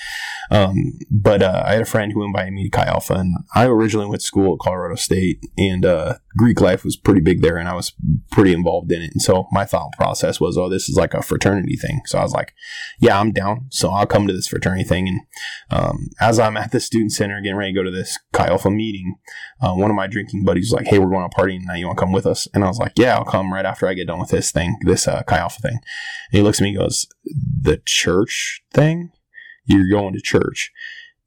Um, 0.50 0.98
but 1.10 1.42
uh, 1.42 1.62
I 1.66 1.72
had 1.74 1.82
a 1.82 1.86
friend 1.86 2.12
who 2.12 2.24
invited 2.24 2.52
me 2.52 2.64
to 2.64 2.70
Chi 2.70 2.84
Alpha, 2.84 3.14
and 3.14 3.36
I 3.54 3.66
originally 3.66 4.06
went 4.06 4.20
to 4.20 4.26
school 4.26 4.54
at 4.54 4.60
Colorado 4.60 4.96
State, 4.96 5.44
and 5.56 5.84
uh, 5.84 6.14
Greek 6.36 6.60
life 6.60 6.84
was 6.84 6.96
pretty 6.96 7.20
big 7.20 7.42
there, 7.42 7.56
and 7.56 7.68
I 7.68 7.74
was 7.74 7.92
pretty 8.30 8.52
involved 8.52 8.92
in 8.92 9.02
it. 9.02 9.12
And 9.12 9.22
so 9.22 9.46
my 9.50 9.64
thought 9.64 9.92
process 9.96 10.40
was, 10.40 10.56
oh, 10.56 10.68
this 10.68 10.88
is 10.88 10.96
like 10.96 11.14
a 11.14 11.22
fraternity 11.22 11.76
thing. 11.76 12.02
So 12.06 12.18
I 12.18 12.22
was 12.22 12.32
like, 12.32 12.54
yeah, 13.00 13.18
I'm 13.18 13.32
down. 13.32 13.66
So 13.70 13.90
I'll 13.90 14.06
come 14.06 14.26
to 14.26 14.32
this 14.32 14.48
fraternity 14.48 14.84
thing. 14.84 15.08
And 15.08 15.20
um, 15.70 16.08
as 16.20 16.38
I'm 16.38 16.56
at 16.56 16.72
the 16.72 16.80
student 16.80 17.12
center 17.12 17.40
getting 17.40 17.56
ready 17.56 17.72
to 17.72 17.78
go 17.78 17.82
to 17.82 17.90
this 17.90 18.18
Chi 18.32 18.46
Alpha 18.46 18.70
meeting, 18.70 19.16
uh, 19.60 19.74
one 19.74 19.90
of 19.90 19.96
my 19.96 20.06
drinking 20.06 20.44
buddies 20.44 20.70
was 20.70 20.80
like, 20.80 20.86
hey, 20.90 20.98
we're 20.98 21.08
going 21.08 21.22
to 21.22 21.34
party 21.34 21.56
tonight. 21.56 21.76
You 21.76 21.86
want 21.86 21.98
to 21.98 22.04
come 22.04 22.10
with 22.10 22.26
us? 22.26 22.48
And 22.52 22.64
I 22.64 22.66
was 22.66 22.80
like, 22.80 22.94
yeah, 22.96 23.14
I'll 23.14 23.24
come 23.24 23.52
right 23.52 23.64
after 23.64 23.86
I 23.86 23.94
get 23.94 24.08
done 24.08 24.18
with 24.18 24.30
this 24.30 24.50
thing, 24.50 24.76
this 24.82 25.06
uh, 25.06 25.22
Chi 25.22 25.38
Alpha 25.38 25.60
thing. 25.60 25.74
And 25.74 25.82
he 26.32 26.42
looks 26.42 26.60
at 26.60 26.64
me 26.64 26.74
goes, 26.74 27.06
the 27.24 27.80
church 27.86 28.60
thing? 28.74 29.12
You're 29.64 29.88
going 29.88 30.14
to 30.14 30.20
church. 30.20 30.72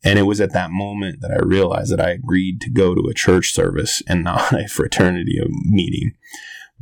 And 0.03 0.19
it 0.19 0.23
was 0.23 0.41
at 0.41 0.51
that 0.51 0.69
moment 0.69 1.21
that 1.21 1.31
I 1.31 1.41
realized 1.41 1.93
that 1.93 2.01
I 2.01 2.09
agreed 2.09 2.59
to 2.59 2.69
go 2.69 2.93
to 2.93 3.07
a 3.09 3.13
church 3.13 3.53
service 3.53 4.03
and 4.05 4.25
not 4.25 4.51
a 4.53 4.67
fraternity 4.67 5.39
meeting. 5.63 6.11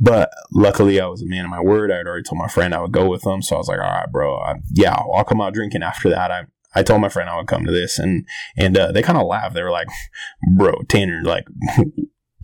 But 0.00 0.30
luckily, 0.50 1.00
I 1.00 1.06
was 1.06 1.22
a 1.22 1.26
man 1.26 1.44
of 1.44 1.52
my 1.52 1.60
word. 1.60 1.92
I 1.92 1.98
had 1.98 2.08
already 2.08 2.24
told 2.24 2.40
my 2.40 2.48
friend 2.48 2.74
I 2.74 2.80
would 2.80 2.90
go 2.90 3.08
with 3.08 3.22
them. 3.22 3.42
So 3.42 3.54
I 3.54 3.58
was 3.58 3.68
like, 3.68 3.78
all 3.78 3.84
right, 3.84 4.10
bro, 4.10 4.36
I, 4.38 4.54
yeah, 4.72 4.94
I'll 4.94 5.22
come 5.22 5.40
out 5.40 5.54
drinking 5.54 5.84
after 5.84 6.10
that. 6.10 6.32
I, 6.32 6.46
I 6.74 6.82
told 6.82 7.00
my 7.00 7.08
friend 7.08 7.30
I 7.30 7.36
would 7.36 7.46
come 7.46 7.64
to 7.64 7.70
this, 7.70 7.98
and 7.98 8.26
and 8.56 8.76
uh, 8.76 8.90
they 8.90 9.02
kind 9.02 9.18
of 9.18 9.26
laughed. 9.26 9.54
They 9.54 9.62
were 9.62 9.70
like, 9.70 9.88
"Bro, 10.56 10.84
Tanner, 10.88 11.20
like 11.22 11.44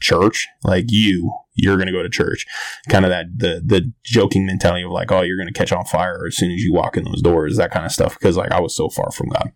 church, 0.00 0.46
like 0.64 0.86
you, 0.88 1.32
you're 1.54 1.76
gonna 1.76 1.92
go 1.92 2.02
to 2.02 2.08
church." 2.08 2.46
Kind 2.88 3.04
of 3.04 3.10
that 3.10 3.26
the 3.36 3.62
the 3.64 3.92
joking 4.04 4.46
mentality 4.46 4.84
of 4.84 4.90
like, 4.90 5.12
"Oh, 5.12 5.22
you're 5.22 5.38
gonna 5.38 5.52
catch 5.52 5.72
on 5.72 5.84
fire 5.84 6.24
as 6.26 6.36
soon 6.36 6.50
as 6.50 6.62
you 6.62 6.72
walk 6.72 6.96
in 6.96 7.04
those 7.04 7.22
doors," 7.22 7.56
that 7.56 7.70
kind 7.70 7.86
of 7.86 7.92
stuff. 7.92 8.18
Because 8.18 8.36
like 8.36 8.52
I 8.52 8.60
was 8.60 8.74
so 8.76 8.88
far 8.88 9.10
from 9.10 9.28
God, 9.28 9.52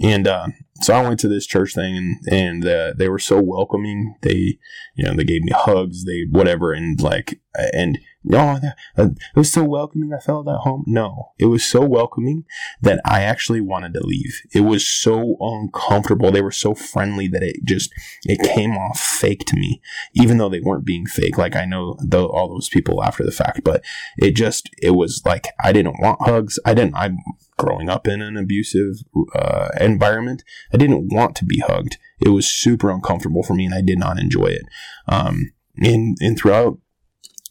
and 0.00 0.28
uh, 0.28 0.48
so 0.82 0.94
I 0.94 1.06
went 1.06 1.20
to 1.20 1.28
this 1.28 1.46
church 1.46 1.74
thing, 1.74 1.96
and 1.96 2.16
and 2.30 2.66
uh, 2.66 2.92
they 2.96 3.08
were 3.08 3.18
so 3.18 3.40
welcoming. 3.40 4.14
They, 4.22 4.58
you 4.94 5.04
know, 5.04 5.14
they 5.14 5.24
gave 5.24 5.42
me 5.42 5.52
hugs, 5.54 6.04
they 6.04 6.24
whatever, 6.30 6.72
and 6.72 7.00
like, 7.00 7.40
and 7.72 7.98
oh, 8.32 8.60
it 8.96 9.14
was 9.34 9.52
so 9.52 9.64
welcoming. 9.64 10.12
I 10.12 10.20
felt 10.20 10.48
at 10.48 10.56
home. 10.56 10.84
No, 10.86 11.32
it 11.38 11.46
was 11.46 11.64
so 11.64 11.84
welcoming 11.84 12.44
that 12.80 13.00
I 13.04 13.22
actually 13.22 13.60
wanted 13.60 13.94
to 13.94 14.04
leave. 14.04 14.40
It 14.52 14.60
was 14.60 14.86
so 14.86 15.36
uncomfortable. 15.40 16.30
They 16.30 16.42
were 16.42 16.50
so 16.50 16.74
friendly 16.74 17.28
that 17.28 17.42
it 17.42 17.64
just 17.64 17.92
it 18.24 18.40
came 18.54 18.76
off 18.76 18.98
fake 18.98 19.44
to 19.46 19.56
me, 19.56 19.80
even 20.14 20.38
though 20.38 20.48
they 20.48 20.60
weren't 20.60 20.84
being 20.84 21.06
fake. 21.06 21.38
Like 21.38 21.56
I 21.56 21.64
know 21.64 21.96
all 22.12 22.48
those 22.48 22.68
people 22.68 23.02
after 23.02 23.24
the 23.24 23.32
fact, 23.32 23.62
but 23.64 23.82
it 24.16 24.32
just 24.32 24.70
it 24.82 24.90
was 24.90 25.22
like 25.24 25.48
I 25.62 25.72
didn't 25.72 26.00
want 26.00 26.20
hugs. 26.22 26.58
I 26.64 26.74
didn't. 26.74 26.94
I'm 26.96 27.18
growing 27.56 27.88
up 27.88 28.06
in 28.06 28.22
an 28.22 28.36
abusive 28.36 28.96
uh, 29.34 29.68
environment. 29.80 30.44
I 30.72 30.76
didn't 30.76 31.12
want 31.12 31.36
to 31.36 31.44
be 31.44 31.58
hugged. 31.58 31.98
It 32.20 32.30
was 32.30 32.46
super 32.46 32.90
uncomfortable 32.90 33.42
for 33.42 33.54
me, 33.54 33.66
and 33.66 33.74
I 33.74 33.80
did 33.80 33.98
not 33.98 34.18
enjoy 34.18 34.46
it. 34.46 34.64
Um, 35.06 35.52
and 35.76 36.16
and 36.20 36.38
throughout 36.38 36.78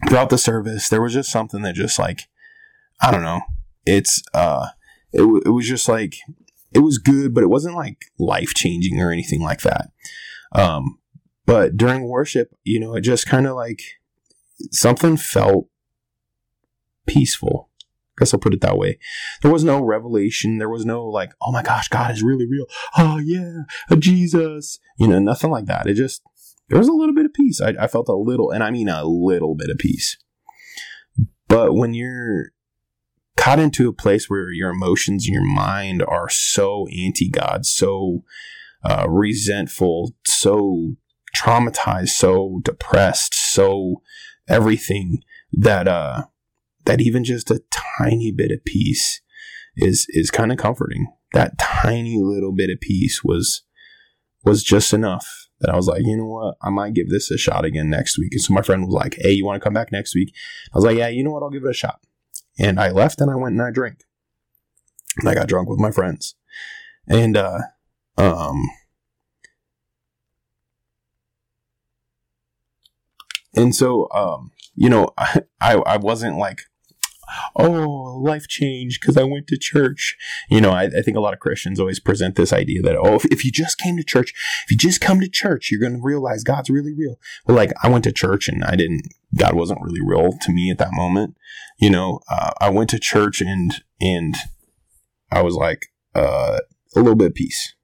throughout 0.07 0.29
the 0.29 0.37
service, 0.37 0.89
there 0.89 1.01
was 1.01 1.13
just 1.13 1.31
something 1.31 1.61
that 1.63 1.75
just 1.75 1.99
like 1.99 2.27
I 3.01 3.11
don't 3.11 3.23
know. 3.23 3.41
It's 3.85 4.21
uh, 4.33 4.67
it 5.13 5.21
it 5.45 5.49
was 5.49 5.67
just 5.67 5.87
like 5.87 6.15
it 6.73 6.79
was 6.79 6.97
good, 6.97 7.33
but 7.33 7.43
it 7.43 7.49
wasn't 7.49 7.75
like 7.75 8.05
life 8.19 8.53
changing 8.53 8.99
or 9.01 9.11
anything 9.11 9.41
like 9.41 9.61
that. 9.61 9.89
Um, 10.51 10.99
but 11.45 11.77
during 11.77 12.07
worship, 12.07 12.49
you 12.63 12.79
know, 12.79 12.95
it 12.95 13.01
just 13.01 13.25
kind 13.25 13.47
of 13.47 13.55
like 13.55 13.81
something 14.71 15.17
felt 15.17 15.67
peaceful 17.05 17.69
I 18.17 18.21
guess 18.21 18.33
I'll 18.33 18.39
put 18.39 18.53
it 18.53 18.61
that 18.61 18.77
way. 18.77 18.97
There 19.43 19.51
was 19.51 19.63
no 19.63 19.79
revelation. 19.83 20.57
There 20.57 20.69
was 20.69 20.85
no 20.85 21.05
like, 21.05 21.33
oh 21.39 21.51
my 21.51 21.61
gosh, 21.61 21.87
God 21.87 22.09
is 22.09 22.23
really 22.23 22.47
real. 22.47 22.65
Oh 22.97 23.19
yeah, 23.23 23.61
a 23.91 23.95
Jesus. 23.95 24.79
You 24.97 25.07
know, 25.07 25.19
nothing 25.19 25.51
like 25.51 25.65
that. 25.65 25.85
It 25.85 25.93
just 25.93 26.23
there 26.69 26.77
was 26.77 26.87
a 26.87 26.93
little 26.93 27.15
bit 27.15 27.25
of 27.25 27.33
peace. 27.33 27.61
I, 27.61 27.73
I 27.79 27.87
felt 27.87 28.09
a 28.09 28.15
little, 28.15 28.51
and 28.51 28.63
I 28.63 28.71
mean 28.71 28.89
a 28.89 29.05
little 29.05 29.55
bit 29.55 29.69
of 29.69 29.77
peace. 29.77 30.17
But 31.47 31.73
when 31.73 31.93
you're 31.93 32.51
caught 33.37 33.59
into 33.59 33.87
a 33.87 33.93
place 33.93 34.29
where 34.29 34.51
your 34.51 34.71
emotions 34.71 35.25
and 35.25 35.33
your 35.33 35.45
mind 35.45 36.03
are 36.03 36.29
so 36.29 36.87
anti 36.87 37.29
God, 37.29 37.65
so 37.65 38.23
uh, 38.83 39.05
resentful, 39.07 40.13
so 40.25 40.95
traumatized, 41.35 42.09
so 42.09 42.59
depressed, 42.63 43.33
so 43.33 44.01
everything 44.47 45.19
that 45.51 45.87
uh 45.87 46.23
that 46.85 47.01
even 47.01 47.23
just 47.23 47.51
a 47.51 47.61
tiny 47.69 48.31
bit 48.31 48.51
of 48.51 48.63
peace 48.65 49.21
is 49.75 50.07
is 50.09 50.31
kind 50.31 50.51
of 50.51 50.57
comforting. 50.57 51.07
That 51.33 51.57
tiny 51.57 52.17
little 52.19 52.53
bit 52.53 52.69
of 52.69 52.79
peace 52.79 53.23
was 53.23 53.63
was 54.43 54.63
just 54.63 54.93
enough 54.93 55.46
that 55.59 55.69
I 55.69 55.75
was 55.75 55.87
like, 55.87 56.03
you 56.05 56.15
know 56.17 56.25
what, 56.25 56.57
I 56.61 56.69
might 56.69 56.93
give 56.93 57.09
this 57.09 57.31
a 57.31 57.37
shot 57.37 57.65
again 57.65 57.89
next 57.89 58.17
week. 58.17 58.33
And 58.33 58.41
so 58.41 58.53
my 58.53 58.61
friend 58.61 58.85
was 58.85 58.93
like, 58.93 59.17
hey, 59.19 59.31
you 59.31 59.45
want 59.45 59.61
to 59.61 59.63
come 59.63 59.73
back 59.73 59.91
next 59.91 60.13
week? 60.13 60.33
I 60.73 60.77
was 60.77 60.85
like, 60.85 60.97
yeah, 60.97 61.07
you 61.07 61.23
know 61.23 61.31
what, 61.31 61.43
I'll 61.43 61.49
give 61.49 61.63
it 61.63 61.69
a 61.69 61.73
shot. 61.73 61.99
And 62.59 62.79
I 62.79 62.91
left 62.91 63.21
and 63.21 63.31
I 63.31 63.35
went 63.35 63.53
and 63.53 63.61
I 63.61 63.71
drank. 63.71 64.03
And 65.17 65.27
I 65.27 65.33
got 65.33 65.47
drunk 65.47 65.69
with 65.69 65.79
my 65.79 65.91
friends. 65.91 66.35
And 67.07 67.37
uh 67.37 67.59
um 68.17 68.61
and 73.55 73.75
so 73.75 74.09
um 74.11 74.51
you 74.75 74.89
know 74.89 75.13
I, 75.17 75.75
I 75.75 75.97
wasn't 75.97 76.37
like 76.37 76.63
oh, 77.55 78.19
life 78.21 78.47
changed 78.47 79.01
because 79.01 79.17
I 79.17 79.23
went 79.23 79.47
to 79.47 79.57
church. 79.57 80.15
You 80.49 80.61
know, 80.61 80.71
I, 80.71 80.83
I, 80.83 81.01
think 81.01 81.17
a 81.17 81.21
lot 81.21 81.33
of 81.33 81.39
Christians 81.39 81.79
always 81.79 81.99
present 81.99 82.35
this 82.35 82.53
idea 82.53 82.81
that, 82.81 82.95
oh, 82.95 83.15
if, 83.15 83.25
if, 83.25 83.45
you 83.45 83.51
just 83.51 83.77
came 83.77 83.97
to 83.97 84.03
church, 84.03 84.33
if 84.65 84.71
you 84.71 84.77
just 84.77 85.01
come 85.01 85.19
to 85.19 85.29
church, 85.29 85.69
you're 85.69 85.79
going 85.79 85.97
to 85.97 86.03
realize 86.03 86.43
God's 86.43 86.69
really 86.69 86.93
real. 86.93 87.19
Well, 87.45 87.57
like 87.57 87.73
I 87.83 87.89
went 87.89 88.03
to 88.05 88.11
church 88.11 88.47
and 88.47 88.63
I 88.63 88.75
didn't, 88.75 89.07
God 89.35 89.53
wasn't 89.53 89.81
really 89.81 90.01
real 90.01 90.31
to 90.41 90.51
me 90.51 90.71
at 90.71 90.77
that 90.77 90.93
moment. 90.93 91.35
You 91.79 91.89
know, 91.89 92.21
uh, 92.29 92.51
I 92.59 92.69
went 92.69 92.89
to 92.91 92.99
church 92.99 93.41
and, 93.41 93.83
and 94.01 94.35
I 95.31 95.41
was 95.41 95.55
like, 95.55 95.87
uh, 96.15 96.59
a 96.95 96.99
little 96.99 97.15
bit 97.15 97.27
of 97.27 97.35
peace 97.35 97.75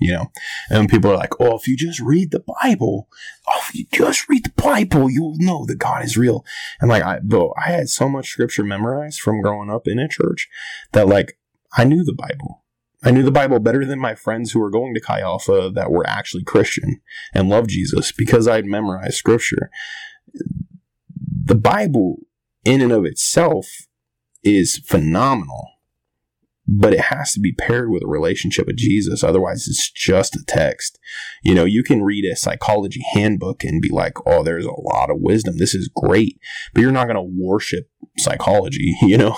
you 0.00 0.12
know? 0.12 0.32
And 0.70 0.88
people 0.88 1.10
are 1.10 1.16
like 1.16 1.40
oh 1.40 1.56
if 1.56 1.68
you 1.68 1.76
just 1.76 2.00
read 2.00 2.30
the 2.30 2.44
bible 2.62 3.08
oh 3.48 3.60
if 3.68 3.74
you 3.74 3.86
just 3.92 4.28
read 4.28 4.44
the 4.44 4.62
bible 4.62 5.10
you'll 5.10 5.36
know 5.38 5.64
that 5.66 5.78
god 5.78 6.04
is 6.04 6.16
real. 6.16 6.44
And 6.80 6.90
like 6.90 7.02
i 7.02 7.20
i 7.56 7.70
had 7.70 7.88
so 7.88 8.08
much 8.08 8.28
scripture 8.28 8.64
memorized 8.64 9.20
from 9.20 9.42
growing 9.42 9.70
up 9.70 9.86
in 9.86 9.98
a 9.98 10.08
church 10.08 10.48
that 10.92 11.08
like 11.08 11.38
i 11.76 11.84
knew 11.84 12.04
the 12.04 12.14
bible. 12.14 12.64
I 13.02 13.10
knew 13.10 13.22
the 13.22 13.30
bible 13.30 13.60
better 13.60 13.84
than 13.84 13.98
my 13.98 14.14
friends 14.14 14.52
who 14.52 14.60
were 14.60 14.70
going 14.70 14.94
to 14.94 15.00
chi 15.00 15.20
alpha 15.20 15.70
that 15.74 15.90
were 15.90 16.06
actually 16.06 16.44
christian 16.44 17.00
and 17.34 17.48
loved 17.48 17.70
jesus 17.70 18.12
because 18.12 18.48
i'd 18.48 18.66
memorized 18.66 19.14
scripture. 19.14 19.70
The 21.44 21.54
bible 21.54 22.18
in 22.64 22.80
and 22.80 22.92
of 22.92 23.04
itself 23.04 23.66
is 24.42 24.78
phenomenal 24.78 25.68
but 26.72 26.94
it 26.94 27.00
has 27.00 27.32
to 27.32 27.40
be 27.40 27.52
paired 27.52 27.90
with 27.90 28.04
a 28.04 28.06
relationship 28.06 28.68
with 28.68 28.76
Jesus. 28.76 29.24
Otherwise, 29.24 29.66
it's 29.66 29.90
just 29.90 30.36
a 30.36 30.44
text. 30.46 31.00
You 31.42 31.52
know, 31.52 31.64
you 31.64 31.82
can 31.82 32.04
read 32.04 32.24
a 32.24 32.36
psychology 32.36 33.00
handbook 33.12 33.64
and 33.64 33.82
be 33.82 33.88
like, 33.88 34.14
oh, 34.24 34.44
there's 34.44 34.66
a 34.66 34.80
lot 34.80 35.10
of 35.10 35.18
wisdom. 35.18 35.58
This 35.58 35.74
is 35.74 35.90
great. 35.94 36.38
But 36.72 36.82
you're 36.82 36.92
not 36.92 37.08
going 37.08 37.16
to 37.16 37.34
worship 37.36 37.90
psychology, 38.18 38.94
you 39.02 39.18
know? 39.18 39.36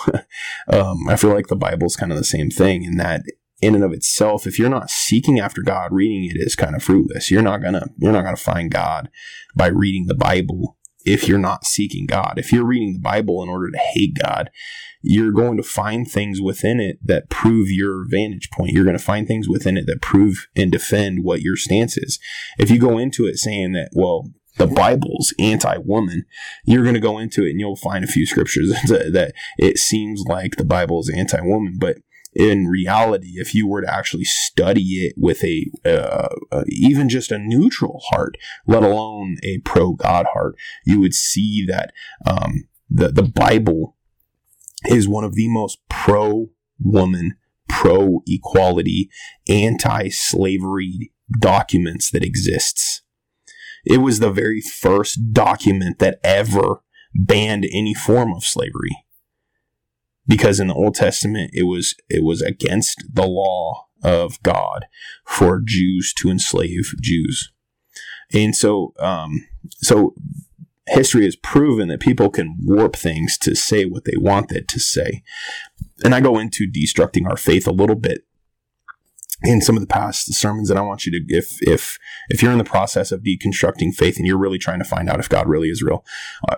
um, 0.68 1.08
I 1.08 1.16
feel 1.16 1.32
like 1.32 1.46
the 1.46 1.56
Bible's 1.56 1.96
kind 1.96 2.12
of 2.12 2.18
the 2.18 2.24
same 2.24 2.50
thing 2.50 2.84
in 2.84 2.98
that 2.98 3.22
in 3.62 3.76
and 3.76 3.84
of 3.84 3.92
itself, 3.92 4.46
if 4.46 4.58
you're 4.58 4.68
not 4.68 4.90
seeking 4.90 5.38
after 5.38 5.62
God, 5.62 5.92
reading 5.92 6.24
it 6.24 6.36
is 6.36 6.56
kind 6.56 6.74
of 6.74 6.82
fruitless. 6.82 7.30
You're 7.30 7.42
not 7.42 7.62
gonna 7.62 7.86
you're 7.96 8.10
not 8.10 8.24
gonna 8.24 8.36
find 8.36 8.72
God 8.72 9.08
by 9.54 9.68
reading 9.68 10.06
the 10.06 10.16
Bible 10.16 10.76
if 11.04 11.28
you're 11.28 11.38
not 11.38 11.64
seeking 11.64 12.06
God. 12.06 12.34
If 12.36 12.52
you're 12.52 12.64
reading 12.64 12.94
the 12.94 13.00
Bible 13.00 13.42
in 13.42 13.48
order 13.48 13.70
to 13.70 13.78
hate 13.78 14.18
God, 14.20 14.50
you're 15.02 15.32
going 15.32 15.56
to 15.56 15.62
find 15.62 16.08
things 16.08 16.40
within 16.40 16.80
it 16.80 16.98
that 17.04 17.28
prove 17.28 17.68
your 17.70 18.06
vantage 18.08 18.50
point. 18.50 18.72
You're 18.72 18.84
going 18.84 18.96
to 18.96 19.02
find 19.02 19.26
things 19.26 19.48
within 19.48 19.76
it 19.76 19.86
that 19.86 20.00
prove 20.00 20.46
and 20.54 20.70
defend 20.70 21.24
what 21.24 21.42
your 21.42 21.56
stance 21.56 21.96
is. 21.96 22.18
If 22.58 22.70
you 22.70 22.78
go 22.78 22.98
into 22.98 23.26
it 23.26 23.38
saying 23.38 23.72
that, 23.72 23.90
well, 23.94 24.30
the 24.58 24.66
Bible's 24.66 25.34
anti-woman, 25.38 26.24
you're 26.64 26.82
going 26.82 26.94
to 26.94 27.00
go 27.00 27.18
into 27.18 27.44
it 27.44 27.50
and 27.50 27.60
you'll 27.60 27.76
find 27.76 28.04
a 28.04 28.08
few 28.08 28.26
scriptures 28.26 28.70
that 28.88 29.32
it 29.58 29.78
seems 29.78 30.22
like 30.26 30.56
the 30.56 30.64
Bible 30.64 31.00
is 31.00 31.10
anti-woman, 31.10 31.76
but 31.78 31.98
in 32.34 32.66
reality, 32.66 33.32
if 33.34 33.54
you 33.54 33.66
were 33.66 33.82
to 33.82 33.94
actually 33.94 34.24
study 34.24 35.06
it 35.06 35.14
with 35.16 35.44
a 35.44 35.66
uh, 35.84 36.28
uh, 36.50 36.64
even 36.66 37.08
just 37.08 37.30
a 37.30 37.38
neutral 37.38 38.00
heart, 38.10 38.36
let 38.66 38.82
alone 38.82 39.36
a 39.42 39.58
pro 39.58 39.92
God 39.92 40.26
heart, 40.32 40.56
you 40.84 41.00
would 41.00 41.14
see 41.14 41.64
that 41.66 41.92
um, 42.26 42.64
the 42.88 43.08
the 43.08 43.22
Bible 43.22 43.96
is 44.86 45.08
one 45.08 45.24
of 45.24 45.34
the 45.34 45.48
most 45.48 45.78
pro 45.88 46.50
woman, 46.78 47.34
pro 47.68 48.22
equality, 48.26 49.10
anti 49.48 50.08
slavery 50.08 51.12
documents 51.38 52.10
that 52.10 52.24
exists. 52.24 53.02
It 53.84 53.98
was 53.98 54.20
the 54.20 54.30
very 54.30 54.60
first 54.60 55.32
document 55.32 55.98
that 55.98 56.18
ever 56.22 56.82
banned 57.14 57.66
any 57.70 57.94
form 57.94 58.32
of 58.32 58.44
slavery. 58.44 59.04
Because 60.26 60.60
in 60.60 60.68
the 60.68 60.74
Old 60.74 60.94
Testament 60.94 61.50
it 61.52 61.64
was 61.64 61.94
it 62.08 62.22
was 62.22 62.42
against 62.42 63.04
the 63.12 63.26
law 63.26 63.86
of 64.02 64.42
God 64.42 64.86
for 65.24 65.60
Jews 65.64 66.12
to 66.14 66.30
enslave 66.30 66.92
Jews. 67.00 67.52
And 68.32 68.54
so 68.56 68.94
um, 68.98 69.46
so 69.70 70.14
history 70.86 71.24
has 71.24 71.36
proven 71.36 71.88
that 71.88 72.00
people 72.00 72.30
can 72.30 72.56
warp 72.62 72.96
things 72.96 73.38
to 73.38 73.54
say 73.54 73.84
what 73.84 74.04
they 74.04 74.16
want 74.16 74.52
it 74.52 74.68
to 74.68 74.80
say. 74.80 75.22
And 76.04 76.14
I 76.14 76.20
go 76.20 76.38
into 76.38 76.66
destructing 76.70 77.28
our 77.28 77.36
faith 77.36 77.66
a 77.66 77.72
little 77.72 77.96
bit 77.96 78.26
in 79.44 79.60
some 79.60 79.76
of 79.76 79.80
the 79.80 79.88
past 79.88 80.32
sermons 80.34 80.68
that 80.68 80.76
I 80.76 80.82
want 80.82 81.04
you 81.04 81.12
to 81.12 81.34
if 81.34 81.58
if 81.62 81.98
if 82.28 82.42
you're 82.42 82.52
in 82.52 82.58
the 82.58 82.64
process 82.64 83.10
of 83.12 83.22
deconstructing 83.22 83.92
faith 83.94 84.16
and 84.16 84.26
you're 84.26 84.38
really 84.38 84.58
trying 84.58 84.78
to 84.78 84.84
find 84.84 85.08
out 85.08 85.20
if 85.20 85.28
God 85.28 85.48
really 85.48 85.68
is 85.68 85.82
real, 85.82 86.04
uh, 86.48 86.56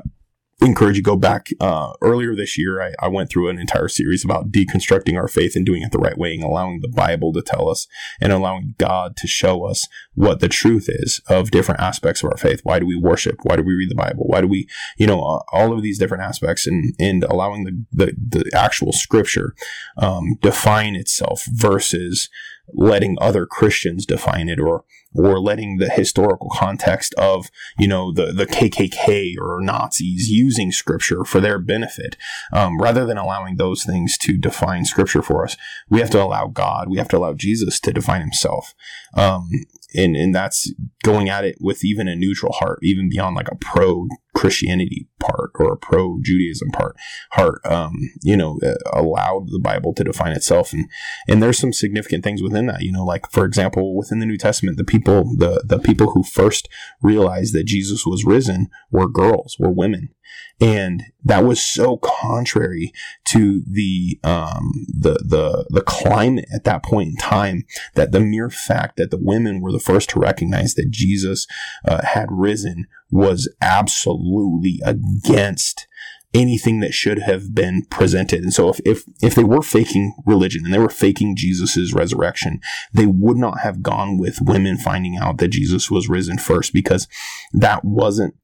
encourage 0.64 0.96
you 0.96 1.02
to 1.02 1.10
go 1.10 1.16
back 1.16 1.48
uh, 1.60 1.92
earlier 2.00 2.34
this 2.34 2.58
year 2.58 2.82
I, 2.82 2.92
I, 2.98 3.08
went 3.08 3.30
through 3.30 3.48
an 3.48 3.58
entire 3.58 3.88
series 3.88 4.24
about 4.24 4.50
deconstructing 4.50 5.16
our 5.16 5.28
faith 5.28 5.56
and 5.56 5.64
doing 5.64 5.82
it 5.82 5.92
the 5.92 5.98
right 5.98 6.16
way 6.16 6.34
and 6.34 6.42
allowing 6.42 6.80
the 6.80 6.88
bible 6.88 7.32
to 7.34 7.42
tell 7.42 7.68
us 7.68 7.86
and 8.20 8.32
allowing 8.32 8.74
god 8.78 9.16
to 9.18 9.26
show 9.26 9.64
us 9.64 9.86
what 10.14 10.40
the 10.40 10.48
truth 10.48 10.86
is 10.88 11.20
of 11.28 11.50
different 11.50 11.80
aspects 11.80 12.22
of 12.22 12.30
our 12.30 12.36
faith. 12.36 12.60
Why 12.62 12.78
do 12.78 12.86
we 12.86 12.96
worship? 12.96 13.36
Why 13.42 13.56
do 13.56 13.62
we 13.62 13.74
read 13.74 13.90
the 13.90 13.94
bible? 13.94 14.24
Why 14.26 14.40
do 14.40 14.46
we 14.46 14.68
you 14.96 15.06
know 15.06 15.20
uh, 15.20 15.40
all 15.52 15.72
of 15.72 15.82
these 15.82 15.98
different 15.98 16.22
aspects 16.22 16.66
and 16.66 16.94
and 16.98 17.24
allowing 17.24 17.64
the 17.64 17.84
the, 17.92 18.14
the 18.16 18.50
actual 18.56 18.92
scripture 18.92 19.54
um, 19.96 20.36
define 20.40 20.96
itself 20.96 21.44
versus 21.50 22.28
letting 22.72 23.16
other 23.20 23.46
Christians 23.46 24.06
define 24.06 24.48
it 24.48 24.58
or 24.58 24.84
or 25.14 25.40
letting 25.40 25.76
the 25.78 25.88
historical 25.88 26.50
context 26.52 27.14
of 27.14 27.50
you 27.78 27.86
know 27.88 28.12
the 28.12 28.32
the 28.32 28.46
KKK 28.46 29.34
or 29.40 29.60
Nazis 29.60 30.28
using 30.28 30.72
scripture 30.72 31.24
for 31.24 31.40
their 31.40 31.58
benefit 31.58 32.16
um, 32.52 32.80
rather 32.80 33.04
than 33.04 33.18
allowing 33.18 33.56
those 33.56 33.84
things 33.84 34.18
to 34.18 34.36
define 34.36 34.84
scripture 34.84 35.22
for 35.22 35.44
us 35.44 35.56
we 35.88 36.00
have 36.00 36.10
to 36.10 36.22
allow 36.22 36.46
God 36.46 36.88
we 36.88 36.98
have 36.98 37.08
to 37.08 37.16
allow 37.16 37.34
Jesus 37.34 37.80
to 37.80 37.92
define 37.92 38.20
himself 38.20 38.74
um, 39.16 39.48
and 39.94 40.16
and 40.16 40.34
that's 40.34 40.72
going 41.02 41.28
at 41.28 41.44
it 41.44 41.56
with 41.60 41.84
even 41.84 42.08
a 42.08 42.16
neutral 42.16 42.52
heart, 42.52 42.80
even 42.82 43.08
beyond 43.08 43.36
like 43.36 43.48
a 43.50 43.56
pro 43.56 44.08
Christianity 44.34 45.08
part 45.20 45.52
or 45.54 45.72
a 45.72 45.76
pro 45.76 46.18
Judaism 46.22 46.70
part 46.70 46.96
heart. 47.32 47.60
Um, 47.64 47.94
you 48.22 48.36
know, 48.36 48.58
uh, 48.64 48.74
allow 48.92 49.46
the 49.46 49.60
Bible 49.60 49.94
to 49.94 50.04
define 50.04 50.32
itself, 50.32 50.72
and 50.72 50.90
and 51.28 51.42
there's 51.42 51.58
some 51.58 51.72
significant 51.72 52.24
things 52.24 52.42
within 52.42 52.66
that. 52.66 52.82
You 52.82 52.92
know, 52.92 53.04
like 53.04 53.30
for 53.30 53.44
example, 53.44 53.96
within 53.96 54.18
the 54.18 54.26
New 54.26 54.38
Testament, 54.38 54.76
the 54.76 54.84
people 54.84 55.03
the 55.04 55.62
the 55.64 55.78
people 55.78 56.12
who 56.12 56.22
first 56.22 56.68
realized 57.02 57.54
that 57.54 57.64
Jesus 57.64 58.06
was 58.06 58.24
risen 58.24 58.68
were 58.90 59.08
girls, 59.08 59.56
were 59.58 59.70
women, 59.70 60.10
and 60.60 61.02
that 61.24 61.44
was 61.44 61.64
so 61.64 61.96
contrary 61.98 62.92
to 63.26 63.62
the 63.68 64.18
um, 64.22 64.86
the 64.88 65.14
the 65.24 65.66
the 65.70 65.82
climate 65.82 66.46
at 66.54 66.64
that 66.64 66.82
point 66.82 67.08
in 67.10 67.16
time 67.16 67.64
that 67.94 68.12
the 68.12 68.20
mere 68.20 68.50
fact 68.50 68.96
that 68.96 69.10
the 69.10 69.20
women 69.20 69.60
were 69.60 69.72
the 69.72 69.80
first 69.80 70.10
to 70.10 70.20
recognize 70.20 70.74
that 70.74 70.90
Jesus 70.90 71.46
uh, 71.86 72.04
had 72.04 72.28
risen 72.30 72.86
was 73.10 73.52
absolutely 73.60 74.80
against 74.84 75.86
anything 76.34 76.80
that 76.80 76.92
should 76.92 77.20
have 77.20 77.54
been 77.54 77.84
presented. 77.90 78.42
And 78.42 78.52
so 78.52 78.68
if, 78.68 78.80
if, 78.84 79.04
if 79.22 79.34
they 79.34 79.44
were 79.44 79.62
faking 79.62 80.14
religion 80.26 80.64
and 80.64 80.74
they 80.74 80.78
were 80.78 80.88
faking 80.88 81.36
Jesus's 81.36 81.94
resurrection, 81.94 82.60
they 82.92 83.06
would 83.06 83.36
not 83.36 83.60
have 83.60 83.82
gone 83.82 84.18
with 84.18 84.38
women 84.42 84.76
finding 84.76 85.16
out 85.16 85.38
that 85.38 85.48
Jesus 85.48 85.90
was 85.90 86.08
risen 86.08 86.38
first 86.38 86.72
because 86.72 87.06
that 87.52 87.84
wasn't 87.84 88.34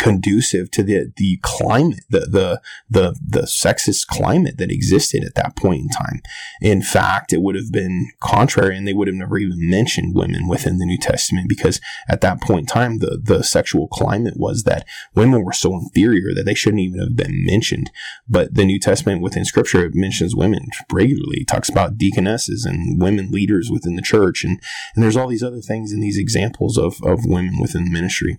conducive 0.00 0.70
to 0.72 0.82
the 0.82 1.12
the 1.16 1.38
climate, 1.42 2.00
the 2.08 2.20
the 2.20 2.60
the 2.88 3.18
the 3.26 3.42
sexist 3.42 4.06
climate 4.06 4.58
that 4.58 4.70
existed 4.70 5.24
at 5.24 5.34
that 5.34 5.56
point 5.56 5.82
in 5.82 5.88
time. 5.88 6.20
In 6.60 6.82
fact, 6.82 7.32
it 7.32 7.42
would 7.42 7.54
have 7.54 7.70
been 7.70 8.10
contrary, 8.20 8.76
and 8.76 8.86
they 8.86 8.92
would 8.92 9.08
have 9.08 9.16
never 9.16 9.38
even 9.38 9.68
mentioned 9.68 10.14
women 10.14 10.48
within 10.48 10.78
the 10.78 10.86
New 10.86 10.98
Testament 10.98 11.48
because 11.48 11.80
at 12.08 12.20
that 12.22 12.40
point 12.40 12.60
in 12.60 12.66
time, 12.66 12.98
the 12.98 13.20
the 13.22 13.42
sexual 13.42 13.88
climate 13.88 14.34
was 14.36 14.64
that 14.64 14.86
women 15.14 15.42
were 15.44 15.52
so 15.52 15.74
inferior 15.74 16.34
that 16.34 16.44
they 16.44 16.54
shouldn't 16.54 16.82
even 16.82 17.00
have 17.00 17.16
been 17.16 17.44
mentioned. 17.44 17.90
But 18.28 18.54
the 18.54 18.64
New 18.64 18.80
Testament 18.80 19.22
within 19.22 19.44
Scripture 19.44 19.90
mentions 19.94 20.34
women 20.34 20.68
regularly. 20.90 21.42
It 21.42 21.48
talks 21.48 21.68
about 21.68 21.98
deaconesses 21.98 22.64
and 22.64 23.00
women 23.00 23.30
leaders 23.30 23.70
within 23.70 23.96
the 23.96 24.02
church, 24.02 24.44
and 24.44 24.60
and 24.94 25.04
there's 25.04 25.16
all 25.16 25.28
these 25.28 25.42
other 25.42 25.60
things 25.60 25.92
and 25.92 26.02
these 26.02 26.18
examples 26.18 26.78
of 26.78 26.96
of 27.02 27.26
women 27.26 27.60
within 27.60 27.84
the 27.84 27.90
ministry, 27.90 28.38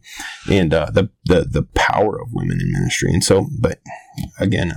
and 0.49 0.73
uh, 0.73 0.89
the 0.91 1.09
the 1.25 1.34
the 1.43 1.63
power 1.75 2.19
of 2.19 2.33
women 2.33 2.59
in 2.61 2.71
ministry. 2.71 3.11
And 3.11 3.23
so, 3.23 3.47
but 3.59 3.79
again, 4.39 4.73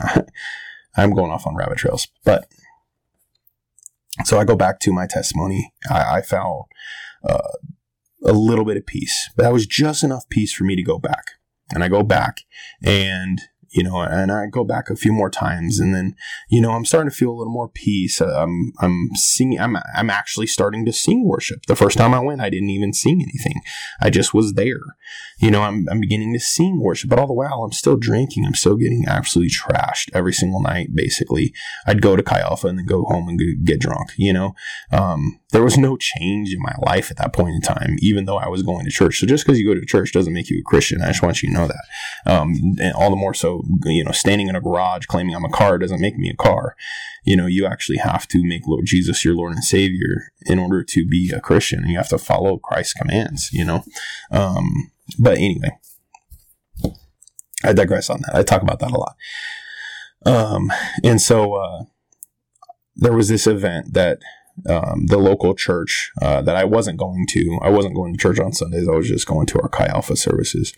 I'm 0.97 1.14
going 1.14 1.31
off 1.31 1.47
on 1.47 1.55
rabbit 1.55 1.79
trails. 1.79 2.09
But 2.25 2.49
so 4.25 4.38
I 4.38 4.44
go 4.44 4.57
back 4.57 4.81
to 4.81 4.92
my 4.92 5.07
testimony. 5.07 5.73
I, 5.88 6.18
I 6.18 6.23
found 6.23 6.64
uh, 7.29 7.38
a 8.25 8.33
little 8.33 8.64
bit 8.64 8.77
of 8.77 8.87
peace, 8.87 9.31
but 9.37 9.44
that 9.44 9.53
was 9.53 9.66
just 9.66 10.03
enough 10.03 10.29
peace 10.29 10.53
for 10.53 10.64
me 10.64 10.75
to 10.77 10.83
go 10.83 10.99
back. 10.99 11.33
And 11.71 11.85
I 11.85 11.88
go 11.88 12.03
back 12.03 12.40
and 12.83 13.40
you 13.78 13.84
know, 13.84 14.00
and 14.00 14.32
I 14.32 14.46
go 14.46 14.64
back 14.64 14.90
a 14.90 14.96
few 14.96 15.12
more 15.12 15.30
times, 15.30 15.78
and 15.78 15.94
then, 15.94 16.16
you 16.48 16.60
know, 16.60 16.72
I'm 16.72 16.84
starting 16.84 17.08
to 17.08 17.16
feel 17.16 17.30
a 17.30 17.38
little 17.38 17.52
more 17.52 17.68
peace. 17.68 18.20
I'm, 18.20 18.72
I'm 18.80 19.10
singing. 19.14 19.60
I'm, 19.60 19.76
I'm 19.94 20.10
actually 20.10 20.48
starting 20.48 20.84
to 20.84 20.92
sing 20.92 21.24
worship. 21.24 21.64
The 21.66 21.76
first 21.76 21.96
time 21.96 22.12
I 22.12 22.18
went, 22.18 22.40
I 22.40 22.50
didn't 22.50 22.70
even 22.70 22.92
sing 22.92 23.22
anything. 23.22 23.62
I 24.00 24.10
just 24.10 24.34
was 24.34 24.54
there. 24.54 24.80
You 25.38 25.52
know, 25.52 25.62
I'm, 25.62 25.86
I'm 25.88 26.00
beginning 26.00 26.32
to 26.32 26.40
sing 26.40 26.80
worship, 26.82 27.08
but 27.08 27.20
all 27.20 27.28
the 27.28 27.32
while 27.32 27.62
I'm 27.62 27.70
still 27.70 27.96
drinking. 27.96 28.44
I'm 28.44 28.54
still 28.54 28.74
getting 28.74 29.04
absolutely 29.06 29.50
trashed 29.50 30.10
every 30.12 30.32
single 30.32 30.60
night. 30.60 30.88
Basically, 30.92 31.54
I'd 31.86 32.02
go 32.02 32.16
to 32.16 32.22
Chi 32.24 32.40
Alpha 32.40 32.66
and 32.66 32.78
then 32.80 32.86
go 32.86 33.04
home 33.04 33.28
and 33.28 33.40
get 33.64 33.80
drunk. 33.80 34.10
You 34.16 34.32
know, 34.32 34.54
um, 34.90 35.38
there 35.52 35.62
was 35.62 35.78
no 35.78 35.96
change 35.96 36.52
in 36.52 36.60
my 36.60 36.74
life 36.84 37.12
at 37.12 37.16
that 37.18 37.32
point 37.32 37.54
in 37.54 37.60
time, 37.60 37.94
even 38.00 38.24
though 38.24 38.38
I 38.38 38.48
was 38.48 38.64
going 38.64 38.84
to 38.86 38.90
church. 38.90 39.20
So 39.20 39.26
just 39.26 39.46
because 39.46 39.60
you 39.60 39.66
go 39.66 39.78
to 39.78 39.86
church 39.86 40.12
doesn't 40.12 40.32
make 40.32 40.50
you 40.50 40.58
a 40.58 40.68
Christian. 40.68 41.00
I 41.00 41.08
just 41.08 41.22
want 41.22 41.42
you 41.42 41.48
to 41.50 41.54
know 41.54 41.68
that. 41.68 42.30
Um, 42.30 42.54
and 42.80 42.92
all 42.94 43.10
the 43.10 43.16
more 43.16 43.34
so, 43.34 43.62
you 43.85 44.04
know, 44.04 44.12
standing 44.12 44.48
in 44.48 44.57
a 44.57 44.61
garage 44.61 45.07
claiming 45.07 45.35
I'm 45.35 45.44
a 45.44 45.50
car 45.50 45.78
doesn't 45.78 46.00
make 46.00 46.16
me 46.16 46.31
a 46.31 46.37
car. 46.37 46.76
You 47.24 47.37
know, 47.37 47.46
you 47.46 47.66
actually 47.66 47.98
have 47.98 48.26
to 48.28 48.44
make 48.44 48.66
Lord 48.66 48.87
Jesus 48.87 49.24
your 49.24 49.35
Lord 49.35 49.52
and 49.52 49.64
Savior 49.64 50.33
in 50.46 50.59
order 50.59 50.83
to 50.85 51.07
be 51.07 51.31
a 51.35 51.40
Christian. 51.40 51.88
You 51.88 51.98
have 51.98 52.09
to 52.09 52.18
follow 52.18 52.59
Christ's 52.59 52.94
commands, 52.94 53.52
you 53.52 53.64
know. 53.64 53.85
Um, 54.31 54.90
but 55.18 55.38
anyway, 55.38 55.78
I 57.64 57.72
digress 57.72 58.11
on 58.11 58.22
that. 58.22 58.35
I 58.35 58.42
talk 58.42 58.62
about 58.62 58.78
that 58.81 58.92
a 58.92 58.98
lot. 58.98 59.16
Um, 60.24 60.72
and 61.04 61.20
so, 61.20 61.54
uh, 61.54 61.85
there 62.98 63.12
was 63.12 63.28
this 63.28 63.46
event 63.46 63.94
that 63.94 64.18
um, 64.68 65.07
the 65.07 65.18
local 65.18 65.54
church 65.54 66.11
uh, 66.20 66.42
that 66.42 66.57
I 66.57 66.64
wasn't 66.64 66.98
going 66.98 67.26
to. 67.31 67.59
I 67.62 67.70
wasn't 67.70 67.94
going 67.94 68.12
to 68.12 68.18
church 68.18 68.40
on 68.40 68.52
Sundays. 68.52 68.88
I 68.88 68.92
was 68.92 69.09
just 69.09 69.26
going 69.26 69.46
to 69.46 69.61
our 69.61 69.68
Chi 69.68 69.87
Alpha 69.87 70.16
services. 70.16 70.72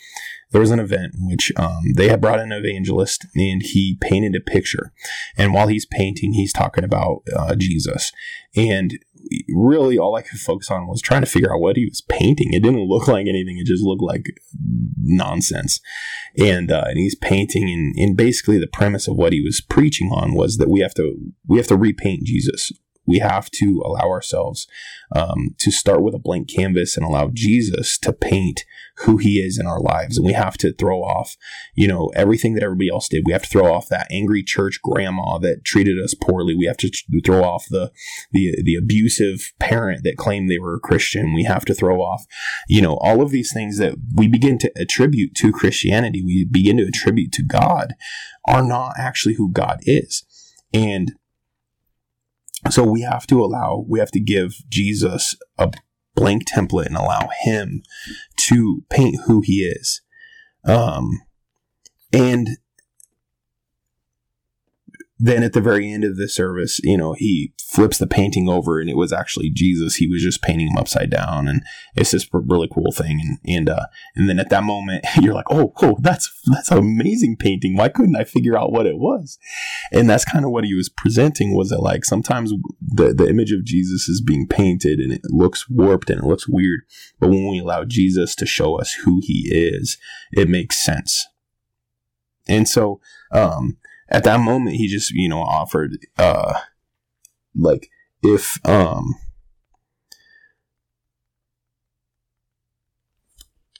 There 0.50 0.60
was 0.60 0.70
an 0.70 0.80
event 0.80 1.14
in 1.14 1.28
which 1.28 1.52
um, 1.56 1.92
they 1.94 2.08
had 2.08 2.20
brought 2.20 2.40
an 2.40 2.52
evangelist 2.52 3.26
and 3.34 3.62
he 3.62 3.98
painted 4.00 4.34
a 4.34 4.40
picture. 4.40 4.92
And 5.36 5.54
while 5.54 5.68
he's 5.68 5.86
painting, 5.86 6.32
he's 6.32 6.52
talking 6.52 6.84
about 6.84 7.22
uh, 7.36 7.54
Jesus. 7.54 8.12
And 8.56 8.98
really 9.48 9.98
all 9.98 10.16
I 10.16 10.22
could 10.22 10.40
focus 10.40 10.70
on 10.70 10.88
was 10.88 11.00
trying 11.00 11.20
to 11.20 11.26
figure 11.26 11.52
out 11.54 11.60
what 11.60 11.76
he 11.76 11.84
was 11.84 12.00
painting. 12.00 12.52
It 12.52 12.62
didn't 12.62 12.88
look 12.88 13.06
like 13.06 13.26
anything. 13.28 13.58
It 13.58 13.66
just 13.66 13.84
looked 13.84 14.02
like 14.02 14.26
nonsense. 14.98 15.80
And, 16.36 16.72
uh, 16.72 16.84
and 16.86 16.98
he's 16.98 17.14
painting 17.14 17.70
and, 17.70 17.94
and 17.96 18.16
basically 18.16 18.58
the 18.58 18.66
premise 18.66 19.06
of 19.06 19.16
what 19.16 19.32
he 19.32 19.40
was 19.40 19.60
preaching 19.60 20.10
on 20.10 20.34
was 20.34 20.56
that 20.56 20.68
we 20.68 20.80
have 20.80 20.94
to, 20.94 21.16
we 21.46 21.58
have 21.58 21.68
to 21.68 21.76
repaint 21.76 22.24
Jesus 22.24 22.72
we 23.10 23.18
have 23.18 23.50
to 23.50 23.82
allow 23.84 24.08
ourselves 24.08 24.68
um, 25.14 25.56
to 25.58 25.72
start 25.72 26.00
with 26.00 26.14
a 26.14 26.18
blank 26.18 26.48
canvas 26.48 26.96
and 26.96 27.04
allow 27.04 27.28
Jesus 27.32 27.98
to 27.98 28.12
paint 28.12 28.60
who 28.98 29.16
he 29.16 29.40
is 29.40 29.58
in 29.58 29.66
our 29.66 29.80
lives. 29.80 30.16
And 30.16 30.24
we 30.24 30.32
have 30.32 30.56
to 30.58 30.72
throw 30.72 31.00
off, 31.00 31.36
you 31.74 31.88
know, 31.88 32.12
everything 32.14 32.54
that 32.54 32.62
everybody 32.62 32.88
else 32.88 33.08
did. 33.08 33.24
We 33.26 33.32
have 33.32 33.42
to 33.42 33.48
throw 33.48 33.72
off 33.72 33.88
that 33.88 34.06
angry 34.12 34.44
church 34.44 34.80
grandma 34.82 35.38
that 35.38 35.64
treated 35.64 35.98
us 35.98 36.14
poorly. 36.14 36.54
We 36.54 36.66
have 36.66 36.76
to 36.78 36.90
throw 37.24 37.42
off 37.42 37.66
the, 37.68 37.90
the, 38.30 38.62
the 38.62 38.76
abusive 38.76 39.52
parent 39.58 40.04
that 40.04 40.16
claimed 40.16 40.48
they 40.48 40.58
were 40.60 40.76
a 40.76 40.80
Christian. 40.80 41.34
We 41.34 41.44
have 41.44 41.64
to 41.64 41.74
throw 41.74 42.00
off, 42.00 42.26
you 42.68 42.80
know, 42.80 42.96
all 43.00 43.22
of 43.22 43.30
these 43.30 43.52
things 43.52 43.78
that 43.78 43.96
we 44.14 44.28
begin 44.28 44.58
to 44.58 44.70
attribute 44.76 45.34
to 45.36 45.50
Christianity, 45.50 46.22
we 46.22 46.46
begin 46.48 46.76
to 46.76 46.86
attribute 46.86 47.32
to 47.32 47.42
God 47.42 47.94
are 48.46 48.62
not 48.62 48.92
actually 48.98 49.34
who 49.34 49.50
God 49.50 49.80
is. 49.82 50.24
And 50.72 51.12
so 52.68 52.84
we 52.84 53.02
have 53.02 53.26
to 53.28 53.42
allow, 53.42 53.84
we 53.88 53.98
have 53.98 54.10
to 54.12 54.20
give 54.20 54.56
Jesus 54.68 55.34
a 55.58 55.70
blank 56.14 56.48
template 56.48 56.86
and 56.86 56.96
allow 56.96 57.28
him 57.42 57.82
to 58.36 58.84
paint 58.90 59.16
who 59.24 59.40
he 59.40 59.62
is. 59.62 60.02
Um, 60.64 61.22
and 62.12 62.58
then 65.22 65.42
at 65.42 65.52
the 65.52 65.60
very 65.60 65.92
end 65.92 66.02
of 66.02 66.16
the 66.16 66.28
service, 66.28 66.80
you 66.82 66.96
know, 66.96 67.12
he 67.12 67.52
flips 67.62 67.98
the 67.98 68.06
painting 68.06 68.48
over 68.48 68.80
and 68.80 68.88
it 68.88 68.96
was 68.96 69.12
actually 69.12 69.50
Jesus. 69.50 69.96
He 69.96 70.06
was 70.06 70.22
just 70.22 70.40
painting 70.40 70.68
him 70.68 70.78
upside 70.78 71.10
down. 71.10 71.46
And 71.46 71.62
it's 71.94 72.12
this 72.12 72.26
really 72.32 72.68
cool 72.72 72.90
thing. 72.90 73.20
And, 73.20 73.38
and, 73.46 73.68
uh, 73.68 73.86
and 74.16 74.30
then 74.30 74.38
at 74.38 74.48
that 74.48 74.64
moment, 74.64 75.04
you're 75.20 75.34
like, 75.34 75.50
oh, 75.50 75.74
oh, 75.82 75.98
that's, 76.00 76.30
that's 76.46 76.70
an 76.70 76.78
amazing 76.78 77.36
painting. 77.36 77.76
Why 77.76 77.90
couldn't 77.90 78.16
I 78.16 78.24
figure 78.24 78.58
out 78.58 78.72
what 78.72 78.86
it 78.86 78.96
was? 78.96 79.38
And 79.92 80.08
that's 80.08 80.24
kind 80.24 80.46
of 80.46 80.52
what 80.52 80.64
he 80.64 80.74
was 80.74 80.88
presenting 80.88 81.54
was 81.54 81.68
that 81.68 81.82
like 81.82 82.06
sometimes 82.06 82.54
the, 82.80 83.12
the 83.12 83.28
image 83.28 83.52
of 83.52 83.62
Jesus 83.62 84.08
is 84.08 84.22
being 84.22 84.48
painted 84.48 85.00
and 85.00 85.12
it 85.12 85.20
looks 85.24 85.68
warped 85.68 86.08
and 86.08 86.22
it 86.22 86.26
looks 86.26 86.48
weird. 86.48 86.80
But 87.18 87.28
when 87.28 87.46
we 87.46 87.58
allow 87.58 87.84
Jesus 87.84 88.34
to 88.36 88.46
show 88.46 88.80
us 88.80 88.94
who 89.04 89.20
he 89.22 89.50
is, 89.52 89.98
it 90.32 90.48
makes 90.48 90.82
sense. 90.82 91.26
And 92.48 92.66
so, 92.66 93.00
um, 93.32 93.76
at 94.10 94.24
that 94.24 94.40
moment 94.40 94.76
he 94.76 94.88
just 94.88 95.10
you 95.12 95.28
know 95.28 95.40
offered 95.40 95.98
uh 96.18 96.60
like 97.54 97.90
if 98.22 98.58
um 98.66 99.14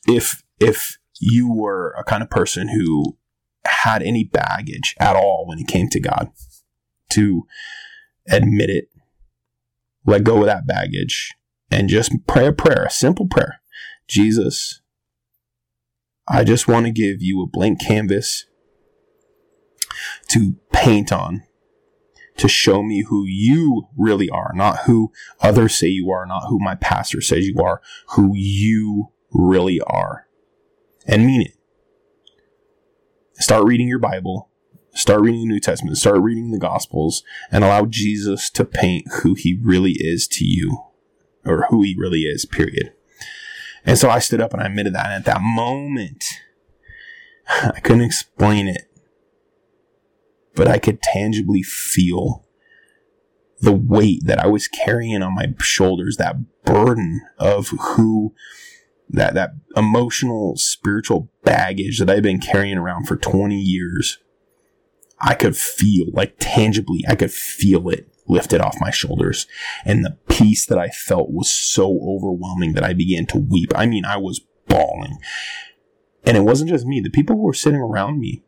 if 0.07 0.43
if 0.59 0.99
you 1.21 1.53
were 1.53 1.95
a 1.99 2.05
kind 2.05 2.23
of 2.23 2.31
person 2.31 2.69
who 2.69 3.17
had 3.67 4.03
any 4.03 4.25
baggage 4.25 4.95
at 4.99 5.17
all 5.17 5.45
when 5.47 5.59
it 5.59 5.69
came 5.69 5.89
to 5.89 6.01
God 6.01 6.31
to 7.11 7.47
admit 8.29 8.71
it 8.71 8.89
let 10.07 10.25
go 10.25 10.39
of 10.39 10.47
that 10.47 10.67
baggage 10.67 11.33
and 11.71 11.89
just 11.89 12.13
pray 12.27 12.47
a 12.47 12.53
prayer 12.53 12.85
a 12.85 12.91
simple 12.91 13.27
prayer. 13.27 13.61
Jesus 14.09 14.81
I 16.27 16.45
just 16.45 16.69
want 16.69 16.87
to 16.87 16.93
give 16.93 17.21
you 17.21 17.43
a 17.43 17.47
blank 17.47 17.81
canvas 17.81 18.47
to 20.29 20.55
paint 20.73 21.13
on 21.13 21.43
to 22.41 22.49
show 22.49 22.83
me 22.83 23.05
who 23.09 23.25
you 23.27 23.89
really 23.97 24.31
are, 24.31 24.53
not 24.55 24.81
who 24.87 25.13
others 25.41 25.75
say 25.75 25.89
you 25.89 26.11
are, 26.11 26.27
not 26.27 26.45
who 26.49 26.59
my 26.59 26.75
pastor 26.75 27.21
says 27.21 27.47
you 27.47 27.63
are, 27.63 27.83
who 28.11 28.33
you 28.35 29.13
really 29.31 29.81
are. 29.81 30.27
And 31.07 31.27
mean 31.27 31.43
it. 31.43 31.53
Start 33.35 33.65
reading 33.65 33.89
your 33.89 33.99
Bible, 33.99 34.51
start 34.95 35.21
reading 35.21 35.41
the 35.41 35.47
New 35.47 35.61
Testament, 35.61 35.97
start 35.99 36.21
reading 36.21 36.51
the 36.51 36.59
Gospels, 36.59 37.23
and 37.51 37.65
allow 37.65 37.87
Jesus 37.87 38.51
to 38.51 38.65
paint 38.65 39.07
who 39.23 39.35
he 39.35 39.59
really 39.61 39.97
is 39.99 40.27
to 40.29 40.45
you, 40.45 40.85
or 41.45 41.67
who 41.69 41.83
he 41.83 41.95
really 41.99 42.21
is, 42.21 42.45
period. 42.45 42.93
And 43.85 43.99
so 43.99 44.11
I 44.11 44.19
stood 44.19 44.41
up 44.41 44.53
and 44.53 44.63
I 44.63 44.67
admitted 44.67 44.95
that. 44.95 45.07
And 45.07 45.15
at 45.15 45.25
that 45.25 45.41
moment, 45.43 46.25
I 47.49 47.81
couldn't 47.81 48.03
explain 48.03 48.69
it 48.69 48.90
but 50.55 50.69
I 50.69 50.79
could 50.79 51.03
tangibly 51.03 51.63
feel 51.63 52.45
the 53.61 53.73
weight 53.73 54.23
that 54.25 54.39
I 54.39 54.47
was 54.47 54.69
carrying 54.69 55.23
on 55.23 55.35
my 55.35 55.55
shoulders, 55.59 56.17
that 56.17 56.37
burden 56.65 57.21
of 57.39 57.69
who 57.69 58.35
that 59.13 59.35
that 59.35 59.51
emotional 59.77 60.57
spiritual 60.57 61.31
baggage 61.43 61.99
that 61.99 62.09
I've 62.09 62.23
been 62.23 62.41
carrying 62.41 62.79
around 62.79 63.07
for 63.07 63.17
20 63.17 63.57
years. 63.57 64.19
I 65.21 65.35
could 65.35 65.57
feel 65.57 66.07
like 66.13 66.37
tangibly, 66.39 67.05
I 67.09 67.15
could 67.15 67.33
feel 67.33 67.91
it 67.91 68.09
lifted 68.27 68.61
off 68.61 68.81
my 68.81 68.91
shoulders. 68.91 69.47
And 69.85 70.05
the 70.05 70.17
peace 70.29 70.65
that 70.67 70.79
I 70.79 70.89
felt 70.89 71.31
was 71.31 71.51
so 71.51 72.01
overwhelming 72.03 72.73
that 72.75 72.85
I 72.85 72.95
began 72.95 73.27
to 73.27 73.39
weep. 73.39 73.73
I 73.75 73.87
mean, 73.87 74.05
I 74.05 74.17
was 74.17 74.41
bawling. 74.69 75.19
And 76.25 76.37
it 76.37 76.43
wasn't 76.43 76.71
just 76.71 76.87
me. 76.87 77.01
The 77.01 77.11
people 77.11 77.37
who 77.37 77.43
were 77.43 77.53
sitting 77.53 77.81
around 77.81 78.21
me 78.21 78.45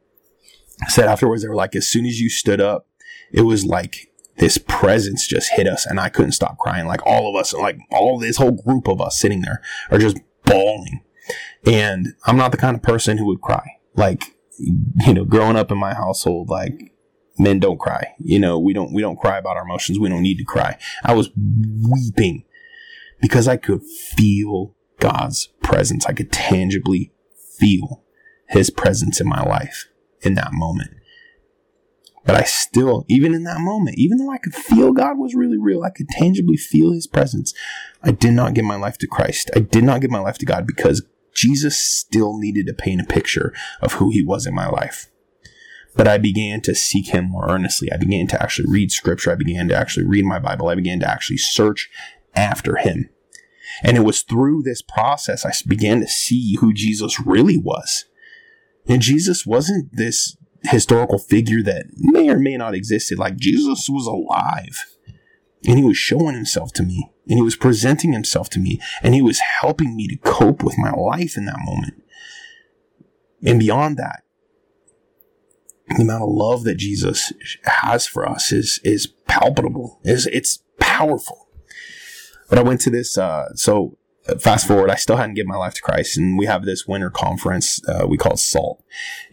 said 0.89 1.07
afterwards, 1.07 1.43
they 1.43 1.49
were 1.49 1.55
like, 1.55 1.75
as 1.75 1.87
soon 1.87 2.07
as 2.07 2.21
you 2.21 2.29
stood 2.29 2.61
up, 2.61 2.87
it 3.33 3.43
was 3.43 3.65
like 3.65 4.11
this 4.39 4.59
presence 4.59 5.27
just 5.27 5.51
hit 5.53 5.67
us 5.67 5.87
and 5.87 6.01
I 6.01 6.09
couldn't 6.09 6.33
stop 6.33 6.59
crying. 6.59 6.87
Like 6.87 7.05
all 7.07 7.29
of 7.29 7.41
us, 7.41 7.53
like 7.53 7.79
all 7.91 8.19
this 8.19 8.37
whole 8.37 8.53
group 8.53 8.89
of 8.89 9.01
us 9.01 9.19
sitting 9.19 9.43
there 9.43 9.61
are 9.91 9.99
just 9.99 10.19
bawling. 10.45 11.03
And 11.65 12.09
I'm 12.27 12.37
not 12.37 12.51
the 12.51 12.59
kind 12.59 12.77
of 12.77 12.83
person 12.83 13.19
who 13.19 13.27
would 13.27 13.41
cry. 13.41 13.65
Like, 13.95 14.35
you 14.59 15.15
know, 15.15 15.25
growing 15.25 15.57
up 15.57 15.71
in 15.71 15.79
my 15.79 15.95
household, 15.95 16.49
like 16.49 16.93
men 17.39 17.61
don't 17.61 17.79
cry. 17.79 18.15
You 18.19 18.39
know, 18.39 18.59
we 18.59 18.73
don't 18.73 18.93
we 18.93 19.03
don't 19.03 19.19
cry 19.19 19.39
about 19.39 19.57
our 19.57 19.65
emotions. 19.65 19.99
We 19.99 20.09
don't 20.09 20.23
need 20.23 20.39
to 20.39 20.45
cry. 20.45 20.79
I 21.05 21.15
was 21.15 21.31
weeping 21.37 22.45
because 23.21 23.49
I 23.49 23.57
could 23.57 23.83
feel 23.85 24.75
God's 24.99 25.49
presence. 25.63 26.07
I 26.07 26.13
could 26.13 26.33
tangibly 26.33 27.13
feel 27.59 28.03
his 28.49 28.71
presence 28.71 29.21
in 29.21 29.29
my 29.29 29.43
life 29.43 29.87
in 30.23 30.35
that 30.35 30.53
moment. 30.53 30.91
But 32.25 32.37
I 32.37 32.45
still, 32.45 33.05
even 33.09 33.35
in 33.35 33.43
that 33.45 33.61
moment, 33.61 33.99
even 33.99 34.19
though 34.19 34.31
I 34.31 34.39
could 34.39 34.55
feel 34.55 34.93
God 34.93 35.19
was 35.19 35.35
really 35.35 35.59
real, 35.59 35.83
I 35.83 35.91
could 35.91 36.09
tangibly 36.09 36.57
feel 36.57 36.93
his 36.93 37.09
presence. 37.09 37.53
I 38.03 38.13
did 38.13 38.33
not 38.33 38.55
give 38.55 38.65
my 38.65 38.77
life 38.77 38.97
to 38.99 39.09
Christ. 39.09 39.51
I 39.57 39.61
did 39.61 39.83
not 39.83 40.01
give 40.01 40.11
my 40.11 40.21
life 40.21 40.39
to 40.39 40.47
God 40.47 40.67
because 40.67 41.05
Jesus 41.35 41.83
still 41.83 42.39
needed 42.39 42.67
to 42.67 42.75
paint 42.75 43.01
a 43.01 43.05
picture 43.05 43.53
of 43.81 43.95
who 43.95 44.11
he 44.11 44.23
was 44.23 44.47
in 44.47 44.55
my 44.55 44.69
life. 44.69 45.11
But 45.97 46.09
I 46.09 46.19
began 46.19 46.61
to 46.63 46.75
seek 46.75 47.09
him 47.09 47.31
more 47.31 47.51
earnestly. 47.51 47.93
I 47.93 47.97
began 47.97 48.27
to 48.29 48.43
actually 48.43 48.71
read 48.71 48.93
scripture. 48.93 49.33
I 49.33 49.37
began 49.37 49.69
to 49.69 49.77
actually 49.77 50.07
read 50.07 50.25
my 50.25 50.39
Bible. 50.39 50.69
I 50.69 50.75
began 50.75 51.01
to 51.01 51.11
actually 51.11 51.39
search 51.39 51.91
after 52.35 52.77
him. 52.77 53.11
And 53.83 53.97
it 53.97 54.05
was 54.05 54.23
through 54.23 54.63
this 54.63 54.83
process 54.83 55.45
I 55.45 55.53
began 55.67 56.01
to 56.01 56.09
see 56.09 56.57
who 56.57 56.73
Jesus 56.73 57.21
really 57.21 57.59
was. 57.59 58.05
And 58.87 59.01
Jesus 59.01 59.47
wasn't 59.47 59.91
this 59.93 60.37
historical 60.65 61.19
figure 61.19 61.63
that 61.63 61.87
may 61.97 62.29
or 62.29 62.39
may 62.39 62.57
not 62.57 62.75
existed. 62.75 63.19
Like 63.19 63.37
Jesus 63.37 63.89
was 63.89 64.07
alive 64.07 64.87
and 65.65 65.79
he 65.79 65.85
was 65.85 65.97
showing 65.97 66.35
himself 66.35 66.73
to 66.75 66.83
me 66.83 67.11
and 67.29 67.39
he 67.39 67.43
was 67.43 67.57
presenting 67.57 68.13
himself 68.13 68.51
to 68.51 68.59
me 68.59 68.81
and 69.03 69.15
he 69.15 69.23
was 69.23 69.41
helping 69.61 69.97
me 69.97 70.09
to 70.09 70.17
cope 70.17 70.63
with 70.63 70.77
my 70.79 70.93
life 70.93 71.37
in 71.37 71.45
that 71.47 71.59
moment. 71.61 72.03
And 73.45 73.59
beyond 73.59 73.97
that, 73.97 74.23
the 75.89 76.03
amount 76.03 76.23
of 76.23 76.31
love 76.31 76.65
that 76.65 76.77
Jesus 76.77 77.33
has 77.65 78.07
for 78.07 78.29
us 78.29 78.53
is 78.53 78.81
is 78.85 79.07
palpable. 79.27 80.01
is 80.05 80.27
it's 80.27 80.63
powerful. 80.79 81.49
But 82.49 82.59
I 82.59 82.63
went 82.63 82.81
to 82.83 82.91
this 82.91 83.19
uh, 83.19 83.55
so 83.55 83.99
fast 84.39 84.67
forward, 84.67 84.91
I 84.91 84.97
still 84.97 85.17
hadn't 85.17 85.35
given 85.35 85.49
my 85.49 85.57
life 85.57 85.75
to 85.75 85.83
Christ, 85.83 86.17
and 86.17 86.39
we 86.39 86.47
have 86.47 86.65
this 86.65 86.87
winter 86.87 87.11
conference 87.11 87.81
uh, 87.89 88.07
we 88.07 88.17
call 88.17 88.37
SALT, 88.37 88.83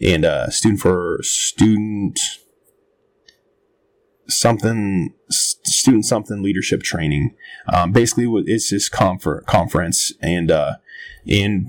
and 0.00 0.24
uh, 0.24 0.50
student 0.50 0.80
for 0.80 1.20
student 1.22 2.18
something 4.28 5.12
student 5.28 6.04
something 6.04 6.42
leadership 6.42 6.82
training. 6.82 7.34
Um, 7.72 7.92
basically, 7.92 8.26
it's 8.46 8.70
this 8.70 8.88
confer- 8.88 9.42
conference, 9.42 10.12
and 10.20 10.50
uh, 10.50 10.74
and 11.28 11.68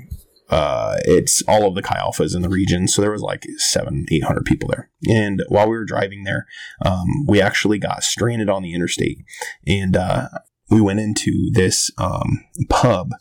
uh, 0.50 0.98
it's 1.06 1.42
all 1.48 1.68
of 1.68 1.76
the 1.76 1.82
Chi 1.82 1.96
Alphas 1.96 2.36
in 2.36 2.42
the 2.42 2.50
region. 2.50 2.88
So 2.88 3.02
there 3.02 3.12
was 3.12 3.22
like 3.22 3.46
seven, 3.58 4.06
eight 4.12 4.24
hundred 4.24 4.46
people 4.46 4.70
there. 4.70 4.90
And 5.08 5.44
while 5.48 5.66
we 5.66 5.78
were 5.78 5.86
driving 5.86 6.24
there, 6.24 6.46
um, 6.86 7.26
we 7.28 7.42
actually 7.42 7.80
got 7.80 8.04
stranded 8.04 8.50
on 8.50 8.62
the 8.62 8.74
interstate, 8.74 9.20
and 9.66 9.96
uh, 9.96 10.28
we 10.72 10.80
went 10.80 11.02
into 11.02 11.52
this 11.52 11.92
um, 11.98 12.46
pub 12.70 13.12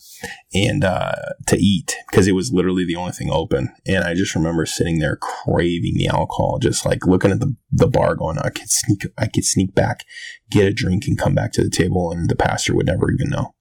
and 0.54 0.84
uh, 0.84 1.16
to 1.48 1.56
eat 1.56 1.96
because 2.08 2.28
it 2.28 2.32
was 2.32 2.52
literally 2.52 2.84
the 2.84 2.94
only 2.94 3.10
thing 3.10 3.28
open. 3.28 3.74
And 3.84 4.04
I 4.04 4.14
just 4.14 4.36
remember 4.36 4.64
sitting 4.64 5.00
there 5.00 5.16
craving 5.16 5.94
the 5.96 6.06
alcohol, 6.06 6.60
just 6.62 6.86
like 6.86 7.06
looking 7.06 7.32
at 7.32 7.40
the, 7.40 7.56
the 7.72 7.88
bar, 7.88 8.14
going, 8.14 8.38
"I 8.38 8.50
could 8.50 8.70
sneak, 8.70 9.04
I 9.18 9.26
could 9.26 9.44
sneak 9.44 9.74
back, 9.74 10.04
get 10.48 10.66
a 10.66 10.72
drink, 10.72 11.06
and 11.08 11.18
come 11.18 11.34
back 11.34 11.50
to 11.52 11.64
the 11.64 11.70
table, 11.70 12.12
and 12.12 12.30
the 12.30 12.36
pastor 12.36 12.74
would 12.74 12.86
never 12.86 13.10
even 13.10 13.28
know." 13.28 13.54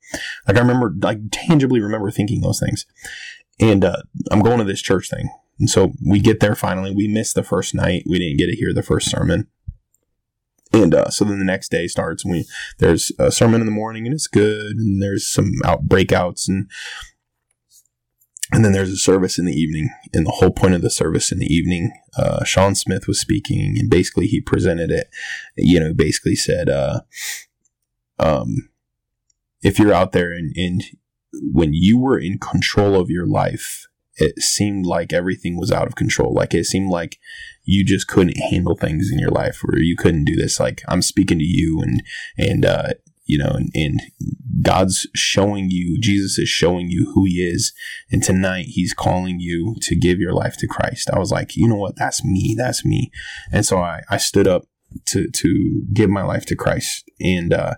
Like 0.47 0.57
I 0.57 0.61
remember, 0.61 0.93
like 1.01 1.19
tangibly 1.31 1.81
remember 1.81 2.11
thinking 2.11 2.41
those 2.41 2.59
things. 2.59 2.85
And 3.59 3.83
uh, 3.83 4.03
I'm 4.31 4.41
going 4.41 4.59
to 4.59 4.63
this 4.63 4.81
church 4.81 5.09
thing, 5.09 5.29
and 5.59 5.69
so 5.69 5.91
we 6.05 6.19
get 6.19 6.39
there 6.39 6.55
finally. 6.55 6.93
We 6.95 7.07
missed 7.07 7.35
the 7.35 7.43
first 7.43 7.73
night. 7.73 8.03
We 8.05 8.19
didn't 8.19 8.37
get 8.37 8.47
to 8.47 8.55
hear 8.55 8.73
the 8.73 8.83
first 8.83 9.09
sermon. 9.09 9.47
And 10.71 10.93
uh, 10.93 11.09
so 11.09 11.25
then 11.25 11.39
the 11.39 11.45
next 11.45 11.71
day 11.71 11.87
starts. 11.87 12.23
We 12.23 12.45
there's 12.77 13.11
a 13.17 13.31
sermon 13.31 13.61
in 13.61 13.65
the 13.65 13.71
morning, 13.71 14.05
and 14.05 14.13
it's 14.13 14.27
good. 14.27 14.77
And 14.77 15.01
there's 15.01 15.27
some 15.27 15.51
out 15.65 15.87
breakouts, 15.87 16.47
and 16.47 16.69
and 18.51 18.63
then 18.63 18.71
there's 18.71 18.91
a 18.91 18.97
service 18.97 19.39
in 19.39 19.45
the 19.45 19.53
evening. 19.53 19.89
And 20.13 20.25
the 20.25 20.31
whole 20.31 20.51
point 20.51 20.75
of 20.75 20.81
the 20.81 20.89
service 20.89 21.31
in 21.31 21.39
the 21.39 21.51
evening, 21.51 21.91
uh, 22.17 22.43
Sean 22.43 22.75
Smith 22.75 23.07
was 23.07 23.19
speaking, 23.19 23.75
and 23.79 23.89
basically 23.89 24.27
he 24.27 24.41
presented 24.41 24.91
it. 24.91 25.09
You 25.57 25.79
know, 25.79 25.93
basically 25.93 26.35
said, 26.35 26.69
uh, 26.69 27.01
um, 28.19 28.69
if 29.61 29.79
you're 29.79 29.93
out 29.93 30.11
there 30.11 30.31
and, 30.31 30.53
and 30.55 30.83
when 31.33 31.73
you 31.73 31.97
were 31.97 32.17
in 32.17 32.37
control 32.37 32.99
of 32.99 33.09
your 33.09 33.25
life, 33.25 33.88
it 34.19 34.39
seemed 34.39 34.85
like 34.85 35.13
everything 35.13 35.57
was 35.57 35.71
out 35.71 35.87
of 35.87 35.95
control. 35.95 36.33
Like 36.33 36.53
it 36.53 36.65
seemed 36.65 36.91
like 36.91 37.17
you 37.63 37.85
just 37.85 38.07
couldn't 38.07 38.37
handle 38.37 38.75
things 38.75 39.09
in 39.11 39.17
your 39.17 39.31
life 39.31 39.61
or 39.63 39.79
you 39.79 39.95
couldn't 39.95 40.25
do 40.25 40.35
this. 40.35 40.59
Like 40.59 40.81
I'm 40.87 41.01
speaking 41.01 41.39
to 41.39 41.45
you 41.45 41.81
and, 41.81 42.03
and, 42.37 42.65
uh, 42.65 42.89
you 43.25 43.37
know, 43.37 43.51
and, 43.51 43.69
and 43.75 44.01
God's 44.61 45.07
showing 45.15 45.69
you, 45.69 45.99
Jesus 46.01 46.37
is 46.37 46.49
showing 46.49 46.89
you 46.89 47.11
who 47.13 47.25
he 47.25 47.41
is. 47.41 47.71
And 48.11 48.21
tonight 48.21 48.65
he's 48.69 48.93
calling 48.93 49.39
you 49.39 49.75
to 49.83 49.95
give 49.95 50.19
your 50.19 50.33
life 50.33 50.57
to 50.57 50.67
Christ. 50.67 51.09
I 51.13 51.19
was 51.19 51.31
like, 51.31 51.55
you 51.55 51.67
know 51.67 51.75
what? 51.75 51.95
That's 51.95 52.25
me. 52.25 52.55
That's 52.57 52.83
me. 52.83 53.11
And 53.51 53.65
so 53.65 53.77
I, 53.77 54.01
I 54.09 54.17
stood 54.17 54.47
up 54.47 54.63
to, 55.07 55.29
to 55.29 55.83
give 55.93 56.09
my 56.09 56.23
life 56.23 56.45
to 56.47 56.55
Christ. 56.55 57.09
And, 57.21 57.53
uh, 57.53 57.75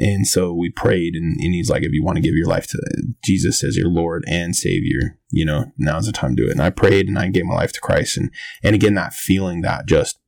and 0.00 0.26
so 0.26 0.54
we 0.54 0.70
prayed, 0.70 1.14
and, 1.14 1.38
and 1.40 1.54
he's 1.54 1.68
like, 1.68 1.82
if 1.82 1.92
you 1.92 2.02
want 2.02 2.16
to 2.16 2.22
give 2.22 2.34
your 2.34 2.46
life 2.46 2.66
to 2.68 2.78
Jesus 3.22 3.62
as 3.62 3.76
your 3.76 3.88
Lord 3.88 4.24
and 4.26 4.56
Savior, 4.56 5.18
you 5.30 5.44
know, 5.44 5.66
now's 5.76 6.06
the 6.06 6.12
time 6.12 6.34
to 6.36 6.42
do 6.42 6.48
it. 6.48 6.52
And 6.52 6.62
I 6.62 6.70
prayed 6.70 7.06
and 7.06 7.18
I 7.18 7.28
gave 7.28 7.44
my 7.44 7.54
life 7.54 7.72
to 7.74 7.80
Christ. 7.80 8.16
And, 8.16 8.30
and 8.62 8.74
again, 8.74 8.94
that 8.94 9.12
feeling, 9.12 9.60
that 9.60 9.86
just 9.86 10.18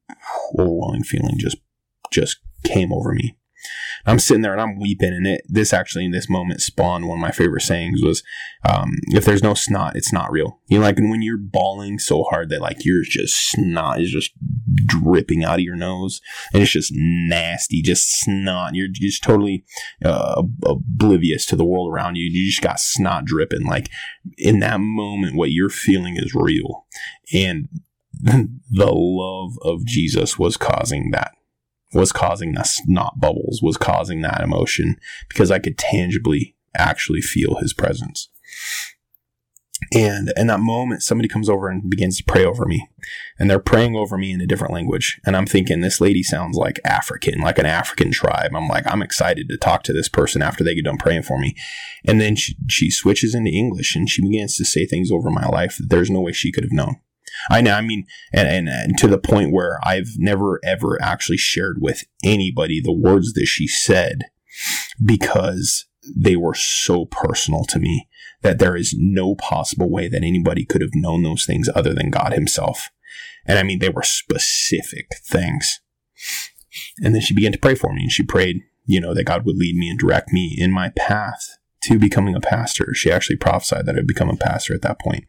overwhelming 0.58 1.04
feeling 1.04 1.38
just, 1.38 1.56
just 2.11 2.38
came 2.64 2.92
over 2.92 3.12
me. 3.12 3.38
I'm 4.07 4.18
sitting 4.18 4.42
there 4.42 4.53
and 4.53 4.61
I'm 4.61 4.79
weeping, 4.79 5.12
and 5.12 5.27
it 5.27 5.42
this 5.48 5.72
actually 5.72 6.05
in 6.05 6.11
this 6.11 6.29
moment 6.29 6.61
spawned 6.61 7.07
one 7.07 7.18
of 7.18 7.22
my 7.22 7.31
favorite 7.31 7.62
sayings 7.62 8.03
was, 8.03 8.22
um, 8.64 8.94
"If 9.09 9.25
there's 9.25 9.42
no 9.42 9.55
snot, 9.55 9.96
it's 9.96 10.12
not 10.12 10.33
real." 10.33 10.61
You 10.66 10.79
know, 10.79 10.85
like 10.85 10.98
when 10.98 11.22
you're 11.22 11.38
bawling 11.38 11.98
so 11.98 12.25
hard 12.25 12.48
that 12.51 12.61
like 12.61 12.85
you're 12.85 13.03
just 13.05 13.51
snot 13.51 14.01
is 14.01 14.11
just 14.11 14.33
dripping 14.87 15.44
out 15.44 15.57
of 15.59 15.64
your 15.64 15.77
nose, 15.77 16.20
and 16.53 16.62
it's 16.62 16.72
just 16.72 16.92
nasty, 16.94 17.83
just 17.83 18.20
snot. 18.20 18.75
You're 18.75 18.88
just 18.92 19.22
totally 19.22 19.64
uh, 20.05 20.42
oblivious 20.64 21.46
to 21.46 21.57
the 21.57 21.64
world 21.64 21.92
around 21.92 22.16
you. 22.16 22.25
You 22.25 22.51
just 22.51 22.62
got 22.62 22.81
snot 22.81 23.25
dripping. 23.25 23.66
Like 23.66 23.88
in 24.37 24.61
that 24.61 24.81
moment, 24.81 25.37
what 25.37 25.53
you're 25.53 25.70
feeling 25.70 26.16
is 26.16 26.35
real, 26.35 26.87
and 27.33 27.68
the 28.22 28.92
love 28.92 29.59
of 29.62 29.85
Jesus 29.85 30.38
was 30.38 30.57
causing 30.57 31.11
that 31.12 31.33
was 31.92 32.12
causing 32.12 32.52
that 32.52 32.66
snot 32.66 33.20
bubbles, 33.20 33.61
was 33.62 33.76
causing 33.76 34.20
that 34.22 34.40
emotion 34.40 34.96
because 35.28 35.50
I 35.50 35.59
could 35.59 35.78
tangibly 35.78 36.57
actually 36.74 37.20
feel 37.20 37.57
his 37.57 37.72
presence. 37.72 38.28
And 39.92 40.33
in 40.37 40.46
that 40.46 40.61
moment, 40.61 41.02
somebody 41.02 41.28
comes 41.28 41.48
over 41.48 41.68
and 41.68 41.90
begins 41.90 42.16
to 42.18 42.24
pray 42.24 42.44
over 42.44 42.64
me. 42.64 42.88
And 43.38 43.50
they're 43.50 43.59
praying 43.59 43.96
over 43.96 44.16
me 44.16 44.33
in 44.33 44.40
a 44.40 44.46
different 44.46 44.72
language. 44.72 45.20
And 45.26 45.37
I'm 45.37 45.46
thinking, 45.46 45.81
this 45.81 46.00
lady 46.00 46.22
sounds 46.22 46.57
like 46.57 46.78
African, 46.85 47.40
like 47.40 47.59
an 47.59 47.66
African 47.66 48.12
tribe. 48.12 48.52
I'm 48.55 48.68
like, 48.68 48.87
I'm 48.87 49.02
excited 49.02 49.48
to 49.48 49.57
talk 49.57 49.83
to 49.85 49.92
this 49.92 50.09
person 50.09 50.40
after 50.40 50.62
they 50.62 50.74
get 50.74 50.85
done 50.85 50.98
praying 50.98 51.24
for 51.24 51.38
me. 51.38 51.57
And 52.05 52.20
then 52.20 52.37
she, 52.37 52.57
she 52.68 52.90
switches 52.90 53.35
into 53.35 53.50
English 53.50 53.96
and 53.96 54.09
she 54.09 54.22
begins 54.22 54.57
to 54.57 54.64
say 54.64 54.87
things 54.87 55.11
over 55.11 55.31
my 55.31 55.46
life 55.46 55.76
that 55.78 55.90
there's 55.90 56.11
no 56.11 56.20
way 56.20 56.33
she 56.33 56.52
could 56.52 56.64
have 56.64 56.72
known. 56.72 56.96
I 57.51 57.61
know, 57.61 57.75
I 57.75 57.81
mean, 57.81 58.07
and, 58.33 58.49
and, 58.49 58.68
and, 58.68 58.99
to 58.99 59.09
the 59.09 59.18
point 59.18 59.53
where 59.53 59.79
I've 59.83 60.11
never 60.16 60.61
ever 60.64 61.01
actually 61.03 61.38
shared 61.38 61.79
with 61.81 62.05
anybody 62.25 62.81
the 62.81 62.92
words 62.92 63.33
that 63.35 63.47
she 63.47 63.66
said 63.66 64.25
because 65.05 65.87
they 66.16 66.37
were 66.37 66.55
so 66.55 67.07
personal 67.07 67.64
to 67.64 67.79
me 67.79 68.09
that 68.42 68.59
there 68.59 68.77
is 68.77 68.95
no 68.97 69.35
possible 69.37 69.90
way 69.90 70.09
that 70.09 70.25
anybody 70.25 70.64
could 70.64 70.81
have 70.81 70.95
known 70.95 71.23
those 71.23 71.45
things 71.45 71.68
other 71.75 71.95
than 71.95 72.11
God 72.11 72.33
Himself. 72.33 72.90
And 73.47 73.59
I 73.59 73.62
mean, 73.62 73.79
they 73.79 73.88
were 73.88 74.03
specific 74.03 75.07
things. 75.25 75.81
And 77.03 77.14
then 77.14 77.23
she 77.23 77.35
began 77.35 77.53
to 77.53 77.59
pray 77.59 77.75
for 77.75 77.92
me 77.92 78.03
and 78.03 78.12
she 78.12 78.23
prayed, 78.23 78.62
you 78.85 79.01
know, 79.01 79.14
that 79.14 79.25
God 79.25 79.45
would 79.45 79.57
lead 79.57 79.77
me 79.77 79.88
and 79.88 79.99
direct 79.99 80.33
me 80.33 80.55
in 80.59 80.73
my 80.73 80.90
path 80.90 81.59
to 81.85 81.99
becoming 81.99 82.35
a 82.35 82.40
pastor. 82.40 82.95
She 82.95 83.11
actually 83.11 83.37
prophesied 83.37 83.87
that 83.87 83.97
I'd 83.97 84.07
become 84.07 84.31
a 84.31 84.37
pastor 84.37 84.75
at 84.75 84.83
that 84.83 85.01
point. 85.01 85.25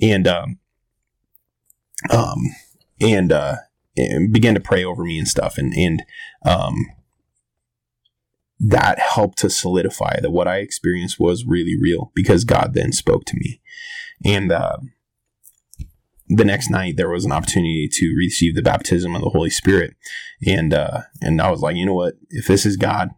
And, 0.00 0.26
um, 0.26 0.58
um, 2.10 2.38
and, 3.00 3.32
uh, 3.32 3.56
began 4.30 4.54
to 4.54 4.60
pray 4.60 4.84
over 4.84 5.04
me 5.04 5.18
and 5.18 5.28
stuff. 5.28 5.56
And, 5.58 5.72
and, 5.74 6.02
um, 6.44 6.86
that 8.58 8.98
helped 8.98 9.38
to 9.38 9.50
solidify 9.50 10.20
that 10.20 10.30
what 10.30 10.48
I 10.48 10.58
experienced 10.58 11.20
was 11.20 11.44
really 11.44 11.76
real 11.80 12.12
because 12.14 12.44
God 12.44 12.72
then 12.74 12.92
spoke 12.92 13.24
to 13.26 13.36
me. 13.36 13.60
And, 14.24 14.52
uh, 14.52 14.78
the 16.28 16.44
next 16.44 16.70
night 16.70 16.96
there 16.96 17.10
was 17.10 17.24
an 17.24 17.32
opportunity 17.32 17.88
to 17.92 18.14
receive 18.16 18.54
the 18.54 18.62
baptism 18.62 19.14
of 19.14 19.22
the 19.22 19.30
Holy 19.30 19.50
Spirit. 19.50 19.94
And, 20.46 20.72
uh, 20.72 21.02
and 21.20 21.40
I 21.40 21.50
was 21.50 21.60
like, 21.60 21.76
you 21.76 21.84
know 21.84 21.94
what? 21.94 22.14
If 22.30 22.46
this 22.46 22.64
is 22.64 22.76
God, 22.76 23.10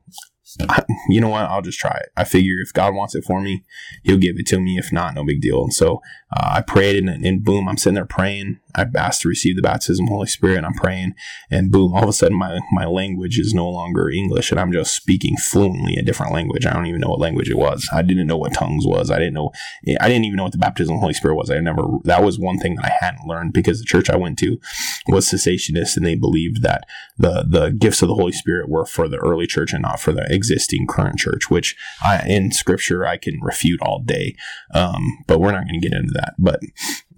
you 1.08 1.20
know 1.20 1.28
what? 1.28 1.44
I'll 1.44 1.62
just 1.62 1.78
try 1.78 1.96
it. 1.96 2.10
I 2.16 2.24
figure 2.24 2.54
if 2.60 2.72
God 2.72 2.94
wants 2.94 3.14
it 3.14 3.24
for 3.24 3.40
me, 3.40 3.64
He'll 4.04 4.18
give 4.18 4.36
it 4.38 4.46
to 4.48 4.60
me. 4.60 4.78
If 4.78 4.92
not, 4.92 5.14
no 5.14 5.24
big 5.24 5.40
deal. 5.40 5.62
And 5.62 5.74
so 5.74 6.00
uh, 6.32 6.54
I 6.56 6.62
prayed, 6.62 6.96
and, 6.96 7.24
and, 7.24 7.44
boom, 7.44 7.68
I'm 7.68 7.76
sitting 7.76 7.94
there 7.94 8.04
praying. 8.04 8.58
I 8.74 8.84
asked 8.96 9.22
to 9.22 9.28
receive 9.28 9.54
the 9.54 9.62
baptism 9.62 10.04
of 10.04 10.08
the 10.08 10.14
Holy 10.14 10.26
Spirit. 10.26 10.58
And 10.58 10.66
I'm 10.66 10.74
praying, 10.74 11.14
and 11.50 11.70
boom, 11.70 11.94
all 11.94 12.02
of 12.02 12.08
a 12.08 12.12
sudden, 12.12 12.36
my 12.36 12.58
my 12.72 12.84
language 12.84 13.38
is 13.38 13.54
no 13.54 13.68
longer 13.68 14.10
English, 14.10 14.50
and 14.50 14.58
I'm 14.58 14.72
just 14.72 14.94
speaking 14.94 15.36
fluently 15.36 15.94
a 15.96 16.02
different 16.02 16.32
language. 16.32 16.66
I 16.66 16.72
don't 16.72 16.86
even 16.86 17.00
know 17.00 17.10
what 17.10 17.20
language 17.20 17.48
it 17.48 17.56
was. 17.56 17.88
I 17.92 18.02
didn't 18.02 18.26
know 18.26 18.36
what 18.36 18.54
tongues 18.54 18.84
was. 18.84 19.10
I 19.10 19.18
didn't 19.18 19.34
know. 19.34 19.52
I 20.00 20.08
didn't 20.08 20.24
even 20.24 20.36
know 20.36 20.42
what 20.42 20.52
the 20.52 20.58
baptism 20.58 20.94
of 20.94 20.98
the 20.98 21.02
Holy 21.02 21.14
Spirit 21.14 21.36
was. 21.36 21.48
I 21.48 21.60
never. 21.60 21.82
That 22.02 22.24
was 22.24 22.40
one 22.40 22.58
thing 22.58 22.74
that 22.74 22.86
I 22.86 23.04
hadn't 23.04 23.26
learned 23.26 23.52
because 23.52 23.78
the 23.78 23.86
church 23.86 24.10
I 24.10 24.16
went 24.16 24.36
to 24.40 24.58
was 25.06 25.30
cessationist, 25.30 25.96
and 25.96 26.04
they 26.04 26.16
believed 26.16 26.62
that 26.62 26.88
the 27.16 27.46
the 27.48 27.70
gifts 27.70 28.02
of 28.02 28.08
the 28.08 28.14
Holy 28.14 28.32
Spirit 28.32 28.68
were 28.68 28.84
for 28.84 29.08
the 29.08 29.18
early 29.18 29.46
church 29.46 29.72
and 29.72 29.82
not 29.82 30.00
for 30.00 30.12
the 30.12 30.26
existing 30.28 30.88
current 30.88 31.18
church, 31.18 31.50
which 31.50 31.76
I, 32.04 32.26
in 32.26 32.50
scripture 32.50 33.06
I 33.06 33.16
can 33.16 33.40
refute 33.40 33.80
all 33.80 34.00
day. 34.00 34.34
Um, 34.74 35.24
but 35.28 35.38
we're 35.38 35.52
not 35.52 35.68
going 35.68 35.80
to 35.80 35.88
get 35.88 35.96
into 35.96 36.12
that. 36.14 36.25
But, 36.38 36.60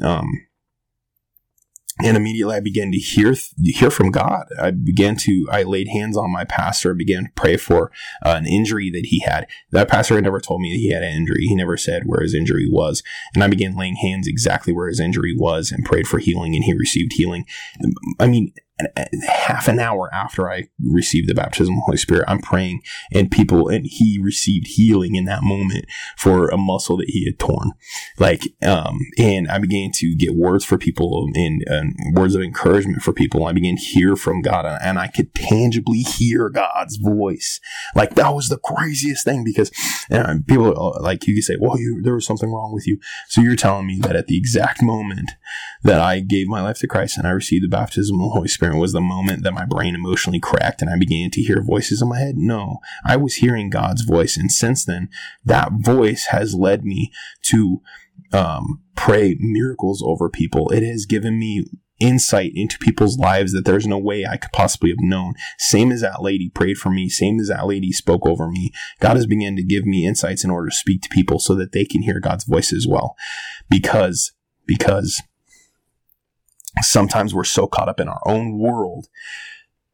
um, 0.02 0.30
and 2.00 2.16
immediately 2.16 2.54
I 2.54 2.60
began 2.60 2.92
to 2.92 2.98
hear 2.98 3.34
hear 3.60 3.90
from 3.90 4.10
God. 4.10 4.46
I 4.60 4.70
began 4.70 5.16
to 5.16 5.46
I 5.50 5.64
laid 5.64 5.88
hands 5.88 6.16
on 6.16 6.32
my 6.32 6.44
pastor, 6.44 6.92
I 6.92 6.96
began 6.96 7.24
to 7.24 7.30
pray 7.34 7.56
for 7.56 7.90
uh, 8.24 8.34
an 8.36 8.46
injury 8.46 8.90
that 8.90 9.06
he 9.06 9.20
had. 9.20 9.46
That 9.72 9.88
pastor 9.88 10.14
had 10.14 10.24
never 10.24 10.40
told 10.40 10.60
me 10.60 10.72
that 10.72 10.78
he 10.78 10.92
had 10.92 11.02
an 11.02 11.16
injury. 11.16 11.46
He 11.46 11.54
never 11.54 11.76
said 11.76 12.04
where 12.06 12.20
his 12.20 12.34
injury 12.34 12.68
was, 12.70 13.02
and 13.34 13.42
I 13.42 13.48
began 13.48 13.76
laying 13.76 13.96
hands 13.96 14.28
exactly 14.28 14.72
where 14.72 14.88
his 14.88 15.00
injury 15.00 15.34
was 15.36 15.72
and 15.72 15.84
prayed 15.84 16.06
for 16.06 16.18
healing, 16.18 16.54
and 16.54 16.64
he 16.64 16.72
received 16.72 17.14
healing. 17.14 17.44
I 18.20 18.28
mean, 18.28 18.52
half 19.26 19.68
an 19.68 19.78
hour 19.78 20.12
after 20.12 20.50
I 20.50 20.68
received 20.84 21.28
the 21.28 21.34
baptism 21.34 21.74
of 21.74 21.78
the 21.78 21.84
Holy 21.86 21.96
Spirit, 21.96 22.24
I'm 22.28 22.40
praying 22.40 22.82
and 23.12 23.30
people, 23.30 23.68
and 23.68 23.86
he 23.86 24.18
received 24.22 24.66
healing 24.68 25.14
in 25.14 25.24
that 25.24 25.42
moment 25.42 25.86
for 26.16 26.48
a 26.48 26.56
muscle 26.56 26.96
that 26.98 27.08
he 27.08 27.24
had 27.24 27.38
torn. 27.38 27.72
Like, 28.18 28.42
um, 28.62 28.98
and 29.18 29.48
I 29.48 29.58
began 29.58 29.90
to 29.96 30.14
get 30.14 30.34
words 30.34 30.64
for 30.64 30.78
people 30.78 31.28
and, 31.34 31.62
and 31.66 31.94
words 32.14 32.34
of 32.34 32.42
encouragement 32.42 33.02
for 33.02 33.12
people. 33.12 33.46
I 33.46 33.52
began 33.52 33.76
to 33.76 33.82
hear 33.82 34.16
from 34.16 34.42
God 34.42 34.64
and 34.66 34.98
I 34.98 35.08
could 35.08 35.34
tangibly 35.34 36.00
hear 36.00 36.48
God's 36.48 36.96
voice. 36.96 37.60
Like, 37.94 38.14
that 38.14 38.34
was 38.34 38.48
the 38.48 38.58
craziest 38.58 39.24
thing 39.24 39.44
because 39.44 39.70
uh, 40.10 40.34
people, 40.46 40.96
like, 41.00 41.26
you 41.26 41.34
could 41.34 41.44
say, 41.44 41.56
well, 41.60 41.78
you, 41.78 42.00
there 42.02 42.14
was 42.14 42.26
something 42.26 42.50
wrong 42.50 42.72
with 42.72 42.86
you. 42.86 42.98
So 43.28 43.40
you're 43.40 43.56
telling 43.56 43.86
me 43.86 43.98
that 44.00 44.16
at 44.16 44.26
the 44.26 44.36
exact 44.36 44.82
moment 44.82 45.32
that 45.82 46.00
I 46.00 46.20
gave 46.20 46.46
my 46.46 46.62
life 46.62 46.78
to 46.80 46.86
Christ 46.86 47.18
and 47.18 47.26
I 47.26 47.30
received 47.30 47.64
the 47.64 47.68
baptism 47.68 48.16
of 48.16 48.26
the 48.26 48.34
Holy 48.34 48.48
Spirit, 48.48 48.67
was 48.76 48.92
the 48.92 49.00
moment 49.00 49.44
that 49.44 49.54
my 49.54 49.64
brain 49.64 49.94
emotionally 49.94 50.40
cracked 50.40 50.82
and 50.82 50.90
I 50.90 50.98
began 50.98 51.30
to 51.30 51.42
hear 51.42 51.62
voices 51.62 52.02
in 52.02 52.08
my 52.08 52.18
head? 52.18 52.36
No, 52.36 52.78
I 53.04 53.16
was 53.16 53.36
hearing 53.36 53.70
God's 53.70 54.02
voice. 54.02 54.36
And 54.36 54.50
since 54.50 54.84
then, 54.84 55.08
that 55.44 55.70
voice 55.78 56.26
has 56.26 56.54
led 56.54 56.84
me 56.84 57.12
to 57.44 57.80
um, 58.32 58.82
pray 58.96 59.36
miracles 59.38 60.02
over 60.04 60.28
people. 60.28 60.70
It 60.70 60.82
has 60.82 61.06
given 61.06 61.38
me 61.38 61.64
insight 62.00 62.52
into 62.54 62.78
people's 62.78 63.18
lives 63.18 63.52
that 63.52 63.64
there's 63.64 63.86
no 63.86 63.98
way 63.98 64.24
I 64.24 64.36
could 64.36 64.52
possibly 64.52 64.90
have 64.90 65.00
known. 65.00 65.34
Same 65.58 65.90
as 65.90 66.00
that 66.02 66.22
lady 66.22 66.48
prayed 66.48 66.78
for 66.78 66.90
me, 66.90 67.08
same 67.08 67.40
as 67.40 67.48
that 67.48 67.66
lady 67.66 67.92
spoke 67.92 68.24
over 68.26 68.48
me. 68.48 68.70
God 69.00 69.16
has 69.16 69.26
begun 69.26 69.56
to 69.56 69.62
give 69.62 69.84
me 69.84 70.06
insights 70.06 70.44
in 70.44 70.50
order 70.50 70.68
to 70.68 70.76
speak 70.76 71.02
to 71.02 71.08
people 71.08 71.38
so 71.38 71.54
that 71.56 71.72
they 71.72 71.84
can 71.84 72.02
hear 72.02 72.20
God's 72.20 72.44
voice 72.44 72.72
as 72.72 72.86
well. 72.86 73.16
Because, 73.68 74.32
because 74.66 75.22
sometimes 76.82 77.34
we're 77.34 77.44
so 77.44 77.66
caught 77.66 77.88
up 77.88 78.00
in 78.00 78.08
our 78.08 78.22
own 78.26 78.58
world 78.58 79.08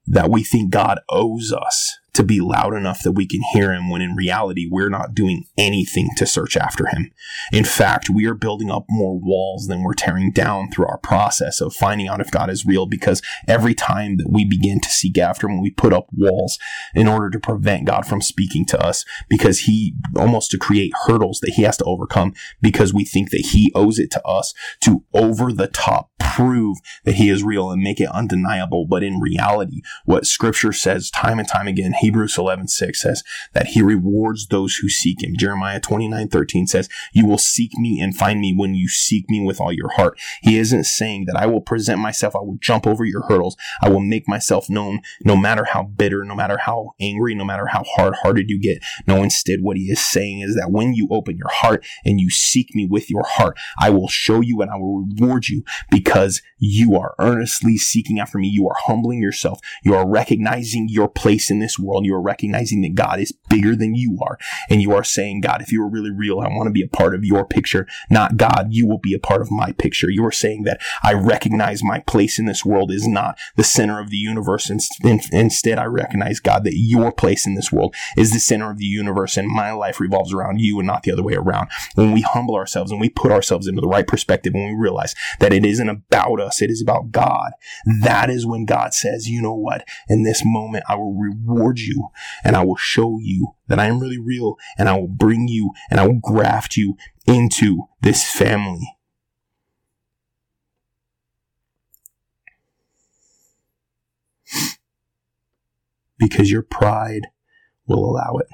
that 0.06 0.30
we 0.30 0.44
think 0.44 0.70
God 0.70 1.00
owes 1.08 1.52
us 1.52 1.98
to 2.14 2.22
be 2.22 2.40
loud 2.40 2.74
enough 2.74 3.02
that 3.02 3.12
we 3.12 3.26
can 3.26 3.40
hear 3.52 3.72
him 3.72 3.90
when 3.90 4.00
in 4.00 4.14
reality 4.14 4.68
we're 4.70 4.88
not 4.88 5.14
doing 5.14 5.44
anything 5.58 6.08
to 6.16 6.26
search 6.26 6.56
after 6.56 6.86
him. 6.86 7.10
In 7.52 7.64
fact, 7.64 8.08
we 8.08 8.26
are 8.26 8.34
building 8.34 8.70
up 8.70 8.86
more 8.88 9.18
walls 9.18 9.66
than 9.66 9.82
we're 9.82 9.94
tearing 9.94 10.30
down 10.30 10.70
through 10.70 10.86
our 10.86 10.98
process 10.98 11.60
of 11.60 11.74
finding 11.74 12.08
out 12.08 12.20
if 12.20 12.30
God 12.30 12.50
is 12.50 12.64
real 12.64 12.86
because 12.86 13.20
every 13.48 13.74
time 13.74 14.16
that 14.18 14.30
we 14.30 14.44
begin 14.44 14.80
to 14.80 14.88
seek 14.88 15.18
after 15.18 15.48
him, 15.48 15.60
we 15.60 15.70
put 15.70 15.92
up 15.92 16.06
walls 16.12 16.58
in 16.94 17.08
order 17.08 17.30
to 17.30 17.40
prevent 17.40 17.86
God 17.86 18.06
from 18.06 18.22
speaking 18.22 18.64
to 18.66 18.80
us 18.80 19.04
because 19.28 19.60
he 19.60 19.94
almost 20.16 20.50
to 20.52 20.58
create 20.58 20.92
hurdles 21.06 21.40
that 21.40 21.54
he 21.56 21.62
has 21.62 21.76
to 21.78 21.84
overcome 21.84 22.32
because 22.62 22.94
we 22.94 23.04
think 23.04 23.30
that 23.30 23.48
he 23.52 23.72
owes 23.74 23.98
it 23.98 24.10
to 24.12 24.22
us 24.24 24.54
to 24.80 25.04
over 25.12 25.52
the 25.52 25.66
top 25.66 26.10
prove 26.34 26.78
that 27.04 27.14
he 27.14 27.28
is 27.28 27.44
real 27.44 27.70
and 27.70 27.82
make 27.82 28.00
it 28.00 28.08
undeniable. 28.08 28.86
But 28.86 29.02
in 29.02 29.20
reality, 29.20 29.82
what 30.04 30.26
scripture 30.26 30.72
says 30.72 31.10
time 31.10 31.38
and 31.38 31.46
time 31.46 31.68
again, 31.68 31.92
Hebrews 32.04 32.36
11, 32.36 32.68
6 32.68 33.00
says 33.00 33.22
that 33.54 33.68
he 33.68 33.80
rewards 33.80 34.48
those 34.48 34.76
who 34.76 34.90
seek 34.90 35.22
him. 35.22 35.34
Jeremiah 35.38 35.80
29, 35.80 36.28
13 36.28 36.66
says, 36.66 36.90
you 37.14 37.26
will 37.26 37.38
seek 37.38 37.72
me 37.78 37.98
and 37.98 38.14
find 38.14 38.40
me 38.40 38.54
when 38.54 38.74
you 38.74 38.88
seek 38.88 39.30
me 39.30 39.42
with 39.42 39.58
all 39.58 39.72
your 39.72 39.88
heart. 39.88 40.20
He 40.42 40.58
isn't 40.58 40.84
saying 40.84 41.24
that 41.26 41.36
I 41.36 41.46
will 41.46 41.62
present 41.62 42.00
myself. 42.00 42.36
I 42.36 42.40
will 42.40 42.58
jump 42.60 42.86
over 42.86 43.06
your 43.06 43.22
hurdles. 43.22 43.56
I 43.80 43.88
will 43.88 44.00
make 44.00 44.28
myself 44.28 44.68
known 44.68 45.00
no 45.24 45.34
matter 45.34 45.64
how 45.64 45.84
bitter, 45.84 46.24
no 46.24 46.34
matter 46.34 46.58
how 46.58 46.90
angry, 47.00 47.34
no 47.34 47.44
matter 47.44 47.68
how 47.68 47.84
hard 47.84 48.16
hearted 48.16 48.50
you 48.50 48.60
get. 48.60 48.82
No, 49.06 49.22
instead 49.22 49.60
what 49.62 49.78
he 49.78 49.84
is 49.84 50.04
saying 50.04 50.40
is 50.40 50.56
that 50.56 50.70
when 50.70 50.92
you 50.92 51.08
open 51.10 51.38
your 51.38 51.50
heart 51.50 51.86
and 52.04 52.20
you 52.20 52.28
seek 52.28 52.74
me 52.74 52.86
with 52.86 53.10
your 53.10 53.24
heart, 53.24 53.56
I 53.80 53.88
will 53.88 54.08
show 54.08 54.42
you 54.42 54.60
and 54.60 54.70
I 54.70 54.76
will 54.76 55.06
reward 55.06 55.48
you 55.48 55.64
because 55.90 56.42
you 56.58 56.96
are 56.96 57.14
earnestly 57.18 57.78
seeking 57.78 58.20
after 58.20 58.36
me. 58.36 58.48
You 58.48 58.68
are 58.68 58.76
humbling 58.78 59.22
yourself. 59.22 59.60
You 59.82 59.94
are 59.94 60.06
recognizing 60.06 60.88
your 60.90 61.08
place 61.08 61.50
in 61.50 61.60
this 61.60 61.78
world 61.78 61.93
world, 61.94 62.06
you 62.06 62.14
are 62.14 62.20
recognizing 62.20 62.82
that 62.82 62.94
God 62.94 63.20
is 63.20 63.32
bigger 63.48 63.76
than 63.76 63.94
you 63.94 64.18
are. 64.22 64.38
And 64.68 64.82
you 64.82 64.92
are 64.92 65.04
saying, 65.04 65.40
God, 65.40 65.62
if 65.62 65.70
you 65.72 65.82
are 65.82 65.88
really 65.88 66.10
real, 66.10 66.40
I 66.40 66.48
want 66.48 66.66
to 66.66 66.72
be 66.72 66.82
a 66.82 66.88
part 66.88 67.14
of 67.14 67.24
your 67.24 67.44
picture, 67.46 67.86
not 68.10 68.36
God, 68.36 68.68
you 68.70 68.86
will 68.86 68.98
be 68.98 69.14
a 69.14 69.18
part 69.18 69.40
of 69.40 69.50
my 69.50 69.72
picture. 69.72 70.10
You 70.10 70.24
are 70.26 70.32
saying 70.32 70.64
that 70.64 70.80
I 71.02 71.12
recognize 71.12 71.82
my 71.82 72.00
place 72.00 72.38
in 72.38 72.46
this 72.46 72.64
world 72.64 72.90
is 72.90 73.06
not 73.06 73.38
the 73.56 73.64
center 73.64 74.00
of 74.00 74.10
the 74.10 74.16
universe. 74.16 74.70
Instead, 74.70 75.78
I 75.78 75.84
recognize, 75.84 76.40
God, 76.40 76.64
that 76.64 76.76
your 76.76 77.12
place 77.12 77.46
in 77.46 77.54
this 77.54 77.70
world 77.70 77.94
is 78.16 78.32
the 78.32 78.40
center 78.40 78.70
of 78.70 78.78
the 78.78 78.84
universe 78.84 79.36
and 79.36 79.48
my 79.48 79.72
life 79.72 80.00
revolves 80.00 80.32
around 80.32 80.60
you 80.60 80.78
and 80.78 80.86
not 80.86 81.02
the 81.04 81.12
other 81.12 81.22
way 81.22 81.34
around. 81.34 81.68
When 81.94 82.12
we 82.12 82.22
humble 82.22 82.56
ourselves 82.56 82.90
and 82.90 83.00
we 83.00 83.08
put 83.08 83.30
ourselves 83.30 83.66
into 83.66 83.80
the 83.80 83.88
right 83.88 84.06
perspective, 84.06 84.54
when 84.54 84.66
we 84.66 84.74
realize 84.74 85.14
that 85.40 85.52
it 85.52 85.64
isn't 85.64 85.88
about 85.88 86.40
us, 86.40 86.60
it 86.60 86.70
is 86.70 86.82
about 86.82 87.12
God, 87.12 87.52
that 88.02 88.30
is 88.30 88.46
when 88.46 88.64
God 88.64 88.94
says, 88.94 89.28
you 89.28 89.40
know 89.40 89.54
what? 89.54 89.86
In 90.08 90.24
this 90.24 90.42
moment, 90.44 90.84
I 90.88 90.96
will 90.96 91.14
reward 91.14 91.78
you 91.78 91.83
you 91.86 92.08
and 92.42 92.56
I 92.56 92.64
will 92.64 92.76
show 92.76 93.18
you 93.20 93.54
that 93.68 93.78
I 93.78 93.86
am 93.86 94.00
really 94.00 94.18
real 94.18 94.56
and 94.78 94.88
I 94.88 94.98
will 94.98 95.08
bring 95.08 95.48
you 95.48 95.72
and 95.90 96.00
I 96.00 96.06
will 96.06 96.20
graft 96.22 96.76
you 96.76 96.96
into 97.26 97.84
this 98.00 98.30
family. 98.30 98.96
Because 106.18 106.50
your 106.50 106.62
pride 106.62 107.28
will 107.86 108.04
allow 108.04 108.36
it. 108.38 108.46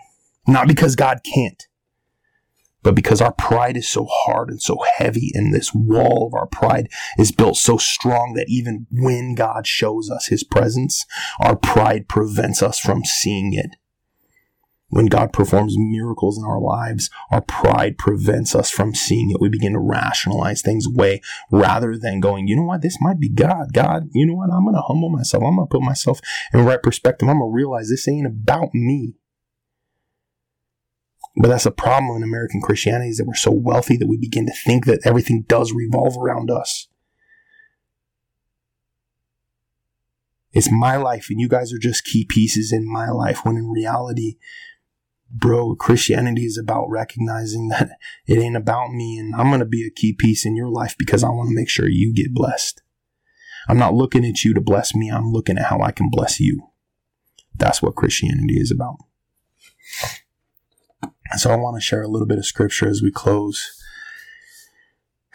Not 0.46 0.66
because 0.66 0.96
God 0.96 1.20
can't 1.22 1.68
but 2.82 2.94
because 2.94 3.20
our 3.20 3.32
pride 3.32 3.76
is 3.76 3.88
so 3.88 4.06
hard 4.08 4.48
and 4.48 4.60
so 4.60 4.78
heavy, 4.96 5.30
and 5.34 5.52
this 5.52 5.74
wall 5.74 6.26
of 6.26 6.34
our 6.34 6.46
pride 6.46 6.88
is 7.18 7.32
built 7.32 7.56
so 7.56 7.76
strong 7.76 8.34
that 8.34 8.48
even 8.48 8.86
when 8.90 9.34
God 9.34 9.66
shows 9.66 10.10
us 10.10 10.28
his 10.28 10.44
presence, 10.44 11.04
our 11.40 11.56
pride 11.56 12.08
prevents 12.08 12.62
us 12.62 12.78
from 12.78 13.04
seeing 13.04 13.52
it. 13.52 13.76
When 14.92 15.06
God 15.06 15.32
performs 15.32 15.76
miracles 15.78 16.36
in 16.36 16.44
our 16.44 16.60
lives, 16.60 17.10
our 17.30 17.42
pride 17.42 17.96
prevents 17.96 18.56
us 18.56 18.70
from 18.70 18.92
seeing 18.92 19.30
it. 19.30 19.40
We 19.40 19.48
begin 19.48 19.74
to 19.74 19.78
rationalize 19.78 20.62
things 20.62 20.84
away 20.84 21.20
rather 21.52 21.96
than 21.96 22.18
going, 22.18 22.48
you 22.48 22.56
know 22.56 22.64
what, 22.64 22.82
this 22.82 22.98
might 23.00 23.20
be 23.20 23.28
God. 23.28 23.72
God, 23.72 24.08
you 24.12 24.26
know 24.26 24.34
what, 24.34 24.50
I'm 24.50 24.64
going 24.64 24.74
to 24.74 24.82
humble 24.82 25.08
myself. 25.08 25.44
I'm 25.44 25.54
going 25.54 25.68
to 25.68 25.70
put 25.70 25.82
myself 25.82 26.20
in 26.52 26.64
right 26.64 26.82
perspective. 26.82 27.28
I'm 27.28 27.38
going 27.38 27.52
to 27.52 27.54
realize 27.54 27.88
this 27.88 28.08
ain't 28.08 28.26
about 28.26 28.74
me. 28.74 29.14
But 31.36 31.48
that's 31.48 31.66
a 31.66 31.70
problem 31.70 32.16
in 32.16 32.22
American 32.22 32.60
Christianity 32.60 33.10
is 33.10 33.18
that 33.18 33.26
we're 33.26 33.34
so 33.34 33.52
wealthy 33.52 33.96
that 33.96 34.08
we 34.08 34.16
begin 34.16 34.46
to 34.46 34.52
think 34.52 34.86
that 34.86 35.00
everything 35.04 35.44
does 35.46 35.72
revolve 35.72 36.16
around 36.16 36.50
us. 36.50 36.88
It's 40.52 40.70
my 40.70 40.96
life, 40.96 41.28
and 41.30 41.40
you 41.40 41.48
guys 41.48 41.72
are 41.72 41.78
just 41.78 42.04
key 42.04 42.24
pieces 42.24 42.72
in 42.72 42.90
my 42.90 43.08
life. 43.10 43.44
When 43.44 43.56
in 43.56 43.70
reality, 43.70 44.36
bro, 45.30 45.76
Christianity 45.76 46.44
is 46.44 46.58
about 46.58 46.90
recognizing 46.90 47.68
that 47.68 47.90
it 48.26 48.38
ain't 48.38 48.56
about 48.56 48.90
me, 48.90 49.16
and 49.16 49.34
I'm 49.34 49.48
going 49.48 49.60
to 49.60 49.66
be 49.66 49.86
a 49.86 49.90
key 49.90 50.12
piece 50.12 50.44
in 50.44 50.56
your 50.56 50.68
life 50.68 50.96
because 50.98 51.22
I 51.22 51.28
want 51.28 51.50
to 51.50 51.54
make 51.54 51.68
sure 51.68 51.88
you 51.88 52.12
get 52.12 52.34
blessed. 52.34 52.82
I'm 53.68 53.78
not 53.78 53.94
looking 53.94 54.24
at 54.24 54.42
you 54.44 54.52
to 54.54 54.60
bless 54.60 54.94
me, 54.94 55.10
I'm 55.10 55.30
looking 55.30 55.56
at 55.56 55.66
how 55.66 55.80
I 55.80 55.92
can 55.92 56.10
bless 56.10 56.40
you. 56.40 56.70
That's 57.54 57.80
what 57.80 57.94
Christianity 57.94 58.58
is 58.58 58.72
about. 58.72 58.96
So 61.36 61.50
I 61.50 61.56
want 61.56 61.76
to 61.76 61.80
share 61.80 62.02
a 62.02 62.08
little 62.08 62.26
bit 62.26 62.38
of 62.38 62.46
scripture 62.46 62.88
as 62.88 63.02
we 63.02 63.10
close. 63.10 63.82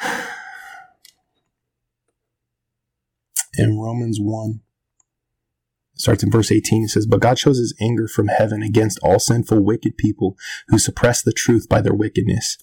In 3.57 3.79
Romans 3.79 4.19
1 4.19 4.59
starts 5.95 6.23
in 6.23 6.31
verse 6.31 6.51
18. 6.51 6.83
It 6.83 6.89
says, 6.89 7.05
But 7.05 7.21
God 7.21 7.39
shows 7.39 7.57
his 7.57 7.75
anger 7.81 8.07
from 8.07 8.27
heaven 8.27 8.61
against 8.61 8.99
all 9.01 9.19
sinful, 9.19 9.63
wicked 9.63 9.97
people 9.97 10.37
who 10.67 10.77
suppress 10.77 11.21
the 11.21 11.33
truth 11.33 11.67
by 11.69 11.81
their 11.81 11.93
wickedness. 11.93 12.57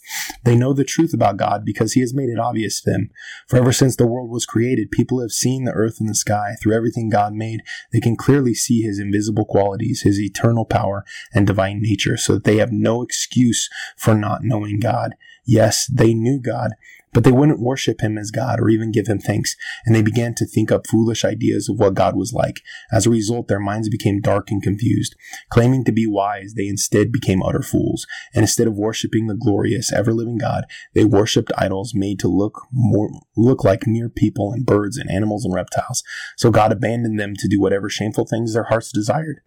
They 0.44 0.56
know 0.56 0.72
the 0.72 0.84
truth 0.84 1.12
about 1.12 1.36
God 1.36 1.64
because 1.64 1.92
he 1.92 2.00
has 2.00 2.14
made 2.14 2.28
it 2.28 2.38
obvious 2.38 2.80
to 2.80 2.90
them. 2.90 3.10
For 3.48 3.56
ever 3.56 3.72
since 3.72 3.96
the 3.96 4.06
world 4.06 4.30
was 4.30 4.46
created, 4.46 4.90
people 4.90 5.20
have 5.20 5.32
seen 5.32 5.64
the 5.64 5.72
earth 5.72 5.96
and 6.00 6.08
the 6.08 6.14
sky. 6.14 6.54
Through 6.60 6.76
everything 6.76 7.08
God 7.08 7.32
made, 7.32 7.60
they 7.92 8.00
can 8.00 8.16
clearly 8.16 8.54
see 8.54 8.82
his 8.82 8.98
invisible 8.98 9.44
qualities, 9.44 10.02
his 10.02 10.20
eternal 10.20 10.64
power, 10.64 11.04
and 11.32 11.46
divine 11.46 11.80
nature, 11.80 12.16
so 12.16 12.34
that 12.34 12.44
they 12.44 12.56
have 12.56 12.72
no 12.72 13.02
excuse 13.02 13.68
for 13.96 14.14
not 14.14 14.42
knowing 14.42 14.78
God. 14.78 15.14
Yes, 15.44 15.86
they 15.92 16.14
knew 16.14 16.40
God, 16.40 16.72
but 17.12 17.24
they 17.24 17.32
wouldn't 17.32 17.60
worship 17.60 18.00
him 18.00 18.16
as 18.16 18.30
God 18.30 18.60
or 18.60 18.68
even 18.68 18.92
give 18.92 19.06
him 19.06 19.18
thanks, 19.18 19.56
and 19.84 19.94
they 19.94 20.02
began 20.02 20.34
to 20.34 20.46
think 20.46 20.72
up 20.72 20.86
foolish 20.86 21.24
ideas 21.24 21.68
of 21.68 21.78
what 21.78 21.94
God 21.94 22.16
was 22.16 22.32
like. 22.32 22.60
As 22.90 23.06
a 23.06 23.10
result, 23.10 23.48
their 23.48 23.60
minds 23.60 23.88
became 23.88 24.20
dark 24.20 24.50
and 24.50 24.62
confused. 24.62 25.14
Claiming 25.50 25.84
to 25.84 25.92
be 25.92 26.06
wise, 26.06 26.54
they 26.54 26.68
instead 26.68 27.12
became 27.12 27.42
utter 27.42 27.62
fools, 27.62 28.06
and 28.34 28.42
instead 28.42 28.66
of 28.66 28.76
worshiping 28.76 29.26
the 29.26 29.34
glorious, 29.34 29.92
ever-living 29.92 30.38
God, 30.38 30.64
they 30.94 31.04
worshipped 31.04 31.52
idols 31.56 31.92
made 31.94 32.18
to 32.20 32.28
look 32.28 32.62
more 32.72 33.10
look 33.36 33.64
like 33.64 33.86
mere 33.86 34.08
people 34.08 34.52
and 34.52 34.66
birds 34.66 34.96
and 34.96 35.10
animals 35.10 35.44
and 35.44 35.54
reptiles. 35.54 36.02
So 36.36 36.50
God 36.50 36.72
abandoned 36.72 37.18
them 37.18 37.34
to 37.36 37.48
do 37.48 37.60
whatever 37.60 37.88
shameful 37.88 38.26
things 38.26 38.54
their 38.54 38.64
hearts 38.64 38.92
desired. 38.92 39.40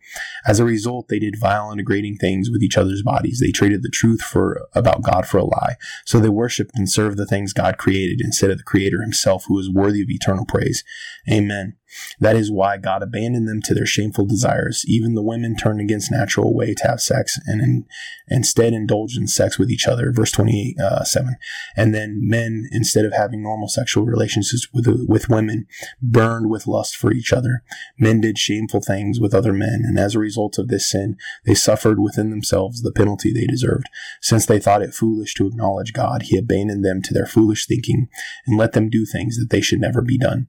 As 0.45 0.59
a 0.59 0.65
result, 0.65 1.07
they 1.07 1.19
did 1.19 1.39
vile 1.39 1.69
and 1.69 1.77
degrading 1.77 2.17
things 2.17 2.49
with 2.49 2.61
each 2.61 2.77
other's 2.77 3.03
bodies. 3.03 3.39
They 3.39 3.51
traded 3.51 3.83
the 3.83 3.89
truth 3.89 4.21
for 4.21 4.67
about 4.73 5.03
God 5.03 5.25
for 5.25 5.37
a 5.37 5.45
lie. 5.45 5.75
So 6.05 6.19
they 6.19 6.29
worshipped 6.29 6.71
and 6.75 6.89
served 6.89 7.17
the 7.17 7.25
things 7.25 7.53
God 7.55 7.77
created 7.77 8.21
instead 8.21 8.51
of 8.51 8.57
the 8.57 8.63
Creator 8.63 9.01
Himself, 9.01 9.45
who 9.47 9.59
is 9.59 9.71
worthy 9.71 10.01
of 10.01 10.09
eternal 10.09 10.45
praise. 10.45 10.83
Amen. 11.31 11.77
That 12.19 12.35
is 12.35 12.51
why 12.51 12.77
God 12.77 13.03
abandoned 13.03 13.47
them 13.47 13.61
to 13.63 13.73
their 13.73 13.85
shameful 13.85 14.25
desires. 14.25 14.83
Even 14.87 15.15
the 15.15 15.23
women 15.23 15.55
turned 15.55 15.81
against 15.81 16.11
natural 16.11 16.53
way 16.53 16.73
to 16.73 16.87
have 16.87 17.01
sex 17.01 17.39
and 17.45 17.61
in, 17.61 17.85
instead 18.27 18.73
indulged 18.73 19.17
in 19.17 19.27
sex 19.27 19.57
with 19.59 19.69
each 19.69 19.87
other. 19.87 20.11
Verse 20.11 20.31
28, 20.31 20.79
uh, 20.79 21.03
7. 21.03 21.35
And 21.75 21.93
then 21.93 22.19
men, 22.21 22.67
instead 22.71 23.05
of 23.05 23.13
having 23.13 23.41
normal 23.41 23.67
sexual 23.67 24.05
relationships 24.05 24.67
with, 24.73 24.87
with 25.07 25.29
women, 25.29 25.67
burned 26.01 26.49
with 26.49 26.67
lust 26.67 26.95
for 26.95 27.11
each 27.11 27.33
other. 27.33 27.63
Men 27.97 28.21
did 28.21 28.37
shameful 28.37 28.81
things 28.81 29.19
with 29.19 29.33
other 29.33 29.53
men. 29.53 29.83
And 29.85 29.99
as 29.99 30.15
a 30.15 30.19
result 30.19 30.57
of 30.57 30.67
this 30.67 30.89
sin, 30.89 31.17
they 31.45 31.53
suffered 31.53 31.99
within 31.99 32.29
themselves 32.29 32.81
the 32.81 32.91
penalty 32.91 33.31
they 33.31 33.45
deserved. 33.45 33.87
Since 34.21 34.45
they 34.45 34.59
thought 34.59 34.81
it 34.81 34.93
foolish 34.93 35.33
to 35.35 35.47
acknowledge 35.47 35.93
God, 35.93 36.23
He 36.23 36.37
abandoned 36.37 36.83
them 36.83 37.01
to 37.03 37.13
their 37.13 37.25
foolish 37.25 37.65
thinking 37.65 38.09
and 38.45 38.57
let 38.57 38.73
them 38.73 38.89
do 38.89 39.05
things 39.05 39.37
that 39.37 39.49
they 39.49 39.61
should 39.61 39.79
never 39.79 40.01
be 40.01 40.17
done. 40.17 40.47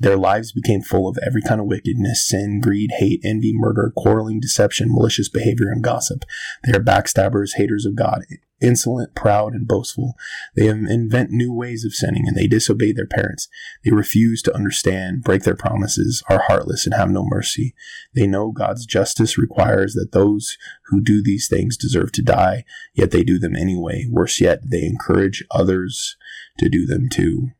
Their 0.00 0.16
lives 0.16 0.52
became 0.52 0.82
full 0.88 1.08
of 1.08 1.18
every 1.24 1.42
kind 1.42 1.60
of 1.60 1.66
wickedness, 1.66 2.26
sin, 2.26 2.60
greed, 2.60 2.90
hate, 2.98 3.20
envy, 3.24 3.52
murder, 3.54 3.92
quarreling, 3.96 4.40
deception, 4.40 4.88
malicious 4.90 5.28
behavior, 5.28 5.68
and 5.70 5.84
gossip. 5.84 6.24
They 6.64 6.76
are 6.76 6.82
backstabbers, 6.82 7.56
haters 7.56 7.84
of 7.84 7.94
God, 7.94 8.24
insolent, 8.60 9.14
proud, 9.14 9.52
and 9.52 9.68
boastful. 9.68 10.14
They 10.56 10.66
invent 10.68 11.30
new 11.30 11.52
ways 11.52 11.84
of 11.84 11.94
sinning, 11.94 12.26
and 12.26 12.36
they 12.36 12.46
disobey 12.46 12.92
their 12.92 13.06
parents. 13.06 13.48
They 13.84 13.92
refuse 13.92 14.42
to 14.42 14.54
understand, 14.54 15.22
break 15.22 15.42
their 15.42 15.54
promises, 15.54 16.22
are 16.28 16.42
heartless, 16.48 16.86
and 16.86 16.94
have 16.94 17.10
no 17.10 17.24
mercy. 17.24 17.74
They 18.14 18.26
know 18.26 18.50
God's 18.50 18.86
justice 18.86 19.38
requires 19.38 19.94
that 19.94 20.12
those 20.12 20.56
who 20.86 21.00
do 21.00 21.22
these 21.22 21.48
things 21.48 21.76
deserve 21.76 22.12
to 22.12 22.22
die, 22.22 22.64
yet 22.94 23.10
they 23.10 23.22
do 23.22 23.38
them 23.38 23.54
anyway. 23.54 24.06
Worse 24.10 24.40
yet, 24.40 24.70
they 24.70 24.84
encourage 24.84 25.44
others 25.50 26.16
to 26.58 26.68
do 26.68 26.86
them 26.86 27.08
too. 27.10 27.50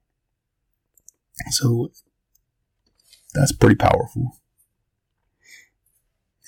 So 1.51 1.93
that's 3.39 3.53
pretty 3.53 3.76
powerful. 3.76 4.36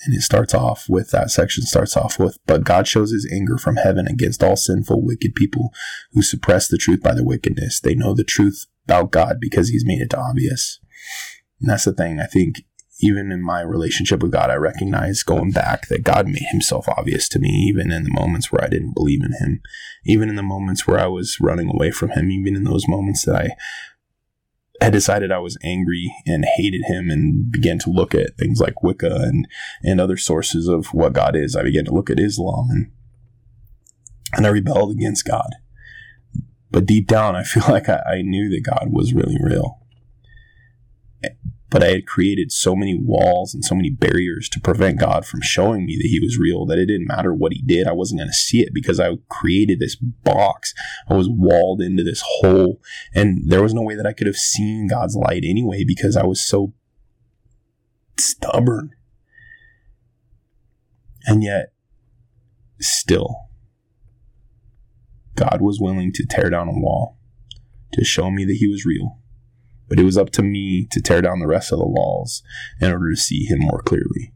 And 0.03 0.15
it 0.15 0.21
starts 0.21 0.53
off 0.53 0.85
with 0.89 1.11
that 1.11 1.29
section 1.29 1.63
starts 1.63 1.95
off 1.95 2.17
with, 2.17 2.39
but 2.47 2.63
God 2.63 2.87
shows 2.87 3.11
his 3.11 3.29
anger 3.31 3.57
from 3.57 3.75
heaven 3.75 4.07
against 4.07 4.43
all 4.43 4.55
sinful, 4.55 5.05
wicked 5.05 5.35
people 5.35 5.71
who 6.13 6.23
suppress 6.23 6.67
the 6.67 6.77
truth 6.77 7.03
by 7.03 7.13
their 7.13 7.23
wickedness. 7.23 7.79
They 7.79 7.93
know 7.93 8.15
the 8.15 8.23
truth 8.23 8.65
about 8.85 9.11
God 9.11 9.37
because 9.39 9.69
he's 9.69 9.85
made 9.85 10.01
it 10.01 10.15
obvious. 10.15 10.79
And 11.59 11.69
that's 11.69 11.85
the 11.85 11.93
thing. 11.93 12.19
I 12.19 12.25
think 12.25 12.63
even 13.01 13.31
in 13.31 13.41
my 13.41 13.61
relationship 13.61 14.21
with 14.21 14.31
God, 14.31 14.49
I 14.49 14.55
recognize 14.55 15.23
going 15.23 15.51
back 15.51 15.87
that 15.87 16.03
God 16.03 16.27
made 16.27 16.45
himself 16.51 16.87
obvious 16.87 17.27
to 17.29 17.39
me, 17.39 17.49
even 17.49 17.91
in 17.91 18.03
the 18.03 18.11
moments 18.11 18.51
where 18.51 18.63
I 18.63 18.69
didn't 18.69 18.93
believe 18.93 19.21
in 19.23 19.33
him, 19.33 19.61
even 20.05 20.29
in 20.29 20.35
the 20.35 20.43
moments 20.43 20.87
where 20.87 20.99
I 20.99 21.07
was 21.07 21.37
running 21.39 21.69
away 21.69 21.91
from 21.91 22.09
him, 22.11 22.31
even 22.31 22.55
in 22.55 22.63
those 22.63 22.87
moments 22.87 23.25
that 23.25 23.35
I 23.35 23.49
had 24.81 24.93
decided 24.93 25.31
I 25.31 25.39
was 25.39 25.57
angry 25.63 26.13
and 26.25 26.45
hated 26.57 26.81
him 26.85 27.09
and 27.09 27.51
began 27.51 27.79
to 27.79 27.89
look 27.89 28.15
at 28.15 28.37
things 28.37 28.59
like 28.59 28.83
Wicca 28.83 29.13
and, 29.13 29.47
and 29.83 30.01
other 30.01 30.17
sources 30.17 30.67
of 30.67 30.87
what 30.87 31.13
God 31.13 31.35
is. 31.35 31.55
I 31.55 31.63
began 31.63 31.85
to 31.85 31.93
look 31.93 32.09
at 32.09 32.19
Islam 32.19 32.67
and, 32.69 32.91
and 34.33 34.47
I 34.47 34.49
rebelled 34.49 34.91
against 34.91 35.25
God. 35.25 35.49
But 36.71 36.85
deep 36.85 37.07
down, 37.07 37.35
I 37.35 37.43
feel 37.43 37.63
like 37.69 37.89
I, 37.89 38.01
I 38.07 38.21
knew 38.21 38.49
that 38.49 38.63
God 38.63 38.89
was 38.91 39.13
really 39.13 39.37
real 39.39 39.81
but 41.71 41.81
I 41.81 41.87
had 41.87 42.05
created 42.05 42.51
so 42.51 42.75
many 42.75 42.99
walls 43.01 43.53
and 43.53 43.63
so 43.63 43.73
many 43.73 43.89
barriers 43.89 44.49
to 44.49 44.59
prevent 44.59 44.99
God 44.99 45.25
from 45.25 45.41
showing 45.41 45.85
me 45.85 45.95
that 45.95 46.09
He 46.09 46.19
was 46.19 46.37
real 46.37 46.65
that 46.65 46.77
it 46.77 46.87
didn't 46.87 47.07
matter 47.07 47.33
what 47.33 47.53
He 47.53 47.61
did. 47.61 47.87
I 47.87 47.93
wasn't 47.93 48.19
going 48.19 48.29
to 48.29 48.33
see 48.33 48.59
it 48.59 48.73
because 48.73 48.99
I 48.99 49.15
created 49.29 49.79
this 49.79 49.95
box. 49.95 50.73
I 51.09 51.13
was 51.13 51.29
walled 51.29 51.81
into 51.81 52.03
this 52.03 52.21
hole, 52.25 52.81
and 53.15 53.49
there 53.49 53.63
was 53.63 53.73
no 53.73 53.81
way 53.81 53.95
that 53.95 54.05
I 54.05 54.11
could 54.11 54.27
have 54.27 54.35
seen 54.35 54.87
God's 54.87 55.15
light 55.15 55.43
anyway 55.45 55.85
because 55.87 56.17
I 56.17 56.25
was 56.25 56.45
so 56.45 56.73
stubborn. 58.19 58.91
And 61.25 61.41
yet, 61.41 61.71
still, 62.81 63.47
God 65.35 65.59
was 65.61 65.79
willing 65.79 66.11
to 66.13 66.25
tear 66.25 66.49
down 66.49 66.67
a 66.67 66.73
wall 66.73 67.17
to 67.93 68.03
show 68.03 68.29
me 68.29 68.43
that 68.43 68.57
He 68.57 68.67
was 68.67 68.85
real 68.85 69.20
but 69.91 69.99
it 69.99 70.05
was 70.05 70.17
up 70.17 70.29
to 70.29 70.41
me 70.41 70.87
to 70.89 71.01
tear 71.01 71.21
down 71.21 71.39
the 71.39 71.47
rest 71.47 71.73
of 71.73 71.77
the 71.77 71.85
walls 71.85 72.41
in 72.79 72.89
order 72.89 73.09
to 73.09 73.19
see 73.19 73.43
him 73.43 73.59
more 73.59 73.81
clearly. 73.81 74.31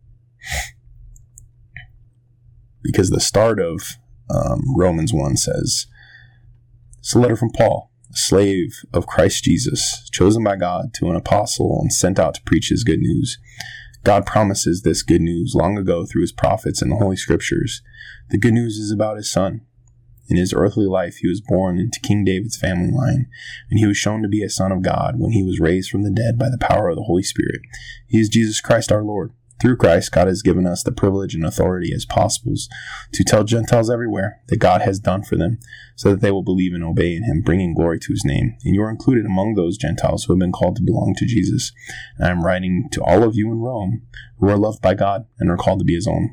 Because 2.84 3.10
the 3.10 3.22
start 3.22 3.62
of 3.62 3.96
um, 4.30 4.62
Romans 4.76 5.14
1 5.14 5.38
says, 5.38 5.88
It's 7.00 7.16
a 7.16 7.20
letter 7.20 7.38
from 7.38 7.52
Paul, 7.52 7.90
a 8.14 8.18
slave 8.18 8.82
of 8.94 9.08
Christ 9.08 9.46
Jesus, 9.46 10.10
chosen 10.12 10.44
by 10.44 10.58
God 10.58 10.94
to 10.96 11.10
an 11.10 11.16
apostle 11.16 11.80
and 11.80 11.94
sent 11.94 12.20
out 12.20 12.34
to 12.34 12.44
preach 12.44 12.68
his 12.68 12.84
good 12.84 13.00
news. 13.00 13.38
God 14.04 14.26
promises 14.26 14.82
this 14.82 15.04
good 15.04 15.22
news 15.22 15.54
long 15.56 15.78
ago 15.78 16.06
through 16.06 16.24
his 16.24 16.34
prophets 16.34 16.82
and 16.82 16.92
the 16.92 16.98
Holy 16.98 17.16
Scriptures. 17.16 17.82
The 18.30 18.38
good 18.38 18.54
news 18.54 18.78
is 18.78 18.92
about 18.92 19.16
his 19.16 19.32
son, 19.32 19.62
in 20.28 20.38
his 20.38 20.54
earthly 20.54 20.86
life, 20.86 21.18
he 21.18 21.28
was 21.28 21.42
born 21.42 21.78
into 21.80 22.00
King 22.00 22.24
David's 22.24 22.58
family 22.58 22.92
line, 22.92 23.28
and 23.70 23.80
he 23.80 23.86
was 23.86 23.98
shown 23.98 24.22
to 24.22 24.28
be 24.28 24.44
a 24.44 24.50
son 24.50 24.72
of 24.72 24.82
God 24.82 25.16
when 25.18 25.32
he 25.32 25.44
was 25.44 25.60
raised 25.60 25.90
from 25.90 26.04
the 26.04 26.12
dead 26.12 26.38
by 26.38 26.50
the 26.50 26.58
power 26.58 26.90
of 26.90 26.96
the 26.96 27.04
Holy 27.04 27.24
Spirit. 27.24 27.62
He 28.08 28.20
is 28.20 28.30
Jesus 28.30 28.62
Christ 28.62 28.92
our 28.92 29.04
Lord. 29.04 29.32
Through 29.62 29.78
Christ, 29.78 30.12
God 30.12 30.28
has 30.28 30.42
given 30.42 30.68
us 30.68 30.84
the 30.84 30.92
privilege 30.92 31.34
and 31.34 31.46
authority 31.46 31.94
as 31.94 32.04
apostles 32.04 32.68
to 33.14 33.24
tell 33.24 33.46
Gentiles 33.46 33.90
everywhere 33.90 34.42
that 34.48 34.58
God 34.58 34.82
has 34.82 35.00
done 35.00 35.24
for 35.24 35.38
them, 35.38 35.60
so 35.96 36.12
that 36.12 36.22
they 36.22 36.30
will 36.30 36.44
believe 36.44 36.74
and 36.74 36.84
obey 36.84 37.16
in 37.16 37.24
Him, 37.24 37.42
bringing 37.42 37.74
glory 37.74 38.00
to 38.00 38.12
His 38.12 38.24
name. 38.26 38.58
And 38.66 38.76
you 38.76 38.84
are 38.84 38.90
included 38.90 39.26
among 39.26 39.54
those 39.54 39.78
Gentiles 39.78 40.26
who 40.26 40.34
have 40.34 40.40
been 40.40 40.52
called 40.52 40.76
to 40.76 40.84
belong 40.84 41.16
to 41.18 41.26
Jesus. 41.26 41.72
And 42.18 42.28
I 42.28 42.32
am 42.32 42.44
writing 42.44 42.90
to 42.92 43.02
all 43.02 43.24
of 43.24 43.36
you 43.36 43.50
in 43.50 43.62
Rome 43.62 44.02
who 44.40 44.50
are 44.50 44.58
loved 44.58 44.82
by 44.82 44.94
God 44.94 45.26
and 45.40 45.50
are 45.50 45.58
called 45.58 45.80
to 45.80 45.86
be 45.86 45.96
His 45.96 46.08
own, 46.08 46.30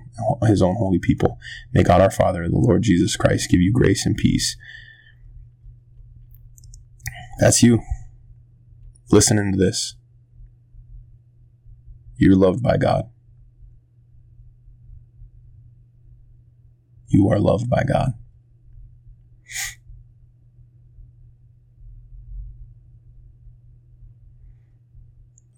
His 0.46 0.60
own 0.60 0.74
holy 0.74 0.98
people. 0.98 1.38
May 1.72 1.84
God 1.84 2.00
our 2.00 2.10
Father, 2.10 2.48
the 2.48 2.58
Lord 2.58 2.82
Jesus 2.82 3.16
Christ, 3.16 3.50
give 3.50 3.60
you 3.60 3.72
grace 3.72 4.04
and 4.04 4.16
peace. 4.16 4.56
That's 7.38 7.62
you. 7.62 7.80
Listening 9.12 9.52
to 9.52 9.58
this. 9.58 9.94
You're 12.16 12.36
loved 12.36 12.62
by 12.62 12.76
God. 12.76 13.11
You 17.12 17.28
are 17.28 17.38
loved 17.38 17.68
by 17.68 17.84
God. 17.84 18.14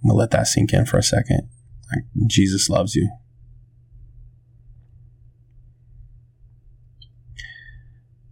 I'm 0.02 0.10
to 0.10 0.14
let 0.14 0.32
that 0.32 0.48
sink 0.48 0.72
in 0.72 0.84
for 0.84 0.98
a 0.98 1.02
second. 1.02 1.48
Like, 1.94 2.04
Jesus 2.26 2.68
loves 2.68 2.96
you. 2.96 3.08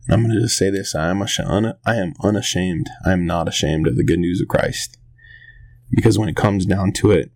And 0.09 0.15
I'm 0.15 0.29
to 0.29 0.41
just 0.41 0.59
say 0.59 0.69
this 0.69 0.97
I 0.97 1.09
am, 1.09 1.23
I 1.23 1.95
am 1.95 2.15
unashamed. 2.23 2.91
I 3.07 3.13
am 3.13 3.25
not 3.25 3.47
ashamed 3.47 3.87
of 3.87 3.97
the 3.97 4.05
good 4.05 4.19
news 4.19 4.41
of 4.41 4.49
Christ. 4.49 4.99
Because 5.93 6.19
when 6.19 6.29
it 6.29 6.35
comes 6.35 6.67
down 6.67 6.93
to 6.95 7.13
it, 7.13 7.31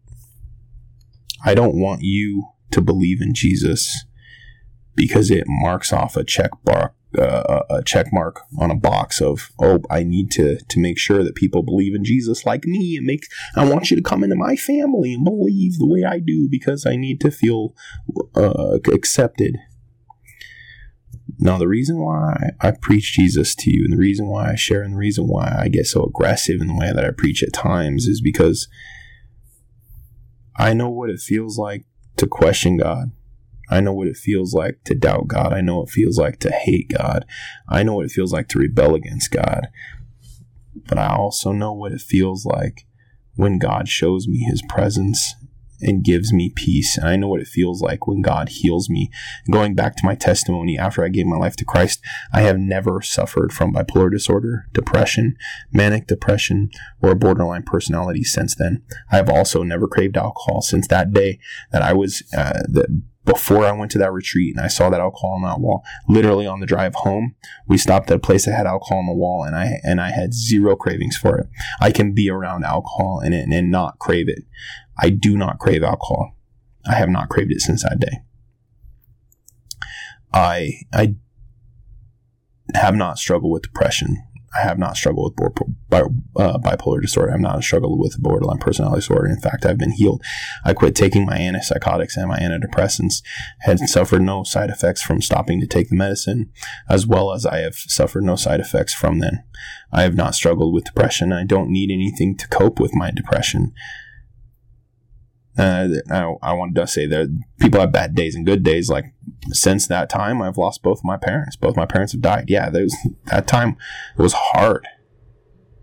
I 1.45 1.55
don't 1.55 1.81
want 1.81 2.03
you 2.03 2.49
to 2.73 2.81
believe 2.81 3.23
in 3.23 3.35
Jesus 3.35 4.05
because 4.97 5.31
it 5.31 5.45
marks 5.47 5.93
off 5.93 6.17
a 6.17 6.25
check 6.25 6.51
bar, 6.65 6.95
uh, 7.17 7.63
a 7.71 7.83
check 7.83 8.07
mark 8.13 8.41
on 8.59 8.71
a 8.71 8.77
box 8.77 9.21
of 9.21 9.51
oh 9.61 9.81
I 9.91 10.03
need 10.03 10.31
to 10.33 10.59
to 10.59 10.81
make 10.81 10.99
sure 10.99 11.23
that 11.23 11.35
people 11.35 11.63
believe 11.63 11.95
in 11.95 12.05
Jesus 12.05 12.45
like 12.45 12.65
me 12.65 12.97
and 12.97 13.07
make 13.07 13.27
I 13.55 13.69
want 13.69 13.91
you 13.91 13.97
to 13.97 14.03
come 14.03 14.25
into 14.25 14.37
my 14.37 14.57
family 14.57 15.15
and 15.15 15.25
believe 15.25 15.79
the 15.79 15.87
way 15.87 16.03
I 16.05 16.19
do 16.19 16.49
because 16.51 16.85
I 16.87 16.97
need 16.97 17.21
to 17.21 17.31
feel 17.31 17.75
uh, 18.35 18.79
accepted. 18.93 19.57
Now 21.39 21.59
the 21.59 21.69
reason 21.69 21.99
why 22.01 22.51
I 22.61 22.71
preach 22.71 23.15
Jesus 23.15 23.55
to 23.57 23.71
you 23.71 23.85
and 23.85 23.93
the 23.93 23.99
reason 23.99 24.27
why 24.27 24.51
I 24.51 24.55
share 24.55 24.83
and 24.83 24.95
the 24.95 24.99
reason 24.99 25.27
why 25.27 25.55
I 25.59 25.69
get 25.69 25.87
so 25.87 26.05
aggressive 26.05 26.61
in 26.61 26.69
the 26.69 26.77
way 26.77 26.93
that 26.93 27.05
I 27.05 27.11
preach 27.11 27.43
at 27.43 27.53
times 27.53 28.07
is 28.07 28.21
because 28.21 28.69
I 30.57 30.73
know 30.73 30.89
what 30.89 31.11
it 31.11 31.21
feels 31.21 31.59
like 31.59 31.85
to 32.17 32.27
question 32.27 32.79
God. 32.79 33.11
I 33.69 33.81
know 33.81 33.93
what 33.93 34.09
it 34.09 34.17
feels 34.17 34.55
like 34.55 34.83
to 34.85 34.95
doubt 34.95 35.29
God. 35.29 35.53
I 35.53 35.61
know 35.61 35.79
what 35.79 35.89
it 35.89 35.93
feels 35.93 36.19
like 36.19 36.39
to 36.41 36.51
hate 36.51 36.93
God. 36.97 37.25
I 37.69 37.83
know 37.83 37.95
what 37.95 38.07
it 38.07 38.13
feels 38.13 38.33
like 38.33 38.49
to 38.49 38.59
rebel 38.59 38.95
against 38.95 39.31
God. 39.31 39.69
But 40.89 40.99
I 40.99 41.15
also 41.15 41.53
know 41.53 41.73
what 41.73 41.93
it 41.93 42.01
feels 42.01 42.45
like 42.45 42.87
when 43.35 43.59
God 43.59 43.89
shows 43.89 44.29
me 44.29 44.39
his 44.39 44.63
presence 44.69 45.35
and 45.81 46.05
gives 46.05 46.33
me 46.33 46.51
peace. 46.55 46.97
And 46.97 47.09
I 47.09 47.17
know 47.17 47.29
what 47.29 47.41
it 47.41 47.47
feels 47.47 47.83
like 47.83 48.07
when 48.07 48.23
God 48.23 48.49
heals 48.49 48.89
me. 48.89 49.11
Going 49.51 49.75
back 49.75 49.97
to 49.97 50.07
my 50.07 50.15
testimony 50.15 50.79
after 50.79 51.05
I 51.05 51.09
gave 51.09 51.27
my 51.27 51.37
life 51.37 51.57
to 51.57 51.65
Christ, 51.65 52.01
I 52.33 52.43
have 52.43 52.59
never 52.59 53.03
suffered 53.03 53.53
from 53.53 53.75
bipolar 53.75 54.11
disorder, 54.11 54.67
depression, 54.73 55.37
manic 55.73 56.07
depression, 56.07 56.71
or 57.03 57.15
borderline 57.15 57.63
personality 57.63 58.25
since 58.25 58.55
then. 58.55 58.83
I 59.11 59.17
have 59.17 59.29
also 59.29 59.63
never 59.63 59.87
craved 59.87 60.17
alcohol 60.17 60.63
since 60.63 60.89
that 60.89 61.13
day 61.13 61.39
that 61.73 61.83
I 61.83 61.93
was 61.93 62.23
uh, 62.37 62.63
the 62.69 63.03
before 63.27 63.67
I 63.67 63.73
went 63.73 63.91
to 63.91 63.99
that 63.99 64.13
retreat 64.13 64.57
and 64.57 64.65
I 64.65 64.69
saw 64.69 64.89
that 64.89 65.01
alcohol 65.01 65.33
on 65.33 65.43
that 65.43 65.61
wall. 65.61 65.83
Literally 66.09 66.47
on 66.47 66.61
the 66.61 66.67
drive 66.67 66.95
home, 66.95 67.35
we 67.67 67.77
stopped 67.77 68.11
at 68.11 68.17
a 68.17 68.21
place 68.21 68.47
that 68.47 68.55
had 68.55 68.67
alcohol 68.67 69.01
on 69.01 69.07
the 69.07 69.13
wall 69.13 69.43
and 69.43 69.55
I 69.55 69.81
and 69.83 70.01
I 70.01 70.11
had 70.11 70.33
zero 70.33 70.77
cravings 70.77 71.17
for 71.17 71.37
it. 71.39 71.49
I 71.81 71.91
can 71.91 72.15
be 72.15 72.31
around 72.31 72.65
alcohol 72.65 73.21
and, 73.23 73.35
and 73.35 73.71
not 73.71 73.99
crave 73.99 74.29
it. 74.29 74.45
I 74.99 75.11
do 75.11 75.37
not 75.37 75.59
crave 75.59 75.83
alcohol. 75.83 76.37
I 76.87 76.95
have 76.95 77.11
not 77.11 77.29
craved 77.29 77.53
it 77.53 77.61
since 77.61 77.83
that 77.83 77.99
day. 77.99 78.23
I 80.33 80.81
I 80.93 81.17
have 82.75 82.95
not 82.95 83.19
struggled 83.19 83.53
with 83.53 83.63
depression. 83.63 84.23
I 84.57 84.63
have 84.63 84.79
not 84.79 84.97
struggled 84.97 85.39
with 85.39 85.57
uh, 85.93 86.59
bipolar 86.59 87.01
disorder. 87.01 87.33
I've 87.33 87.41
not 87.41 87.63
struggled 87.63 87.99
with 87.99 88.21
borderline 88.21 88.59
personality 88.59 89.01
disorder. 89.01 89.27
In 89.27 89.41
fact, 89.41 89.67
I've 89.67 89.79
been 89.79 89.93
healed. 89.93 90.23
I 90.65 90.73
quit 90.73 90.95
taking 90.95 91.27
my 91.27 91.39
antipsychotics 91.39 92.17
and 92.17 92.29
my 92.29 92.39
antidepressants, 92.39 93.23
had 93.61 93.79
suffered 93.81 94.23
no 94.23 94.45
side 94.45 94.71
effects 94.71 95.03
from 95.03 95.21
stopping 95.21 95.61
to 95.61 95.67
take 95.67 95.89
the 95.89 95.97
medicine, 95.97 96.51
as 96.89 97.07
well 97.07 97.33
as 97.33 97.45
I 97.45 97.59
have 97.59 97.75
suffered 97.75 98.25
no 98.25 98.37
side 98.37 98.61
effects 98.61 98.95
from 98.95 99.19
them. 99.19 99.43
I 99.93 100.03
have 100.03 100.15
not 100.15 100.35
struggled 100.35 100.75
with 100.75 100.85
depression. 100.85 101.33
I 101.33 101.45
don't 101.45 101.71
need 101.71 101.91
anything 101.91 102.37
to 102.39 102.49
cope 102.49 102.81
with 102.81 102.95
my 102.95 103.11
depression. 103.11 103.73
Uh, 105.59 105.89
I, 106.11 106.35
I 106.43 106.53
wanted 106.53 106.75
to 106.77 106.87
say 106.87 107.07
that 107.07 107.43
people 107.59 107.81
have 107.81 107.93
bad 107.93 108.15
days 108.15 108.35
and 108.35 108.45
good 108.45 108.63
days. 108.63 108.91
Like 108.91 109.15
since 109.49 109.87
that 109.89 110.11
time, 110.11 110.43
I've 110.43 110.59
lost 110.59 110.83
both 110.83 111.01
my 111.03 111.17
parents. 111.17 111.57
Both 111.57 111.77
my 111.77 111.87
parents 111.87 112.13
have 112.13 112.21
died. 112.21 112.45
Yeah, 112.49 112.69
was, 112.69 112.97
that 113.27 113.47
time 113.47 113.77
it 114.19 114.23
was 114.23 114.35
hard. 114.35 114.87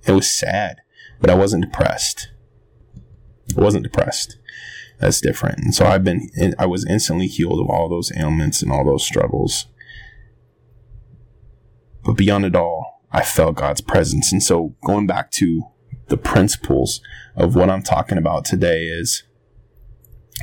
It 0.06 0.12
was 0.12 0.30
sad, 0.30 0.82
but 1.20 1.30
I 1.30 1.36
wasn't 1.36 1.64
depressed. 1.66 2.30
I 3.58 3.62
wasn't 3.62 3.84
depressed. 3.84 4.38
That's 5.00 5.22
different. 5.22 5.60
And 5.60 5.74
so 5.76 5.86
I've 5.86 6.04
been, 6.04 6.30
I 6.60 6.66
was 6.66 6.86
instantly 6.86 7.28
healed 7.28 7.60
of 7.60 7.70
all 7.70 7.90
those 7.90 8.12
ailments 8.16 8.62
and 8.62 8.72
all 8.72 8.86
those 8.86 9.06
struggles. 9.06 9.68
But 12.04 12.14
beyond 12.14 12.46
it 12.46 12.56
all, 12.56 13.02
I 13.12 13.24
felt 13.24 13.56
God's 13.56 13.82
presence. 13.82 14.32
And 14.32 14.42
so 14.42 14.76
going 14.86 15.08
back 15.08 15.32
to 15.32 15.64
the 16.08 16.18
principles 16.18 17.02
of 17.36 17.56
what 17.56 17.70
I'm 17.70 17.84
talking 17.84 18.18
about 18.18 18.46
today 18.46 18.86
is 18.86 19.24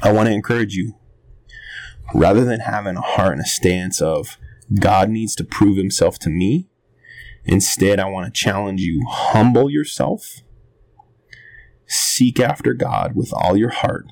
I 0.03 0.13
want 0.13 0.29
to 0.29 0.35
encourage 0.35 0.75
you 0.75 0.95
rather 2.15 2.45
than 2.45 2.61
having 2.61 2.97
a 2.97 3.01
heart 3.01 3.33
and 3.33 3.41
a 3.41 3.49
stance 3.49 4.01
of 4.01 4.37
God 4.79 5.11
needs 5.11 5.35
to 5.37 5.45
prove 5.45 5.77
himself 5.77 6.19
to 6.21 6.31
me, 6.31 6.69
instead, 7.45 7.99
I 7.99 8.09
want 8.09 8.27
to 8.27 8.41
challenge 8.41 8.81
you 8.81 9.05
humble 9.09 9.71
yourself, 9.71 10.43
seek 11.87 12.39
after 12.39 12.75
God 12.75 13.15
with 13.17 13.33
all 13.33 13.57
your 13.57 13.71
heart. 13.71 14.07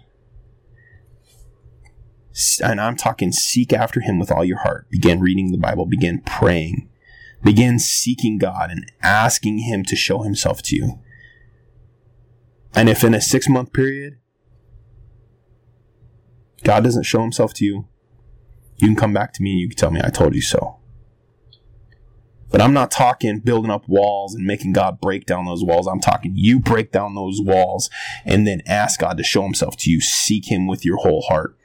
And 2.63 2.81
I'm 2.81 2.97
talking 2.97 3.33
seek 3.33 3.73
after 3.73 4.01
him 4.01 4.19
with 4.19 4.31
all 4.31 4.45
your 4.45 4.59
heart. 4.59 4.89
Begin 4.91 5.21
reading 5.21 5.51
the 5.51 5.59
Bible, 5.59 5.87
begin 5.87 6.21
praying, 6.21 6.89
begin 7.43 7.79
seeking 7.79 8.39
God 8.39 8.71
and 8.71 8.91
asking 9.03 9.59
him 9.59 9.85
to 9.85 9.97
show 9.97 10.23
himself 10.23 10.63
to 10.63 10.77
you. 10.77 11.01
And 12.75 12.89
if 12.89 13.03
in 13.03 13.15
a 13.15 13.21
six 13.21 13.49
month 13.49 13.73
period, 13.73 14.19
God 16.69 16.85
doesn't 16.85 17.05
show 17.05 17.23
himself 17.23 17.55
to 17.55 17.65
you, 17.65 17.89
you 18.77 18.89
can 18.89 18.95
come 18.95 19.15
back 19.15 19.33
to 19.33 19.43
me 19.43 19.53
and 19.53 19.61
you 19.61 19.69
can 19.71 19.79
tell 19.79 19.91
me, 19.91 20.03
I 20.05 20.11
told 20.11 20.35
you 20.35 20.43
so. 20.43 20.77
But 22.51 22.61
I'm 22.61 22.75
not 22.75 22.91
talking 22.91 23.39
building 23.39 23.71
up 23.71 23.89
walls 23.89 24.35
and 24.35 24.45
making 24.45 24.75
God 24.75 25.01
break 25.01 25.25
down 25.25 25.47
those 25.47 25.65
walls. 25.65 25.87
I'm 25.87 25.99
talking 25.99 26.33
you 26.35 26.61
break 26.61 26.93
down 26.93 27.15
those 27.15 27.41
walls 27.41 27.89
and 28.27 28.47
then 28.47 28.61
ask 28.67 29.01
God 29.01 29.17
to 29.17 29.25
show 29.25 29.45
himself 29.45 29.79
to 29.79 29.91
you. 29.91 30.03
Seek 30.03 30.53
him 30.53 30.67
with 30.67 30.85
your 30.85 30.99
whole 30.99 31.23
heart. 31.23 31.57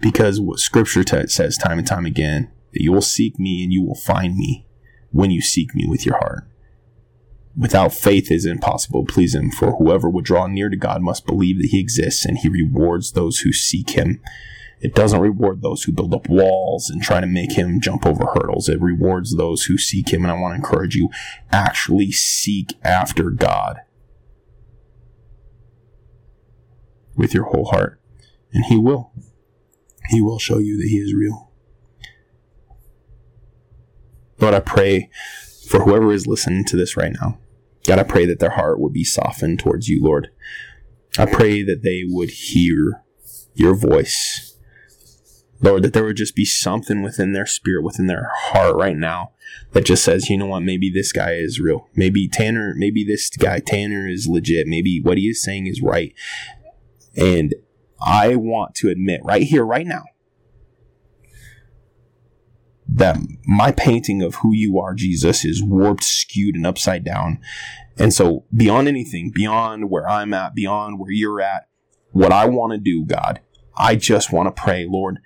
Because 0.00 0.40
what 0.40 0.58
scripture 0.58 1.04
t- 1.04 1.26
says 1.26 1.58
time 1.58 1.76
and 1.76 1.86
time 1.86 2.06
again, 2.06 2.50
that 2.72 2.82
you 2.82 2.90
will 2.90 3.02
seek 3.02 3.38
me 3.38 3.62
and 3.62 3.70
you 3.70 3.82
will 3.82 3.96
find 3.96 4.34
me 4.34 4.66
when 5.10 5.30
you 5.30 5.42
seek 5.42 5.74
me 5.74 5.84
with 5.86 6.06
your 6.06 6.16
heart. 6.16 6.49
Without 7.56 7.92
faith 7.92 8.30
is 8.30 8.46
impossible 8.46 9.04
to 9.04 9.12
please 9.12 9.34
him, 9.34 9.50
for 9.50 9.76
whoever 9.76 10.08
would 10.08 10.24
draw 10.24 10.46
near 10.46 10.68
to 10.68 10.76
God 10.76 11.02
must 11.02 11.26
believe 11.26 11.58
that 11.58 11.68
he 11.70 11.80
exists 11.80 12.24
and 12.24 12.38
he 12.38 12.48
rewards 12.48 13.12
those 13.12 13.40
who 13.40 13.52
seek 13.52 13.90
him. 13.90 14.20
It 14.80 14.94
doesn't 14.94 15.20
reward 15.20 15.60
those 15.60 15.82
who 15.82 15.92
build 15.92 16.14
up 16.14 16.28
walls 16.28 16.88
and 16.88 17.02
try 17.02 17.20
to 17.20 17.26
make 17.26 17.52
him 17.52 17.80
jump 17.80 18.06
over 18.06 18.24
hurdles. 18.24 18.68
It 18.68 18.80
rewards 18.80 19.36
those 19.36 19.64
who 19.64 19.76
seek 19.76 20.08
him. 20.08 20.22
And 20.22 20.32
I 20.32 20.40
want 20.40 20.52
to 20.52 20.56
encourage 20.56 20.94
you, 20.94 21.10
actually 21.52 22.12
seek 22.12 22.72
after 22.82 23.30
God 23.30 23.80
with 27.14 27.34
your 27.34 27.44
whole 27.44 27.66
heart. 27.66 28.00
And 28.52 28.64
he 28.64 28.78
will. 28.78 29.12
He 30.08 30.22
will 30.22 30.38
show 30.38 30.58
you 30.58 30.78
that 30.78 30.88
he 30.88 30.96
is 30.96 31.14
real. 31.14 31.50
Lord, 34.40 34.54
I 34.54 34.60
pray 34.60 35.10
for 35.68 35.84
whoever 35.84 36.10
is 36.10 36.26
listening 36.26 36.64
to 36.64 36.76
this 36.76 36.96
right 36.96 37.12
now. 37.20 37.38
God, 37.86 37.98
I 37.98 38.02
pray 38.02 38.26
that 38.26 38.38
their 38.38 38.50
heart 38.50 38.80
would 38.80 38.92
be 38.92 39.04
softened 39.04 39.58
towards 39.58 39.88
you, 39.88 40.02
Lord. 40.02 40.30
I 41.18 41.26
pray 41.26 41.62
that 41.62 41.82
they 41.82 42.04
would 42.06 42.30
hear 42.30 43.02
your 43.54 43.74
voice. 43.74 44.56
Lord, 45.62 45.82
that 45.82 45.92
there 45.92 46.04
would 46.04 46.16
just 46.16 46.34
be 46.34 46.44
something 46.44 47.02
within 47.02 47.32
their 47.32 47.46
spirit, 47.46 47.84
within 47.84 48.06
their 48.06 48.30
heart 48.34 48.76
right 48.76 48.96
now 48.96 49.32
that 49.72 49.84
just 49.84 50.04
says, 50.04 50.30
you 50.30 50.38
know 50.38 50.46
what, 50.46 50.60
maybe 50.60 50.90
this 50.90 51.12
guy 51.12 51.32
is 51.32 51.60
real. 51.60 51.88
Maybe 51.94 52.28
Tanner, 52.28 52.74
maybe 52.76 53.04
this 53.04 53.28
guy, 53.30 53.60
Tanner, 53.60 54.08
is 54.08 54.26
legit. 54.26 54.66
Maybe 54.66 55.00
what 55.02 55.18
he 55.18 55.28
is 55.28 55.42
saying 55.42 55.66
is 55.66 55.82
right. 55.82 56.14
And 57.16 57.54
I 58.00 58.36
want 58.36 58.74
to 58.76 58.88
admit 58.88 59.20
right 59.22 59.42
here, 59.42 59.64
right 59.64 59.86
now, 59.86 60.04
that 62.94 63.18
my 63.46 63.72
painting 63.72 64.22
of 64.22 64.36
who 64.36 64.52
you 64.52 64.78
are, 64.80 64.94
Jesus, 64.94 65.44
is 65.44 65.62
warped, 65.62 66.02
skewed, 66.02 66.56
and 66.56 66.66
upside 66.66 67.04
down. 67.04 67.38
And 67.96 68.12
so, 68.12 68.44
beyond 68.54 68.88
anything, 68.88 69.30
beyond 69.34 69.90
where 69.90 70.08
I'm 70.08 70.34
at, 70.34 70.54
beyond 70.54 70.98
where 70.98 71.10
you're 71.10 71.40
at, 71.40 71.68
what 72.12 72.32
I 72.32 72.46
want 72.46 72.72
to 72.72 72.78
do, 72.78 73.04
God, 73.04 73.40
I 73.76 73.96
just 73.96 74.32
want 74.32 74.54
to 74.54 74.62
pray, 74.62 74.86
Lord. 74.88 75.18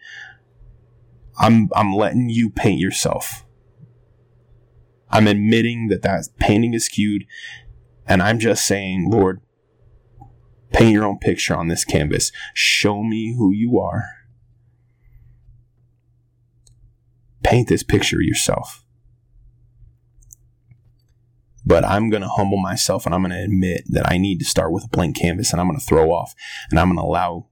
I'm 1.39 1.69
I'm 1.75 1.93
letting 1.93 2.29
you 2.29 2.51
paint 2.51 2.81
yourself. 2.81 3.45
I'm 5.11 5.27
admitting 5.27 5.89
that 5.89 6.03
that 6.03 6.29
painting 6.39 6.75
is 6.75 6.87
skewed, 6.87 7.25
and 8.07 8.23
I'm 8.23 8.39
just 8.39 8.67
saying, 8.67 9.11
Lord, 9.11 9.41
paint 10.73 10.93
your 10.93 11.05
own 11.05 11.19
picture 11.19 11.57
on 11.57 11.69
this 11.69 11.85
canvas. 11.85 12.31
Show 12.53 13.03
me 13.03 13.35
who 13.37 13.53
you 13.53 13.79
are 13.79 14.14
paint 17.45 17.69
this 17.69 17.83
picture 17.83 18.21
yourself. 18.21 18.85
But 21.67 21.85
I'm 21.85 22.11
going 22.11 22.23
to 22.23 22.29
humble 22.29 22.61
myself 22.61 23.07
and 23.07 23.15
I'm 23.15 23.23
going 23.23 23.33
to 23.33 23.43
admit 23.43 23.85
that 23.89 24.11
I 24.11 24.19
need 24.19 24.39
to 24.41 24.45
start 24.45 24.73
with 24.73 24.85
a 24.85 24.89
blank 24.89 25.17
canvas 25.17 25.53
and 25.53 25.61
I'm 25.61 25.69
going 25.69 25.79
to 25.79 25.85
throw 25.85 26.11
off 26.11 26.35
and 26.71 26.79
I'm 26.79 26.89
going 26.89 26.99
to 26.99 27.05
allow 27.05 27.47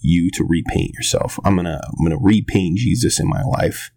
you 0.00 0.30
to 0.32 0.44
repaint 0.44 0.92
yourself. 0.94 1.40
I'm 1.44 1.56
going 1.56 1.66
to 1.66 1.80
I'm 1.84 2.04
going 2.04 2.16
to 2.16 2.22
repaint 2.22 2.78
Jesus 2.78 3.18
in 3.18 3.28
my 3.28 3.42
life. 3.42 3.90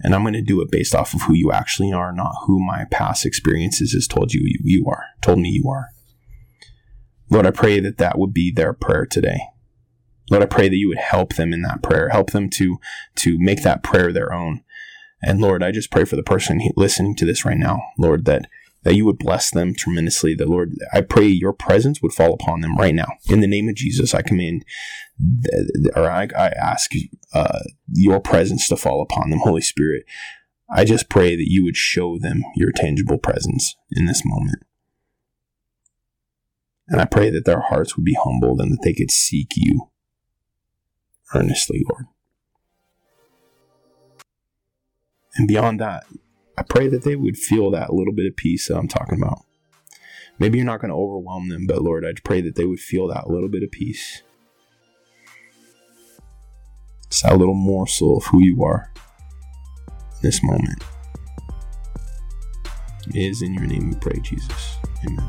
And 0.00 0.14
I'm 0.14 0.22
going 0.22 0.34
to 0.34 0.42
do 0.42 0.60
it 0.60 0.70
based 0.70 0.94
off 0.94 1.14
of 1.14 1.22
who 1.22 1.32
you 1.32 1.52
actually 1.52 1.92
are, 1.92 2.12
not 2.12 2.34
who 2.46 2.60
my 2.62 2.84
past 2.90 3.24
experiences 3.24 3.92
has 3.92 4.06
told 4.06 4.34
you 4.34 4.42
you, 4.62 4.84
are, 4.86 5.04
told 5.22 5.38
me 5.38 5.48
you 5.48 5.70
are. 5.70 5.88
Lord, 7.30 7.46
I 7.46 7.50
pray 7.50 7.80
that 7.80 7.96
that 7.96 8.18
would 8.18 8.34
be 8.34 8.52
their 8.52 8.74
prayer 8.74 9.06
today. 9.06 9.38
Lord, 10.30 10.42
I 10.42 10.46
pray 10.46 10.68
that 10.68 10.76
you 10.76 10.88
would 10.88 10.98
help 10.98 11.36
them 11.36 11.52
in 11.54 11.62
that 11.62 11.82
prayer, 11.82 12.10
help 12.10 12.32
them 12.32 12.50
to, 12.50 12.78
to 13.16 13.38
make 13.38 13.62
that 13.62 13.82
prayer 13.82 14.12
their 14.12 14.34
own 14.34 14.62
And 15.26 15.40
Lord, 15.40 15.64
I 15.64 15.72
just 15.72 15.90
pray 15.90 16.04
for 16.04 16.14
the 16.14 16.22
person 16.22 16.60
listening 16.76 17.16
to 17.16 17.26
this 17.26 17.44
right 17.44 17.58
now, 17.58 17.82
Lord, 17.98 18.26
that 18.26 18.48
that 18.84 18.94
you 18.94 19.04
would 19.04 19.18
bless 19.18 19.50
them 19.50 19.74
tremendously. 19.74 20.36
That 20.36 20.48
Lord, 20.48 20.76
I 20.92 21.00
pray 21.00 21.26
your 21.26 21.52
presence 21.52 22.00
would 22.00 22.12
fall 22.12 22.32
upon 22.32 22.60
them 22.60 22.76
right 22.76 22.94
now. 22.94 23.08
In 23.28 23.40
the 23.40 23.48
name 23.48 23.68
of 23.68 23.74
Jesus, 23.74 24.14
I 24.14 24.22
command, 24.22 24.64
or 25.96 26.08
I, 26.08 26.28
I 26.38 26.50
ask 26.50 26.92
uh, 27.34 27.58
your 27.92 28.20
presence 28.20 28.68
to 28.68 28.76
fall 28.76 29.02
upon 29.02 29.30
them, 29.30 29.40
Holy 29.40 29.60
Spirit. 29.60 30.04
I 30.70 30.84
just 30.84 31.08
pray 31.08 31.34
that 31.34 31.50
you 31.50 31.64
would 31.64 31.76
show 31.76 32.18
them 32.18 32.44
your 32.54 32.70
tangible 32.70 33.18
presence 33.18 33.74
in 33.90 34.06
this 34.06 34.22
moment. 34.24 34.62
And 36.86 37.00
I 37.00 37.04
pray 37.04 37.30
that 37.30 37.44
their 37.44 37.62
hearts 37.62 37.96
would 37.96 38.04
be 38.04 38.16
humbled 38.22 38.60
and 38.60 38.70
that 38.70 38.82
they 38.84 38.94
could 38.94 39.10
seek 39.10 39.54
you 39.56 39.90
earnestly, 41.34 41.84
Lord. 41.90 42.06
And 45.36 45.46
beyond 45.46 45.80
that, 45.80 46.04
I 46.58 46.62
pray 46.62 46.88
that 46.88 47.04
they 47.04 47.16
would 47.16 47.36
feel 47.36 47.70
that 47.72 47.92
little 47.92 48.12
bit 48.12 48.26
of 48.26 48.36
peace 48.36 48.68
that 48.68 48.76
I'm 48.76 48.88
talking 48.88 49.20
about. 49.20 49.42
Maybe 50.38 50.58
you're 50.58 50.66
not 50.66 50.80
going 50.80 50.90
to 50.90 50.96
overwhelm 50.96 51.48
them, 51.48 51.66
but 51.66 51.82
Lord, 51.82 52.04
I 52.04 52.12
pray 52.24 52.40
that 52.42 52.56
they 52.56 52.64
would 52.64 52.80
feel 52.80 53.08
that 53.08 53.28
little 53.28 53.48
bit 53.48 53.62
of 53.62 53.70
peace. 53.70 54.22
It's 57.06 57.22
that 57.22 57.38
little 57.38 57.54
morsel 57.54 58.18
of 58.18 58.24
who 58.24 58.42
you 58.42 58.62
are 58.64 58.92
in 60.16 60.22
this 60.22 60.42
moment. 60.42 60.82
It 63.08 63.16
is 63.16 63.42
in 63.42 63.54
your 63.54 63.66
name 63.66 63.90
we 63.90 63.96
pray, 63.96 64.18
Jesus. 64.20 64.76
Amen. 65.06 65.28